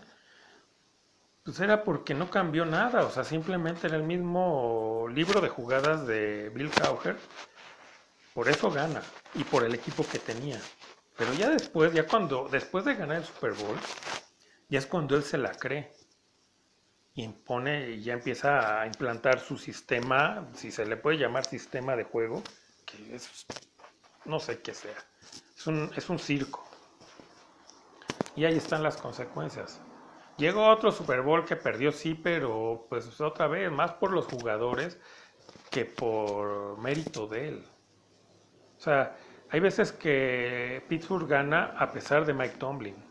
pues 1.45 1.59
era 1.61 1.83
porque 1.85 2.15
no 2.15 2.31
cambió 2.31 2.65
nada, 2.65 3.05
o 3.05 3.11
sea, 3.11 3.25
simplemente 3.25 3.87
era 3.87 3.97
el 3.97 4.03
mismo 4.05 5.07
libro 5.13 5.41
de 5.41 5.49
jugadas 5.49 6.07
de 6.07 6.51
Bill 6.55 6.71
Cowher, 6.71 7.17
por 8.35 8.49
eso 8.49 8.71
gana 8.71 9.03
y 9.35 9.45
por 9.45 9.65
el 9.65 9.75
equipo 9.75 10.05
que 10.07 10.19
tenía. 10.19 10.61
Pero 11.17 11.35
ya 11.35 11.51
después, 11.51 11.93
ya 11.93 12.07
cuando, 12.07 12.49
después 12.49 12.85
de 12.85 12.95
ganar 12.95 13.17
el 13.19 13.25
Super 13.25 13.53
Bowl, 13.53 13.77
ya 14.69 14.79
es 14.79 14.87
cuando 14.87 15.17
él 15.17 15.23
se 15.23 15.39
la 15.39 15.53
cree 15.53 15.93
impone 17.23 17.91
y 17.91 18.03
ya 18.03 18.15
empieza 18.15 18.81
a 18.81 18.87
implantar 18.87 19.41
su 19.41 19.57
sistema, 19.57 20.49
si 20.55 20.71
se 20.71 20.87
le 20.87 20.97
puede 20.97 21.19
llamar 21.19 21.45
sistema 21.45 21.97
de 21.97 22.05
juego, 22.05 22.43
que 22.87 23.17
es, 23.17 23.47
no 24.25 24.39
sé 24.41 24.61
qué 24.61 24.75
sea, 24.75 24.97
es 25.57 25.67
un, 25.67 25.91
es 25.97 26.09
un 26.09 26.19
circo. 26.19 26.65
Y 28.37 28.45
ahí 28.45 28.57
están 28.57 28.83
las 28.83 28.97
consecuencias. 28.97 29.81
Llegó 30.37 30.69
otro 30.69 30.93
Super 30.93 31.23
Bowl 31.23 31.45
que 31.45 31.57
perdió, 31.57 31.91
sí, 31.91 32.15
pero 32.15 32.87
pues 32.89 33.21
otra 33.21 33.49
vez, 33.49 33.73
más 33.73 33.93
por 33.95 34.13
los 34.13 34.27
jugadores 34.27 34.99
que 35.71 35.85
por 35.85 36.79
mérito 36.79 37.27
de 37.27 37.49
él. 37.49 37.67
O 38.77 38.81
sea, 38.81 39.17
hay 39.51 39.61
veces 39.61 39.91
que 39.93 40.85
Pittsburgh 40.89 41.27
gana 41.27 41.75
a 41.77 41.91
pesar 41.91 42.25
de 42.25 42.35
Mike 42.35 42.57
Tomlin. 42.59 43.08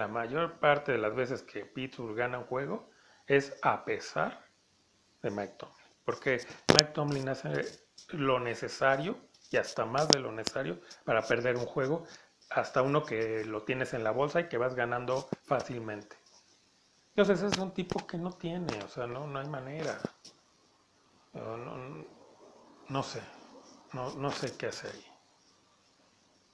La 0.00 0.08
mayor 0.08 0.58
parte 0.60 0.92
de 0.92 0.98
las 0.98 1.14
veces 1.14 1.42
que 1.42 1.66
Pittsburgh 1.66 2.16
gana 2.16 2.38
un 2.38 2.46
juego 2.46 2.88
es 3.26 3.58
a 3.62 3.84
pesar 3.84 4.46
de 5.22 5.30
Mike 5.30 5.54
Tomlin. 5.58 5.86
Porque 6.04 6.40
Mike 6.74 6.92
Tomlin 6.94 7.28
hace 7.28 7.50
lo 8.10 8.40
necesario 8.40 9.18
y 9.50 9.58
hasta 9.58 9.84
más 9.86 10.08
de 10.08 10.20
lo 10.20 10.32
necesario 10.32 10.80
para 11.04 11.22
perder 11.22 11.56
un 11.56 11.66
juego, 11.66 12.04
hasta 12.50 12.82
uno 12.82 13.04
que 13.04 13.44
lo 13.44 13.64
tienes 13.64 13.94
en 13.94 14.04
la 14.04 14.12
bolsa 14.12 14.40
y 14.40 14.48
que 14.48 14.58
vas 14.58 14.74
ganando 14.74 15.28
fácilmente. 15.44 16.16
Entonces 17.14 17.42
es 17.52 17.58
un 17.58 17.72
tipo 17.74 18.06
que 18.06 18.18
no 18.18 18.32
tiene, 18.32 18.82
o 18.82 18.88
sea, 18.88 19.06
no, 19.06 19.26
no 19.26 19.38
hay 19.38 19.48
manera. 19.48 19.98
No, 21.32 21.56
no- 21.56 23.02
sé, 23.02 23.22
no, 23.94 24.14
no 24.16 24.30
sé 24.30 24.56
qué 24.58 24.66
hacer 24.66 24.92
ahí. 24.94 25.06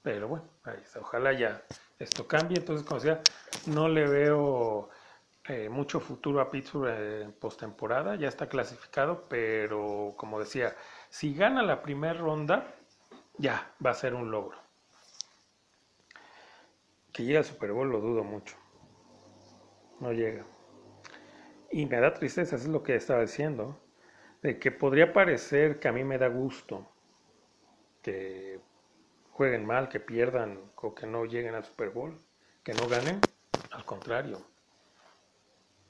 Pero 0.01 0.27
bueno, 0.27 0.49
ahí 0.63 0.79
está. 0.81 0.99
Ojalá 1.01 1.33
ya 1.33 1.63
esto 1.99 2.27
cambie. 2.27 2.57
Entonces, 2.57 2.85
como 2.85 2.99
decía, 2.99 3.21
no 3.65 3.87
le 3.87 4.07
veo 4.07 4.89
eh, 5.45 5.69
mucho 5.69 5.99
futuro 5.99 6.41
a 6.41 6.51
Pittsburgh 6.51 6.89
en 6.89 7.31
postemporada. 7.33 8.15
Ya 8.15 8.27
está 8.27 8.47
clasificado, 8.47 9.25
pero 9.29 10.13
como 10.17 10.39
decía, 10.39 10.75
si 11.09 11.33
gana 11.33 11.63
la 11.63 11.81
primera 11.81 12.13
ronda, 12.13 12.75
ya 13.37 13.73
va 13.83 13.91
a 13.91 13.95
ser 13.95 14.13
un 14.13 14.31
logro. 14.31 14.57
Que 17.11 17.23
llegue 17.23 17.37
al 17.37 17.45
Super 17.45 17.71
Bowl 17.71 17.89
lo 17.89 17.99
dudo 17.99 18.23
mucho. 18.23 18.55
No 19.99 20.11
llega. 20.11 20.45
Y 21.71 21.85
me 21.85 21.99
da 21.99 22.13
tristeza, 22.13 22.55
eso 22.55 22.65
es 22.65 22.71
lo 22.71 22.83
que 22.83 22.95
estaba 22.95 23.21
diciendo, 23.21 23.77
de 24.41 24.59
que 24.59 24.71
podría 24.71 25.11
parecer 25.13 25.79
que 25.79 25.87
a 25.87 25.91
mí 25.91 26.03
me 26.03 26.17
da 26.17 26.27
gusto 26.27 26.87
que 28.01 28.61
jueguen 29.37 29.65
mal, 29.65 29.87
que 29.87 29.99
pierdan 29.99 30.59
o 30.75 30.95
que 30.95 31.05
no 31.05 31.23
lleguen 31.25 31.53
al 31.53 31.63
Super 31.63 31.91
Bowl, 31.91 32.19
que 32.63 32.73
no 32.73 32.87
ganen. 32.87 33.21
Al 33.71 33.85
contrario, 33.85 34.41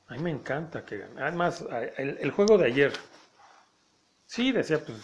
a 0.07 0.13
mí 0.15 0.19
me 0.19 0.31
encanta 0.31 0.85
que 0.85 0.97
ganen. 0.97 1.19
Además, 1.19 1.65
el 1.97 2.31
juego 2.31 2.57
de 2.57 2.65
ayer, 2.65 2.91
sí 4.25 4.51
decía, 4.51 4.83
pues, 4.85 4.97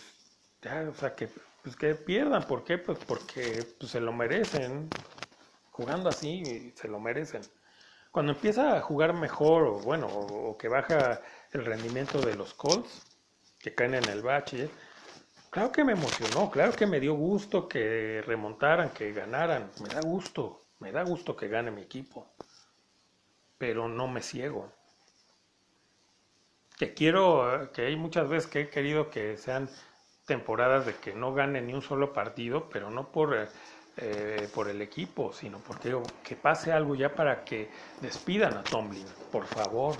ya, 0.62 0.90
o 0.90 0.94
sea, 0.94 1.16
que, 1.16 1.30
pues, 1.64 1.76
que 1.76 1.96
pierdan. 1.96 2.44
¿Por 2.44 2.64
qué? 2.64 2.78
Pues 2.78 3.00
porque 3.08 3.66
pues, 3.80 3.92
se 3.92 4.00
lo 4.02 4.12
merecen. 4.14 4.90
Jugando 5.72 6.10
así, 6.10 6.72
se 6.76 6.88
lo 6.88 7.00
merecen. 7.00 7.42
Cuando 8.12 8.34
empieza 8.34 8.78
a 8.78 8.82
jugar 8.82 9.14
mejor, 9.14 9.64
o 9.64 9.80
bueno, 9.80 10.08
o, 10.08 10.52
o 10.52 10.58
que 10.58 10.68
baja 10.68 11.22
el 11.52 11.66
rendimiento 11.66 12.22
de 12.22 12.36
los 12.36 12.54
Colts, 12.54 13.04
que 13.60 13.74
caen 13.76 13.96
en 13.96 14.08
el 14.10 14.22
bache, 14.22 14.70
Claro 15.54 15.72
que 15.72 15.84
me 15.84 15.92
emocionó, 15.94 16.50
claro 16.50 16.76
que 16.76 16.88
me 16.88 17.00
dio 17.00 17.14
gusto 17.14 17.68
que 17.68 18.24
remontaran, 18.26 18.90
que 18.90 19.14
ganaran. 19.14 19.70
Me 19.84 19.90
da 19.90 20.02
gusto, 20.02 20.62
me 20.80 20.92
da 20.92 21.04
gusto 21.04 21.36
que 21.36 21.48
gane 21.48 21.70
mi 21.70 21.84
equipo. 21.84 22.26
Pero 23.60 23.88
no 23.88 24.08
me 24.08 24.24
ciego. 24.24 24.72
Que 26.76 26.96
quiero, 26.96 27.70
que 27.72 27.86
hay 27.86 27.96
muchas 27.96 28.28
veces 28.30 28.50
que 28.50 28.62
he 28.62 28.70
querido 28.72 29.12
que 29.12 29.38
sean 29.38 29.70
temporadas 30.26 30.88
de 30.88 30.96
que 30.96 31.14
no 31.14 31.36
gane 31.36 31.62
ni 31.62 31.76
un 31.76 31.84
solo 31.84 32.14
partido, 32.14 32.68
pero 32.72 32.90
no 32.90 33.12
por, 33.12 33.38
eh, 33.38 33.48
eh, 33.98 34.50
por 34.56 34.68
el 34.70 34.82
equipo, 34.82 35.34
sino 35.34 35.60
porque 35.60 35.96
que 36.24 36.36
pase 36.36 36.72
algo 36.72 36.96
ya 36.96 37.14
para 37.14 37.44
que 37.44 37.70
despidan 38.02 38.58
a 38.58 38.64
Tomlin, 38.64 39.06
por 39.32 39.46
favor. 39.46 39.98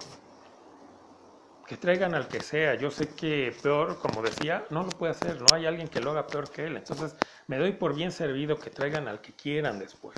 Traigan 1.78 2.16
al 2.16 2.28
que 2.28 2.42
sea. 2.42 2.76
Yo 2.76 2.92
sé 2.92 3.16
que 3.16 3.56
peor, 3.62 4.00
como 4.00 4.22
decía, 4.22 4.66
no 4.70 4.84
lo 4.84 4.90
puede 4.98 5.12
hacer, 5.12 5.42
no 5.42 5.54
hay 5.54 5.66
alguien 5.66 5.88
que 5.88 6.02
lo 6.02 6.12
haga 6.12 6.28
peor 6.28 6.50
que 6.50 6.66
él. 6.66 6.78
Entonces 6.78 7.16
me 7.48 7.58
doy 7.58 7.74
por 7.74 7.96
bien 7.96 8.12
servido 8.12 8.58
que 8.58 8.70
traigan 8.70 9.08
al 9.08 9.22
que 9.22 9.34
quieran 9.34 9.80
después. 9.80 10.18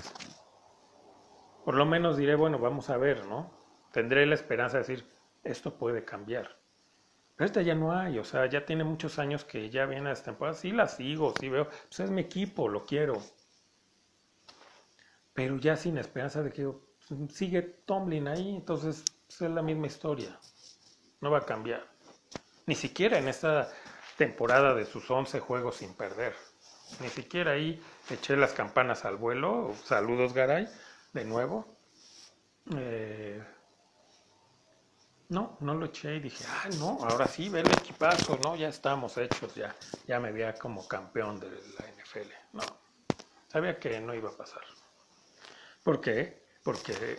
Por 1.64 1.74
lo 1.74 1.84
menos 1.86 2.16
diré, 2.16 2.34
bueno, 2.36 2.58
vamos 2.58 2.90
a 2.90 2.96
ver, 2.96 3.26
¿no? 3.26 3.50
Tendré 3.92 4.26
la 4.26 4.34
esperanza 4.34 4.78
de 4.78 4.84
decir, 4.84 5.06
esto 5.42 5.76
puede 5.78 6.04
cambiar. 6.04 6.56
Pero 7.36 7.46
esta 7.46 7.62
ya 7.62 7.74
no 7.74 7.92
hay, 7.92 8.18
o 8.18 8.24
sea, 8.24 8.46
ya 8.46 8.64
tiene 8.64 8.84
muchos 8.84 9.18
años 9.18 9.44
que 9.44 9.68
ya 9.68 9.84
viene 9.86 10.08
a 10.08 10.12
esta 10.12 10.26
temporada. 10.26 10.56
Sí 10.56 10.72
la 10.72 10.88
sigo, 10.88 11.34
sí 11.38 11.48
veo, 11.48 11.68
pues 11.68 12.00
es 12.00 12.10
mi 12.10 12.22
equipo, 12.22 12.68
lo 12.68 12.84
quiero. 12.84 13.14
Pero 15.34 15.58
ya 15.58 15.76
sin 15.76 15.98
esperanza 15.98 16.42
de 16.42 16.50
que 16.50 16.72
sigue 17.28 17.62
Tomlin 17.62 18.26
ahí, 18.28 18.56
entonces 18.56 19.04
pues, 19.26 19.42
es 19.42 19.50
la 19.50 19.62
misma 19.62 19.86
historia. 19.86 20.38
No 21.26 21.32
va 21.32 21.38
a 21.38 21.44
cambiar. 21.44 21.84
Ni 22.66 22.76
siquiera 22.76 23.18
en 23.18 23.26
esta 23.26 23.68
temporada 24.16 24.76
de 24.76 24.86
sus 24.86 25.10
11 25.10 25.40
juegos 25.40 25.74
sin 25.74 25.92
perder. 25.94 26.36
Ni 27.00 27.08
siquiera 27.08 27.50
ahí 27.50 27.82
eché 28.08 28.36
las 28.36 28.52
campanas 28.52 29.04
al 29.04 29.16
vuelo. 29.16 29.74
Saludos, 29.84 30.32
Garay, 30.32 30.68
de 31.12 31.24
nuevo. 31.24 31.66
Eh, 32.76 33.42
no, 35.30 35.56
no 35.58 35.74
lo 35.74 35.86
eché 35.86 36.14
y 36.14 36.20
dije, 36.20 36.44
ah, 36.48 36.68
no, 36.78 36.98
ahora 37.00 37.26
sí, 37.26 37.48
ve 37.48 37.62
el 37.62 37.72
equipazo, 37.72 38.38
no, 38.44 38.54
ya 38.54 38.68
estamos 38.68 39.18
hechos, 39.18 39.52
ya, 39.56 39.74
ya 40.06 40.20
me 40.20 40.30
veía 40.30 40.54
como 40.54 40.86
campeón 40.86 41.40
de 41.40 41.50
la 41.50 41.90
NFL. 41.90 42.30
No, 42.52 42.62
sabía 43.48 43.80
que 43.80 43.98
no 43.98 44.14
iba 44.14 44.30
a 44.30 44.36
pasar. 44.36 44.62
¿Por 45.82 46.00
qué? 46.00 46.46
Porque 46.62 47.18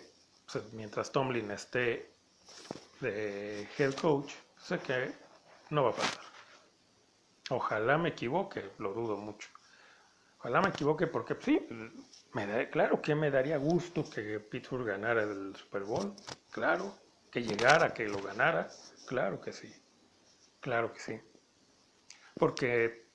pues, 0.50 0.64
mientras 0.72 1.12
Tomlin 1.12 1.52
esté 1.52 2.16
de 3.00 3.68
head 3.78 3.94
coach, 3.96 4.34
sé 4.58 4.80
que 4.80 5.12
no 5.70 5.84
va 5.84 5.90
a 5.92 5.94
pasar. 5.94 6.24
Ojalá 7.50 7.98
me 7.98 8.10
equivoque, 8.10 8.72
lo 8.80 8.94
dudo 8.94 9.18
mucho. 9.18 9.50
Ojalá 10.40 10.62
me 10.62 10.70
equivoque 10.70 11.08
porque 11.08 11.36
sí, 11.40 11.68
me 12.34 12.46
da, 12.46 12.70
claro 12.70 13.02
que 13.02 13.16
me 13.16 13.32
daría 13.32 13.58
gusto 13.58 14.04
que 14.10 14.40
Pittsburgh 14.40 14.86
ganara 14.86 15.24
el 15.24 15.56
Super 15.56 15.84
Bowl, 15.84 16.14
claro, 16.52 16.94
que 17.32 17.42
llegara, 17.42 17.94
que 17.94 18.08
lo 18.08 18.22
ganara, 18.22 18.68
claro 19.08 19.42
que 19.42 19.52
sí, 19.52 19.74
claro 20.60 20.94
que 20.94 21.00
sí. 21.00 21.22
Porque 22.36 23.08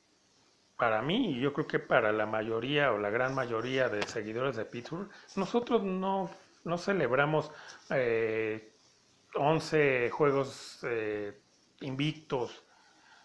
para 0.77 1.01
mí, 1.01 1.37
y 1.37 1.41
yo 1.41 1.53
creo 1.53 1.67
que 1.67 1.79
para 1.79 2.11
la 2.11 2.27
mayoría 2.27 2.93
o 2.93 2.99
la 2.99 3.11
gran 3.11 3.35
mayoría 3.35 3.89
de 3.89 4.03
seguidores 4.03 4.57
de 4.57 4.65
Pittsburgh, 4.65 5.09
nosotros 5.37 5.85
no, 5.85 6.29
no 6.65 6.79
celebramos 6.79 7.53
eh, 7.91 8.72
11 9.35 10.11
juegos 10.11 10.79
eh, 10.83 11.41
invictos. 11.81 12.65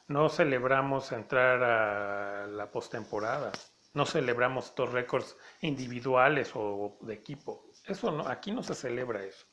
No 0.07 0.29
celebramos 0.29 1.11
entrar 1.11 1.63
a 1.63 2.47
la 2.47 2.71
postemporada. 2.71 3.51
No 3.93 4.05
celebramos 4.05 4.67
estos 4.67 4.91
récords 4.91 5.35
individuales 5.61 6.51
o 6.55 6.97
de 7.01 7.13
equipo. 7.13 7.71
Eso 7.85 8.27
aquí 8.27 8.51
no 8.51 8.63
se 8.63 8.75
celebra 8.75 9.23
eso. 9.23 9.45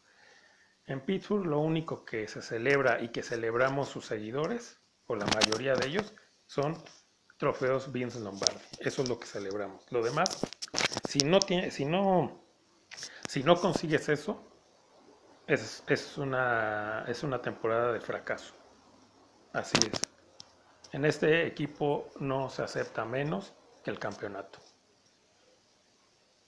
En 0.87 1.01
Pittsburgh 1.01 1.47
lo 1.47 1.61
único 1.61 2.05
que 2.05 2.29
se 2.29 2.43
celebra 2.43 3.01
y 3.01 3.09
que 3.09 3.23
celebramos 3.23 3.89
sus 3.89 4.05
seguidores, 4.05 4.81
o 5.07 5.17
la 5.17 5.25
mayoría 5.27 5.75
de 5.75 5.87
ellos, 5.89 6.15
son 6.47 6.77
trofeos 7.39 7.91
Vince 7.91 8.21
Lombardi. 8.21 8.61
Eso 8.81 9.03
es 9.03 9.09
lo 9.09 9.19
que 9.19 9.27
celebramos. 9.27 9.91
Lo 9.91 10.03
demás, 10.03 10.47
si 11.09 11.21
no, 11.21 11.39
si 11.71 11.85
no, 11.87 12.45
si 13.27 13.43
no 13.43 13.57
consigues 13.57 14.09
eso, 14.11 14.54
es, 15.47 15.85
es, 15.87 16.19
una, 16.19 17.05
es 17.07 17.23
una 17.23 17.41
temporada 17.41 17.93
de 17.93 18.01
fracaso. 18.01 18.55
Así 19.53 19.77
es. 19.93 20.01
En 20.93 21.05
este 21.05 21.47
equipo 21.47 22.09
no 22.21 22.49
se 22.51 22.63
acepta 22.63 23.05
menos 23.05 23.53
que 23.83 23.91
el 23.91 23.99
campeonato. 23.99 24.59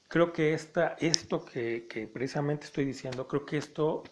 Creo 0.09 0.32
que 0.32 0.55
esta, 0.55 0.97
esto 1.01 1.44
que, 1.44 1.86
que 1.88 2.07
precisamente 2.07 2.66
estoy 2.66 2.84
diciendo, 2.84 3.26
creo 3.26 3.44
que 3.44 3.59
esto, 3.59 4.05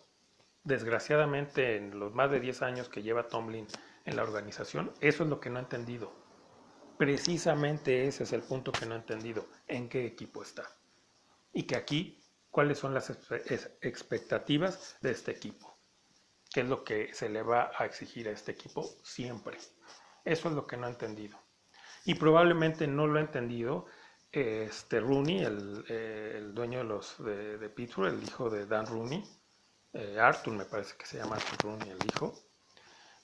desgraciadamente, 0.65 1.77
en 1.77 1.99
los 1.99 2.13
más 2.13 2.31
de 2.31 2.41
10 2.41 2.63
años 2.63 2.89
que 2.89 3.03
lleva 3.03 3.29
Tomlin 3.29 3.67
en 4.05 4.17
la 4.17 4.23
organización, 4.23 4.93
eso 5.01 5.23
es 5.23 5.31
lo 5.31 5.41
que 5.41 5.51
no 5.51 5.59
he 5.61 5.63
entendido. 5.63 6.13
Precisamente 6.99 8.07
ese 8.07 8.25
es 8.25 8.33
el 8.33 8.43
punto 8.43 8.73
que 8.73 8.87
no 8.87 8.95
he 8.95 8.99
entendido, 8.99 9.47
en 9.69 9.89
qué 9.89 10.05
equipo 10.05 10.43
está. 10.43 10.65
Y 11.53 11.63
que 11.65 11.77
aquí 11.77 12.24
cuáles 12.55 12.79
son 12.79 12.95
las 12.95 13.11
expectativas 13.81 14.97
de 15.01 15.11
este 15.11 15.33
equipo, 15.33 15.77
qué 16.53 16.61
es 16.61 16.69
lo 16.69 16.85
que 16.85 17.13
se 17.13 17.29
le 17.29 17.43
va 17.43 17.73
a 17.77 17.85
exigir 17.85 18.29
a 18.29 18.31
este 18.31 18.53
equipo 18.53 18.89
siempre. 19.03 19.59
Eso 20.25 20.49
es 20.49 20.55
lo 20.55 20.65
que 20.65 20.77
no 20.77 20.87
he 20.87 20.91
entendido. 20.91 21.37
Y 22.05 22.15
probablemente 22.15 22.87
no 22.87 23.09
lo 23.09 23.19
ha 23.19 23.23
entendido 23.23 23.87
este 24.31 25.01
Rooney, 25.01 25.43
el, 25.43 25.85
eh, 25.89 26.49
dueño 26.53 26.79
de 26.79 26.85
los 26.85 27.17
de, 27.25 27.59
de, 27.59 27.69
Pittsburgh, 27.71 28.15
el 28.15 28.23
hijo 28.23 28.49
de 28.49 28.67
Dan 28.67 28.87
Rooney, 28.87 29.25
eh, 29.93 30.21
Arthur 30.21 30.55
me 30.55 30.65
parece 30.65 30.97
que 30.97 31.07
se 31.07 31.19
llama 31.19 31.35
Arthur 31.35 31.59
Rooney, 31.61 31.91
el 31.91 32.07
hijo, 32.07 32.35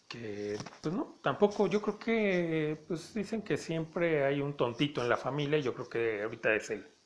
que 0.08 0.58
pues 0.82 0.92
no, 0.92 1.20
tampoco, 1.22 1.68
yo 1.68 1.80
creo 1.80 2.00
que 2.00 2.84
pues 2.88 3.14
dicen 3.14 3.42
que 3.42 3.56
siempre 3.56 4.24
hay 4.24 4.40
un 4.40 4.56
tontito 4.56 5.00
en 5.00 5.08
la 5.08 5.16
familia, 5.16 5.60
yo 5.60 5.72
creo 5.72 5.88
que 5.88 6.22
ahorita 6.24 6.52
es 6.52 6.70
él. 6.70 6.99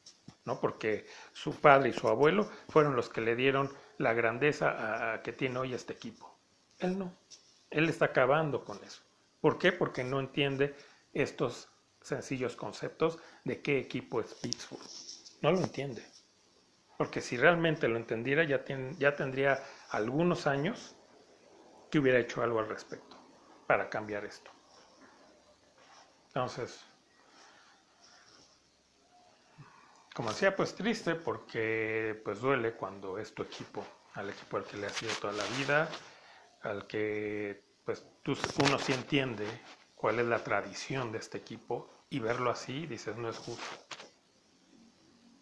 ¿No? 0.44 0.60
Porque 0.60 1.06
su 1.32 1.54
padre 1.60 1.90
y 1.90 1.92
su 1.92 2.08
abuelo 2.08 2.48
fueron 2.68 2.96
los 2.96 3.08
que 3.08 3.20
le 3.20 3.36
dieron 3.36 3.72
la 3.98 4.12
grandeza 4.12 5.20
que 5.22 5.32
tiene 5.32 5.58
hoy 5.58 5.74
este 5.74 5.92
equipo. 5.92 6.36
Él 6.78 6.98
no. 6.98 7.12
Él 7.70 7.88
está 7.88 8.06
acabando 8.06 8.64
con 8.64 8.82
eso. 8.84 9.02
¿Por 9.40 9.58
qué? 9.58 9.72
Porque 9.72 10.04
no 10.04 10.20
entiende 10.20 10.74
estos 11.12 11.68
sencillos 12.00 12.56
conceptos 12.56 13.18
de 13.44 13.62
qué 13.62 13.78
equipo 13.78 14.20
es 14.20 14.34
Pittsburgh. 14.34 14.82
No 15.40 15.52
lo 15.52 15.58
entiende. 15.58 16.04
Porque 16.96 17.20
si 17.20 17.36
realmente 17.36 17.88
lo 17.88 17.96
entendiera, 17.96 18.44
ya, 18.44 18.64
ya 18.98 19.16
tendría 19.16 19.62
algunos 19.90 20.46
años 20.46 20.94
que 21.90 21.98
hubiera 21.98 22.18
hecho 22.18 22.42
algo 22.42 22.60
al 22.60 22.68
respecto 22.68 23.16
para 23.66 23.88
cambiar 23.88 24.24
esto. 24.24 24.50
Entonces, 26.28 26.84
como 30.14 30.30
decía, 30.30 30.54
pues 30.54 30.74
triste 30.76 31.16
porque 31.16 32.20
pues 32.24 32.40
duele 32.40 32.74
cuando 32.74 33.18
es 33.18 33.34
tu 33.34 33.42
equipo, 33.42 33.84
al 34.14 34.30
equipo 34.30 34.56
al 34.56 34.64
que 34.64 34.76
le 34.76 34.86
has 34.86 34.92
sido 34.92 35.12
toda 35.20 35.32
la 35.32 35.44
vida, 35.58 35.88
al 36.62 36.86
que 36.86 37.62
pues 37.84 38.06
uno 38.64 38.78
sí 38.78 38.92
entiende 38.92 39.44
cuál 39.96 40.20
es 40.20 40.26
la 40.26 40.38
tradición 40.38 41.10
de 41.10 41.18
este 41.18 41.38
equipo 41.38 41.90
y 42.10 42.20
verlo 42.20 42.50
así 42.50 42.86
dices 42.86 43.16
no 43.16 43.28
es 43.28 43.36
justo. 43.38 43.76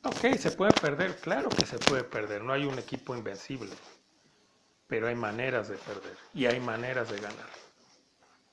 Ok, 0.04 0.36
se 0.38 0.50
puede 0.50 0.72
perder, 0.72 1.16
claro 1.20 1.50
que 1.50 1.66
se 1.66 1.78
puede 1.78 2.02
perder, 2.02 2.42
no 2.42 2.54
hay 2.54 2.64
un 2.64 2.78
equipo 2.78 3.14
invencible, 3.14 3.72
pero 4.88 5.06
hay 5.06 5.14
maneras 5.14 5.68
de 5.68 5.76
perder 5.76 6.16
y 6.32 6.46
hay 6.46 6.60
maneras 6.60 7.10
de 7.10 7.20
ganar. 7.20 7.50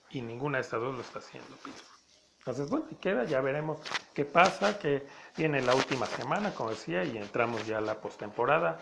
Y 0.10 0.22
ninguna 0.22 0.58
de 0.58 0.64
estas 0.64 0.82
dos 0.82 0.94
lo 0.94 1.02
está 1.02 1.20
haciendo 1.20 1.56
Pittsburgh. 1.64 1.99
Entonces, 2.40 2.70
bueno, 2.70 2.86
y 2.90 2.96
queda, 2.96 3.26
ya 3.26 3.42
veremos 3.42 3.80
qué 4.14 4.26
pasa, 4.26 4.80
que 4.80 5.06
viene 5.38 5.62
la 5.62 5.76
última 5.76 6.06
semana, 6.06 6.54
como 6.54 6.72
decía, 6.72 7.04
y 7.04 7.18
entramos 7.18 7.66
ya 7.68 7.78
a 7.78 7.82
la 7.82 8.00
postemporada. 8.00 8.80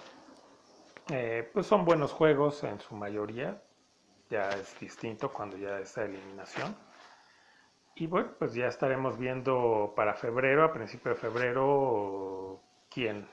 Eh, 1.10 1.50
pues 1.54 1.66
son 1.66 1.84
buenos 1.84 2.12
juegos 2.12 2.64
en 2.64 2.80
su 2.80 2.96
mayoría, 2.96 3.62
ya 4.30 4.50
es 4.50 4.80
distinto 4.80 5.32
cuando 5.32 5.58
ya 5.58 5.80
está 5.80 6.04
eliminación. 6.04 6.76
Y 7.96 8.06
bueno, 8.06 8.30
pues 8.38 8.54
ya 8.54 8.68
estaremos 8.68 9.18
viendo 9.18 9.94
para 9.96 10.14
febrero, 10.14 10.64
a 10.64 10.72
principio 10.72 11.12
de 11.14 11.18
febrero, 11.18 12.62
quién, 12.90 13.28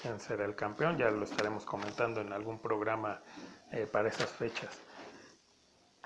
quién 0.00 0.18
será 0.20 0.46
el 0.46 0.54
campeón, 0.54 0.96
ya 0.96 1.10
lo 1.10 1.24
estaremos 1.24 1.66
comentando 1.66 2.22
en 2.22 2.32
algún 2.32 2.58
programa 2.58 3.20
eh, 3.72 3.86
para 3.90 4.08
esas 4.08 4.30
fechas. 4.30 4.80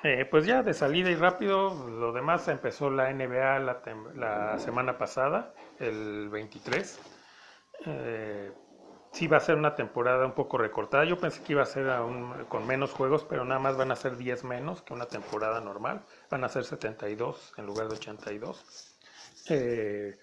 Eh, 0.03 0.25
pues 0.31 0.47
ya 0.47 0.63
de 0.63 0.73
salida 0.73 1.11
y 1.11 1.15
rápido, 1.15 1.75
lo 1.89 2.13
demás 2.13 2.49
empezó 2.49 2.89
la 2.91 3.13
NBA 3.13 3.59
la, 3.59 4.59
semana 4.59 4.97
pasada, 4.97 5.53
el 5.79 6.31
23. 6.31 6.99
Eh, 7.85 8.53
sí 9.13 9.27
va 9.27 9.37
a 9.37 9.41
ser 9.41 9.57
una 9.57 9.75
temporada 9.75 10.25
un 10.25 10.33
poco 10.33 10.57
recortada. 10.57 11.05
Yo 11.05 11.19
pensé 11.19 11.43
que 11.43 11.53
iba 11.53 11.63
a 11.63 11.67
ser 11.67 11.87
con 12.49 12.67
menos 12.67 12.93
juegos, 12.93 13.25
pero 13.25 13.45
nada 13.45 13.61
más 13.61 13.77
van 13.77 13.91
a 13.91 13.97
ser 13.97 14.17
10 14.17 14.45
menos 14.45 14.81
que 14.81 14.95
una 14.95 15.07
temporada 15.07 15.61
normal. 15.61 16.03
Van 16.31 16.45
a 16.45 16.49
ser 16.49 16.65
72 16.65 17.53
en 17.59 17.67
lugar 17.67 17.89
de 17.89 17.97
82. 17.97 18.97
Eh, 19.51 20.19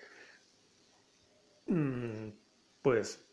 mm, 1.67 2.29
pues 2.81 3.23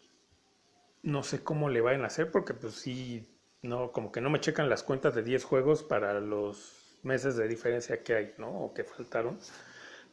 no 1.03 1.23
sé 1.23 1.43
cómo 1.43 1.71
le 1.71 1.81
van 1.81 2.03
a 2.03 2.07
hacer 2.07 2.31
porque 2.31 2.55
pues 2.55 2.75
sí 2.75 3.34
no, 3.65 3.93
como 3.93 4.13
que 4.13 4.21
no 4.21 4.31
me 4.31 4.41
checan 4.41 4.69
las 4.69 4.83
cuentas 4.83 5.15
de 5.15 5.23
10 5.23 5.45
juegos 5.45 5.83
para 5.83 6.21
los 6.21 6.99
meses 7.03 7.37
de 7.37 7.49
diferencia 7.49 8.03
que 8.03 8.15
hay, 8.15 8.35
¿no? 8.39 8.49
O 8.49 8.75
que 8.75 8.85
faltaron. 8.85 9.39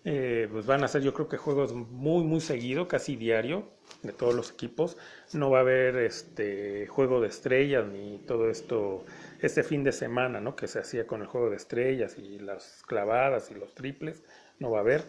Eh, 0.03 0.47
pues 0.51 0.65
van 0.65 0.83
a 0.83 0.87
ser 0.87 1.03
yo 1.03 1.13
creo 1.13 1.27
que 1.27 1.37
juegos 1.37 1.73
muy 1.73 2.23
muy 2.23 2.41
seguido, 2.41 2.87
casi 2.87 3.15
diario 3.15 3.69
de 4.03 4.13
todos 4.13 4.33
los 4.33 4.51
equipos. 4.51 4.97
No 5.33 5.51
va 5.51 5.59
a 5.59 5.61
haber 5.61 5.97
este 5.97 6.87
juego 6.87 7.21
de 7.21 7.27
estrellas 7.27 7.85
ni 7.87 8.19
todo 8.25 8.49
esto 8.49 9.05
este 9.41 9.63
fin 9.63 9.83
de 9.83 9.91
semana, 9.91 10.39
¿no? 10.41 10.55
Que 10.55 10.67
se 10.67 10.79
hacía 10.79 11.05
con 11.05 11.21
el 11.21 11.27
juego 11.27 11.49
de 11.49 11.57
estrellas 11.57 12.17
y 12.17 12.39
las 12.39 12.83
clavadas 12.87 13.51
y 13.51 13.55
los 13.55 13.75
triples, 13.75 14.23
no 14.59 14.71
va 14.71 14.79
a 14.79 14.81
haber. 14.81 15.03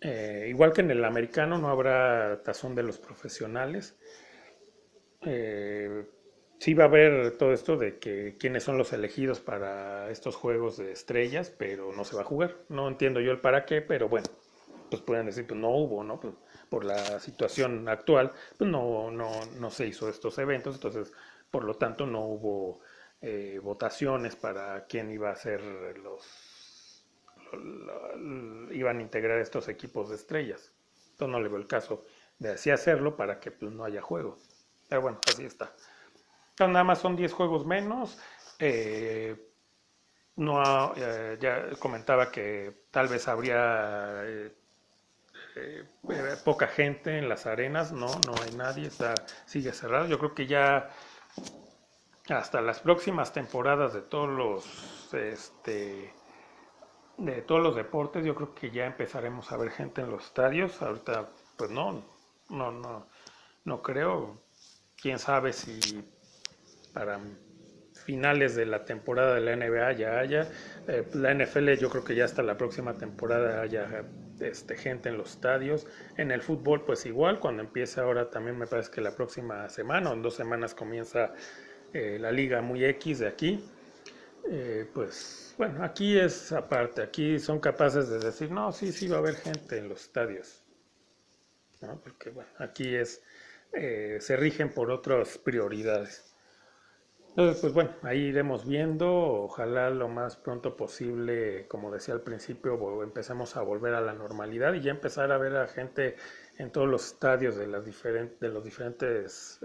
Eh, 0.00 0.46
igual 0.48 0.72
que 0.72 0.80
en 0.82 0.90
el 0.90 1.04
americano 1.04 1.58
no 1.58 1.68
habrá 1.68 2.42
tazón 2.42 2.74
de 2.74 2.82
los 2.82 2.98
profesionales. 2.98 3.96
Eh, 5.22 6.04
sí 6.62 6.74
va 6.74 6.84
a 6.84 6.86
haber 6.86 7.36
todo 7.38 7.52
esto 7.52 7.76
de 7.76 7.98
que 7.98 8.36
quiénes 8.38 8.62
son 8.62 8.78
los 8.78 8.92
elegidos 8.92 9.40
para 9.40 10.08
estos 10.12 10.36
juegos 10.36 10.76
de 10.76 10.92
estrellas, 10.92 11.52
pero 11.58 11.92
no 11.92 12.04
se 12.04 12.14
va 12.14 12.22
a 12.22 12.24
jugar. 12.24 12.56
No 12.68 12.86
entiendo 12.86 13.18
yo 13.18 13.32
el 13.32 13.40
para 13.40 13.64
qué, 13.66 13.82
pero 13.82 14.08
bueno, 14.08 14.28
pues 14.88 15.02
pueden 15.02 15.26
decir, 15.26 15.44
pues 15.44 15.58
no 15.58 15.70
hubo, 15.70 16.04
¿no? 16.04 16.20
Pues 16.20 16.34
por 16.68 16.84
la 16.84 17.18
situación 17.18 17.88
actual, 17.88 18.30
pues 18.56 18.70
no, 18.70 19.10
no, 19.10 19.28
no 19.58 19.70
se 19.70 19.88
hizo 19.88 20.08
estos 20.08 20.38
eventos, 20.38 20.76
entonces, 20.76 21.12
por 21.50 21.64
lo 21.64 21.74
tanto, 21.74 22.06
no 22.06 22.20
hubo 22.20 22.78
eh, 23.20 23.58
votaciones 23.60 24.36
para 24.36 24.86
quién 24.86 25.10
iba 25.10 25.32
a 25.32 25.34
ser 25.34 25.60
los, 25.98 27.04
iban 28.70 28.98
a 28.98 29.02
integrar 29.02 29.40
estos 29.40 29.66
equipos 29.66 30.10
de 30.10 30.14
estrellas. 30.14 30.70
Entonces 31.10 31.32
no 31.32 31.40
le 31.40 31.48
veo 31.48 31.58
el 31.58 31.66
caso 31.66 32.04
de 32.38 32.50
así 32.50 32.70
hacerlo 32.70 33.16
para 33.16 33.40
que 33.40 33.50
pues, 33.50 33.72
no 33.72 33.82
haya 33.84 34.00
juego. 34.00 34.38
Pero 34.88 35.02
bueno, 35.02 35.18
así 35.26 35.44
está. 35.44 35.72
Nada 36.68 36.84
más 36.84 36.98
son 37.00 37.16
10 37.16 37.32
juegos 37.32 37.66
menos. 37.66 38.18
Eh, 38.58 39.36
no, 40.36 40.94
eh, 40.96 41.38
ya 41.40 41.70
comentaba 41.78 42.30
que 42.30 42.86
tal 42.90 43.08
vez 43.08 43.28
habría 43.28 44.24
poca 46.44 46.66
gente 46.66 47.18
en 47.18 47.28
las 47.28 47.46
arenas, 47.46 47.92
no, 47.92 48.06
no 48.26 48.34
hay 48.42 48.52
nadie, 48.56 48.86
está, 48.88 49.14
sigue 49.46 49.72
cerrado. 49.72 50.06
Yo 50.06 50.18
creo 50.18 50.34
que 50.34 50.46
ya 50.46 50.90
hasta 52.28 52.60
las 52.60 52.80
próximas 52.80 53.32
temporadas 53.32 53.92
de 53.92 54.02
todos 54.02 54.28
los 54.28 55.14
este 55.14 56.14
de 57.18 57.42
todos 57.42 57.62
los 57.62 57.74
deportes 57.76 58.24
yo 58.24 58.34
creo 58.34 58.54
que 58.54 58.70
ya 58.70 58.86
empezaremos 58.86 59.50
a 59.52 59.56
ver 59.56 59.70
gente 59.70 60.00
en 60.00 60.10
los 60.10 60.24
estadios 60.26 60.80
ahorita 60.80 61.28
pues 61.56 61.70
no 61.70 62.02
no 62.48 62.70
no 62.70 63.06
no 63.64 63.82
creo 63.82 64.40
quién 64.96 65.18
sabe 65.18 65.52
si 65.52 65.80
para 66.92 67.20
finales 68.04 68.54
de 68.54 68.66
la 68.66 68.84
temporada 68.84 69.34
de 69.34 69.40
la 69.40 69.56
NBA 69.56 69.92
ya 69.92 70.18
haya 70.18 70.48
eh, 70.88 71.06
la 71.14 71.34
NFL 71.34 71.74
yo 71.74 71.90
creo 71.90 72.04
que 72.04 72.14
ya 72.14 72.24
hasta 72.24 72.42
la 72.42 72.56
próxima 72.56 72.94
temporada 72.94 73.60
haya 73.60 74.04
este, 74.40 74.76
gente 74.76 75.08
en 75.08 75.18
los 75.18 75.32
estadios 75.32 75.86
en 76.16 76.30
el 76.30 76.42
fútbol 76.42 76.84
pues 76.84 77.06
igual 77.06 77.38
cuando 77.38 77.62
empiece 77.62 78.00
ahora 78.00 78.30
también 78.30 78.58
me 78.58 78.66
parece 78.66 78.90
que 78.90 79.00
la 79.00 79.14
próxima 79.14 79.68
semana 79.68 80.10
o 80.10 80.14
en 80.14 80.22
dos 80.22 80.34
semanas 80.34 80.74
comienza 80.74 81.32
eh, 81.92 82.18
la 82.18 82.32
liga 82.32 82.62
muy 82.62 82.82
X 82.86 83.18
de 83.18 83.28
aquí, 83.28 83.62
eh, 84.48 84.88
pues 84.94 85.54
bueno, 85.58 85.84
aquí 85.84 86.18
es 86.18 86.50
aparte, 86.50 87.02
aquí 87.02 87.38
son 87.38 87.60
capaces 87.60 88.08
de 88.08 88.18
decir, 88.18 88.50
no, 88.50 88.72
sí, 88.72 88.92
sí 88.92 89.08
va 89.08 89.16
a 89.16 89.18
haber 89.18 89.34
gente 89.34 89.76
en 89.76 89.90
los 89.90 90.04
estadios, 90.04 90.64
¿no? 91.82 92.00
porque 92.00 92.30
bueno, 92.30 92.48
aquí 92.56 92.94
es, 92.94 93.22
se 93.72 94.36
rigen 94.36 94.72
por 94.72 94.90
otras 94.90 95.36
prioridades. 95.36 96.31
Entonces, 97.32 97.62
pues 97.62 97.72
bueno, 97.72 97.92
ahí 98.02 98.24
iremos 98.24 98.66
viendo, 98.66 99.10
ojalá 99.44 99.88
lo 99.88 100.08
más 100.08 100.36
pronto 100.36 100.76
posible, 100.76 101.66
como 101.66 101.90
decía 101.90 102.12
al 102.12 102.20
principio, 102.20 103.02
empecemos 103.02 103.56
a 103.56 103.62
volver 103.62 103.94
a 103.94 104.02
la 104.02 104.12
normalidad 104.12 104.74
y 104.74 104.82
ya 104.82 104.90
empezar 104.90 105.32
a 105.32 105.38
ver 105.38 105.56
a 105.56 105.66
gente 105.66 106.16
en 106.58 106.70
todos 106.70 106.86
los 106.88 107.06
estadios 107.06 107.56
de, 107.56 107.66
las 107.68 107.84
los 108.40 108.64
diferentes 108.64 109.60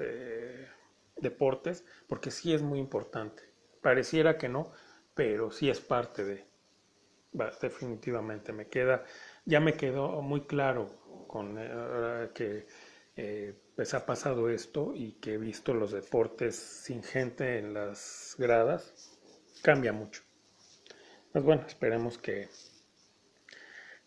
deportes, 1.18 1.84
porque 2.08 2.32
sí 2.32 2.54
es 2.54 2.62
muy 2.62 2.80
importante. 2.80 3.44
Pareciera 3.82 4.38
que 4.38 4.48
no, 4.48 4.72
pero 5.14 5.52
sí 5.52 5.70
es 5.70 5.82
parte 5.82 6.24
de, 6.24 6.46
definitivamente, 7.62 8.54
me 8.54 8.68
queda, 8.68 9.04
ya 9.46 9.60
me 9.60 9.74
quedó 9.74 10.22
muy 10.22 10.46
claro 10.46 10.88
con 11.28 11.58
eh, 11.60 12.30
que 12.34 12.66
eh, 13.18 13.56
pues 13.76 13.94
ha 13.94 14.06
pasado 14.06 14.50
esto 14.50 14.94
y 14.96 15.14
que 15.14 15.34
he 15.34 15.38
visto 15.38 15.74
los 15.74 15.92
deportes 15.92 16.56
sin 16.56 17.04
gente 17.04 17.60
en 17.60 17.74
las 17.74 18.36
gradas, 18.38 19.20
cambia 19.62 19.92
mucho. 19.92 20.22
Pues 21.32 21.44
bueno, 21.44 21.64
esperemos 21.68 22.18
que, 22.18 22.48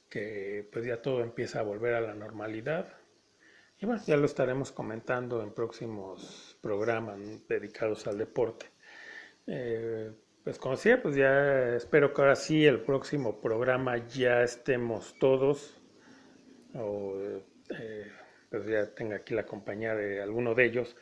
que 0.09 0.69
pues 0.73 0.87
ya 0.87 1.03
todo 1.03 1.23
empieza 1.23 1.61
a 1.61 1.65
volver 1.65 1.95
a 1.95 2.01
la 2.01 2.15
normalidad 2.15 3.01
y 3.81 3.87
bueno, 3.87 4.03
ya 4.07 4.17
lo 4.17 4.27
estaremos 4.27 4.73
comentando 4.73 5.43
en 5.43 5.53
próximos 5.55 6.59
programas 6.61 7.19
dedicados 7.49 8.07
al 8.07 8.19
deporte. 8.19 8.67
Eh, 9.47 10.13
pues 10.45 10.59
como 10.59 10.77
decía, 10.77 11.01
pues 11.03 11.17
ya 11.17 11.77
espero 11.77 12.13
que 12.13 12.21
ahora 12.21 12.37
sí 12.37 12.67
el 12.67 12.81
próximo 12.81 13.41
programa 13.41 13.97
ya 14.07 14.43
estemos 14.43 15.19
todos 15.19 15.81
o 16.75 17.15
eh, 17.71 18.13
pues 18.51 18.67
ya 18.67 18.87
tenga 18.95 19.17
aquí 19.17 19.35
la 19.35 19.47
compañía 19.47 19.95
de 19.95 20.23
alguno 20.23 20.55
de 20.55 20.65
ellos 20.67 20.97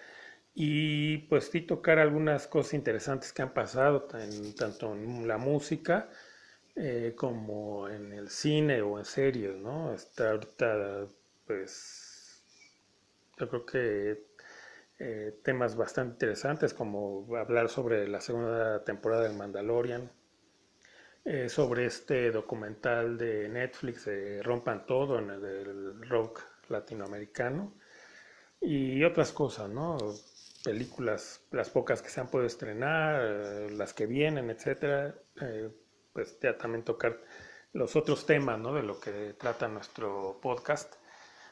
y 0.54 1.18
pues 1.28 1.50
sí 1.50 1.60
tocar 1.62 1.98
algunas 1.98 2.46
cosas 2.48 2.74
interesantes 2.74 3.32
que 3.32 3.42
han 3.42 3.54
pasado 3.54 4.08
tanto 4.56 4.92
en 4.94 5.28
la 5.28 5.38
música 5.38 6.10
eh, 6.76 7.14
como 7.16 7.88
en 7.88 8.12
el 8.12 8.28
cine 8.28 8.82
o 8.82 8.98
en 8.98 9.04
series, 9.04 9.56
¿no? 9.56 9.94
Está 9.94 10.30
ahorita 10.32 11.06
pues 11.46 12.42
yo 13.38 13.48
creo 13.48 13.66
que 13.66 14.26
eh, 14.98 15.40
temas 15.44 15.76
bastante 15.76 16.14
interesantes 16.14 16.74
como 16.74 17.26
hablar 17.36 17.68
sobre 17.68 18.08
la 18.08 18.20
segunda 18.20 18.84
temporada 18.84 19.22
del 19.22 19.34
Mandalorian, 19.36 20.10
eh, 21.24 21.48
sobre 21.48 21.86
este 21.86 22.30
documental 22.32 23.16
de 23.16 23.48
Netflix, 23.48 24.08
Rompan 24.42 24.86
Todo, 24.86 25.18
en 25.18 25.30
el 25.30 26.08
rock 26.08 26.42
latinoamericano, 26.68 27.74
y 28.60 29.04
otras 29.04 29.32
cosas, 29.32 29.68
¿no? 29.68 29.98
Películas, 30.64 31.40
las 31.52 31.70
pocas 31.70 32.02
que 32.02 32.08
se 32.10 32.20
han 32.20 32.28
podido 32.28 32.46
estrenar, 32.46 33.20
eh, 33.22 33.70
las 33.70 33.94
que 33.94 34.06
vienen, 34.06 34.50
etcétera, 34.50 35.14
pues 36.12 36.38
ya 36.40 36.58
también 36.58 36.84
tocar 36.84 37.20
los 37.72 37.94
otros 37.96 38.26
temas, 38.26 38.58
¿no? 38.58 38.74
De 38.74 38.82
lo 38.82 38.98
que 38.98 39.34
trata 39.38 39.68
nuestro 39.68 40.38
podcast. 40.42 40.94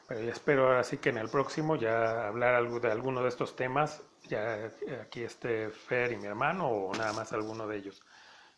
Pero 0.07 0.21
espero 0.31 0.67
ahora 0.67 0.83
sí 0.83 0.97
que 0.97 1.09
en 1.09 1.17
el 1.17 1.29
próximo 1.29 1.75
ya 1.75 2.27
hablar 2.27 2.55
algo 2.55 2.79
de 2.79 2.91
alguno 2.91 3.21
de 3.21 3.29
estos 3.29 3.55
temas, 3.55 4.01
ya 4.27 4.71
aquí 5.01 5.23
esté 5.23 5.69
Fer 5.69 6.13
y 6.13 6.17
mi 6.17 6.27
hermano 6.27 6.69
o 6.69 6.93
nada 6.93 7.13
más 7.13 7.33
alguno 7.33 7.67
de 7.67 7.77
ellos. 7.77 8.01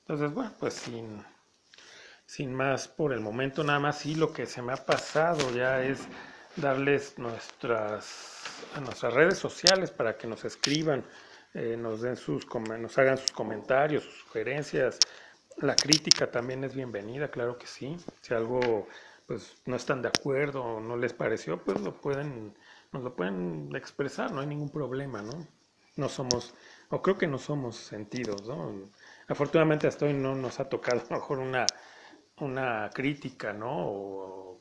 Entonces, 0.01 0.33
bueno, 0.33 0.51
pues 0.59 0.75
sin, 0.75 1.23
sin 2.25 2.53
más 2.53 2.87
por 2.87 3.13
el 3.13 3.19
momento, 3.19 3.63
nada 3.63 3.79
más 3.79 3.99
sí 3.99 4.15
lo 4.15 4.31
que 4.31 4.45
se 4.45 4.61
me 4.61 4.73
ha 4.73 4.85
pasado 4.85 5.51
ya 5.51 5.81
es 5.83 6.07
darles 6.55 7.17
nuestras, 7.17 8.63
nuestras 8.81 9.13
redes 9.13 9.37
sociales 9.37 9.91
para 9.91 10.17
que 10.17 10.27
nos 10.27 10.45
escriban, 10.45 11.05
eh, 11.53 11.75
nos 11.77 12.01
den 12.01 12.15
sus 12.15 12.45
nos 12.79 12.97
hagan 12.97 13.17
sus 13.17 13.31
comentarios, 13.31 14.03
sus 14.03 14.19
sugerencias. 14.19 14.99
La 15.57 15.75
crítica 15.75 16.29
también 16.31 16.63
es 16.63 16.75
bienvenida, 16.75 17.29
claro 17.29 17.57
que 17.57 17.67
sí. 17.67 17.97
Si 18.21 18.33
algo 18.33 18.87
pues 19.29 19.61
no 19.65 19.75
están 19.75 20.01
de 20.01 20.07
acuerdo 20.07 20.63
o 20.63 20.79
no 20.79 20.97
les 20.97 21.13
pareció, 21.13 21.63
pues 21.63 21.79
lo 21.81 22.01
pueden, 22.01 22.57
nos 22.91 23.03
lo 23.03 23.15
pueden 23.15 23.69
expresar, 23.75 24.31
no 24.31 24.41
hay 24.41 24.47
ningún 24.47 24.71
problema, 24.71 25.21
¿no? 25.21 25.47
No 25.97 26.09
somos, 26.09 26.55
o 26.89 27.01
creo 27.03 27.15
que 27.15 27.27
no 27.27 27.37
somos 27.37 27.75
sentidos, 27.75 28.47
¿no? 28.47 28.89
Afortunadamente 29.27 29.85
hasta 29.85 30.05
hoy 30.07 30.13
no 30.13 30.33
nos 30.33 30.59
ha 30.59 30.67
tocado 30.67 31.01
a 31.01 31.03
lo 31.03 31.15
mejor 31.17 31.39
una, 31.39 31.67
una 32.39 32.89
crítica, 32.91 33.53
¿no? 33.53 34.59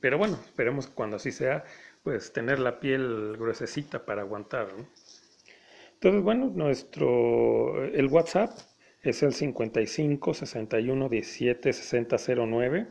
Pero 0.00 0.18
bueno, 0.18 0.38
esperemos 0.44 0.86
que 0.86 0.94
cuando 0.94 1.16
así 1.16 1.32
sea, 1.32 1.64
pues 2.02 2.32
tener 2.32 2.58
la 2.58 2.80
piel 2.80 3.36
gruesecita 3.38 4.04
para 4.04 4.22
aguantar. 4.22 4.68
Entonces, 5.94 6.22
bueno, 6.22 6.50
nuestro, 6.54 7.84
el 7.84 8.06
WhatsApp 8.08 8.50
es 9.02 9.22
el 9.22 9.32
55 9.32 10.34
61 10.34 11.08
17 11.08 11.72
60 11.72 12.16
09. 12.46 12.86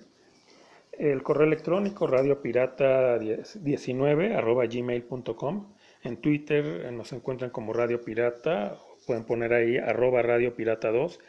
El 0.94 1.22
correo 1.24 1.48
electrónico 1.48 2.08
radiopirata19 2.08 4.36
arroba 4.36 4.66
gmail.com. 4.66 5.74
En 6.04 6.18
Twitter 6.18 6.86
eh, 6.86 6.92
nos 6.92 7.14
encuentran 7.14 7.52
como 7.52 7.72
Radio 7.74 8.02
Pirata, 8.02 8.78
pueden 9.08 9.24
poner 9.24 9.54
ahí 9.54 9.78
arroba 9.78 10.22
Radio 10.22 10.54
Pirata 10.56 10.92
2. 10.92 11.20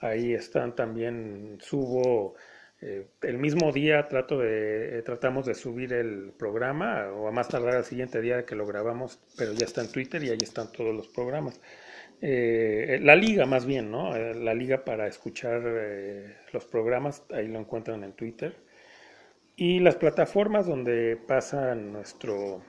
Ahí 0.00 0.34
están 0.34 0.74
también, 0.74 1.58
subo 1.60 2.34
eh, 2.82 3.06
el 3.22 3.36
mismo 3.36 3.72
día 3.72 4.08
eh, 4.10 5.02
tratamos 5.04 5.44
de 5.44 5.54
subir 5.54 5.92
el 5.92 6.32
programa 6.38 7.08
o 7.12 7.28
a 7.28 7.30
más 7.30 7.48
tardar 7.48 7.76
al 7.76 7.84
siguiente 7.84 8.22
día 8.22 8.46
que 8.46 8.54
lo 8.54 8.66
grabamos, 8.66 9.20
pero 9.36 9.52
ya 9.52 9.66
está 9.66 9.82
en 9.82 9.92
Twitter 9.92 10.22
y 10.22 10.30
ahí 10.30 10.38
están 10.40 10.72
todos 10.72 10.94
los 10.94 11.08
programas. 11.08 11.60
Eh, 12.22 12.98
la 13.02 13.16
liga 13.16 13.44
más 13.44 13.66
bien, 13.66 13.90
¿no? 13.90 14.16
la 14.16 14.54
liga 14.54 14.84
para 14.84 15.06
escuchar 15.06 15.62
los 16.52 16.64
programas, 16.66 17.22
ahí 17.32 17.48
lo 17.48 17.58
encuentran 17.58 18.02
en 18.02 18.12
Twitter. 18.12 18.56
Y 19.56 19.80
las 19.80 19.96
plataformas 19.96 20.66
donde 20.66 21.16
pasa 21.16 21.74
nuestro, 21.74 22.62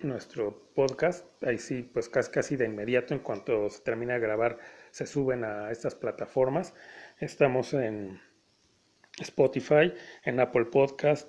nuestro 0.00 0.60
podcast, 0.74 1.24
ahí 1.44 1.58
sí, 1.58 1.82
pues 1.82 2.08
casi, 2.08 2.32
casi 2.32 2.56
de 2.56 2.64
inmediato, 2.64 3.14
en 3.14 3.20
cuanto 3.20 3.70
se 3.70 3.80
termina 3.82 4.14
de 4.14 4.20
grabar, 4.20 4.58
se 4.90 5.06
suben 5.06 5.44
a 5.44 5.70
estas 5.70 5.94
plataformas. 5.94 6.74
Estamos 7.20 7.74
en 7.74 8.20
Spotify, 9.22 9.92
en 10.24 10.40
Apple 10.40 10.66
Podcast, 10.66 11.28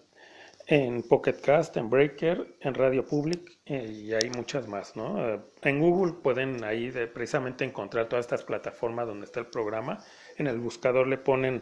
en 0.68 1.04
Pocket 1.04 1.40
Cast, 1.42 1.76
en 1.78 1.90
Breaker, 1.90 2.56
en 2.62 2.74
Radio 2.74 3.06
Public 3.06 3.60
eh, 3.66 3.86
y 3.86 4.14
hay 4.14 4.30
muchas 4.36 4.68
más, 4.68 4.96
¿no? 4.96 5.28
Eh, 5.28 5.40
en 5.64 5.80
Google 5.80 6.14
pueden 6.14 6.64
ahí 6.64 6.92
precisamente 7.14 7.66
encontrar 7.66 8.08
todas 8.08 8.26
estas 8.26 8.44
plataformas 8.44 9.08
donde 9.08 9.26
está 9.26 9.42
el 9.42 9.48
programa. 9.48 10.00
En 10.38 10.48
el 10.48 10.60
buscador 10.60 11.08
le 11.08 11.18
ponen 11.18 11.62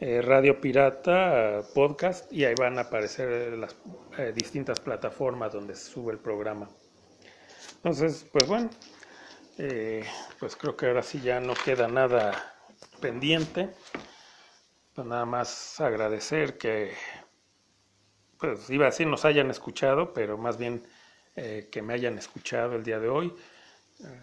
eh, 0.00 0.20
Radio 0.20 0.60
Pirata, 0.60 1.62
podcast 1.74 2.30
y 2.30 2.44
ahí 2.44 2.54
van 2.58 2.78
a 2.78 2.82
aparecer 2.82 3.56
las 3.56 3.76
distintas 4.34 4.80
plataformas 4.80 5.52
donde 5.52 5.74
se 5.74 5.90
sube 5.90 6.12
el 6.12 6.18
programa. 6.18 6.68
Entonces, 7.76 8.26
pues 8.30 8.46
bueno, 8.46 8.70
pues 10.38 10.56
creo 10.56 10.76
que 10.76 10.86
ahora 10.86 11.02
sí 11.02 11.20
ya 11.20 11.40
no 11.40 11.54
queda 11.54 11.88
nada 11.88 12.32
pendiente. 13.00 13.70
Pues 14.94 15.06
nada 15.06 15.24
más 15.24 15.80
agradecer 15.80 16.58
que, 16.58 16.92
pues 18.38 18.68
iba 18.68 18.84
a 18.84 18.90
decir 18.90 19.06
nos 19.06 19.24
hayan 19.24 19.50
escuchado, 19.50 20.12
pero 20.12 20.36
más 20.36 20.58
bien 20.58 20.86
eh, 21.34 21.68
que 21.72 21.80
me 21.80 21.94
hayan 21.94 22.18
escuchado 22.18 22.74
el 22.74 22.84
día 22.84 23.00
de 23.00 23.08
hoy. 23.08 23.34
Eh, 24.00 24.20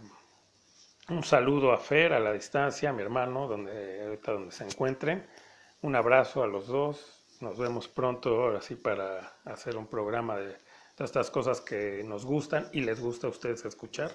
un 1.10 1.24
saludo 1.24 1.72
a 1.72 1.80
Fer 1.80 2.14
a 2.14 2.20
la 2.20 2.34
distancia, 2.34 2.92
a 2.92 2.94
mi 2.94 3.02
hermano, 3.02 3.48
donde, 3.48 4.04
ahorita 4.04 4.34
donde 4.34 4.52
se 4.52 4.64
encuentren. 4.64 5.26
Un 5.82 5.96
abrazo 5.96 6.44
a 6.44 6.48
los 6.48 6.68
dos. 6.68 7.26
Nos 7.40 7.58
vemos 7.58 7.88
pronto, 7.88 8.30
ahora 8.44 8.62
sí, 8.62 8.76
para 8.76 9.38
hacer 9.46 9.76
un 9.76 9.88
programa 9.88 10.38
de 10.38 10.56
todas 10.96 11.10
estas 11.10 11.32
cosas 11.32 11.62
que 11.62 12.04
nos 12.04 12.26
gustan 12.26 12.70
y 12.74 12.82
les 12.82 13.00
gusta 13.00 13.26
a 13.26 13.32
ustedes 13.32 13.66
escuchar. 13.66 14.12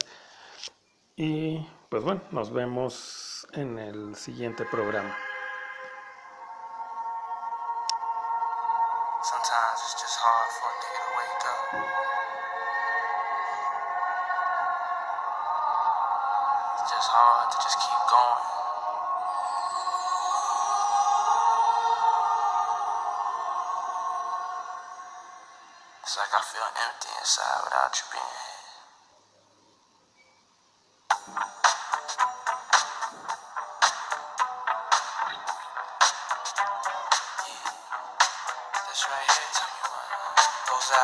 Y 1.17 1.67
pues 1.89 2.05
bueno, 2.05 2.21
nos 2.31 2.53
vemos 2.53 3.45
en 3.55 3.79
el 3.79 4.15
siguiente 4.15 4.65
programa. 4.71 5.17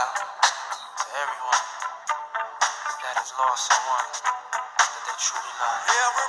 Out 0.00 0.16
to 0.16 1.06
everyone 1.12 1.64
that 3.04 3.14
has 3.20 3.32
lost 3.36 3.68
someone 3.68 4.08
that 4.80 5.02
they 5.04 5.16
truly 5.20 5.52
love. 5.60 5.80
Every 5.92 6.28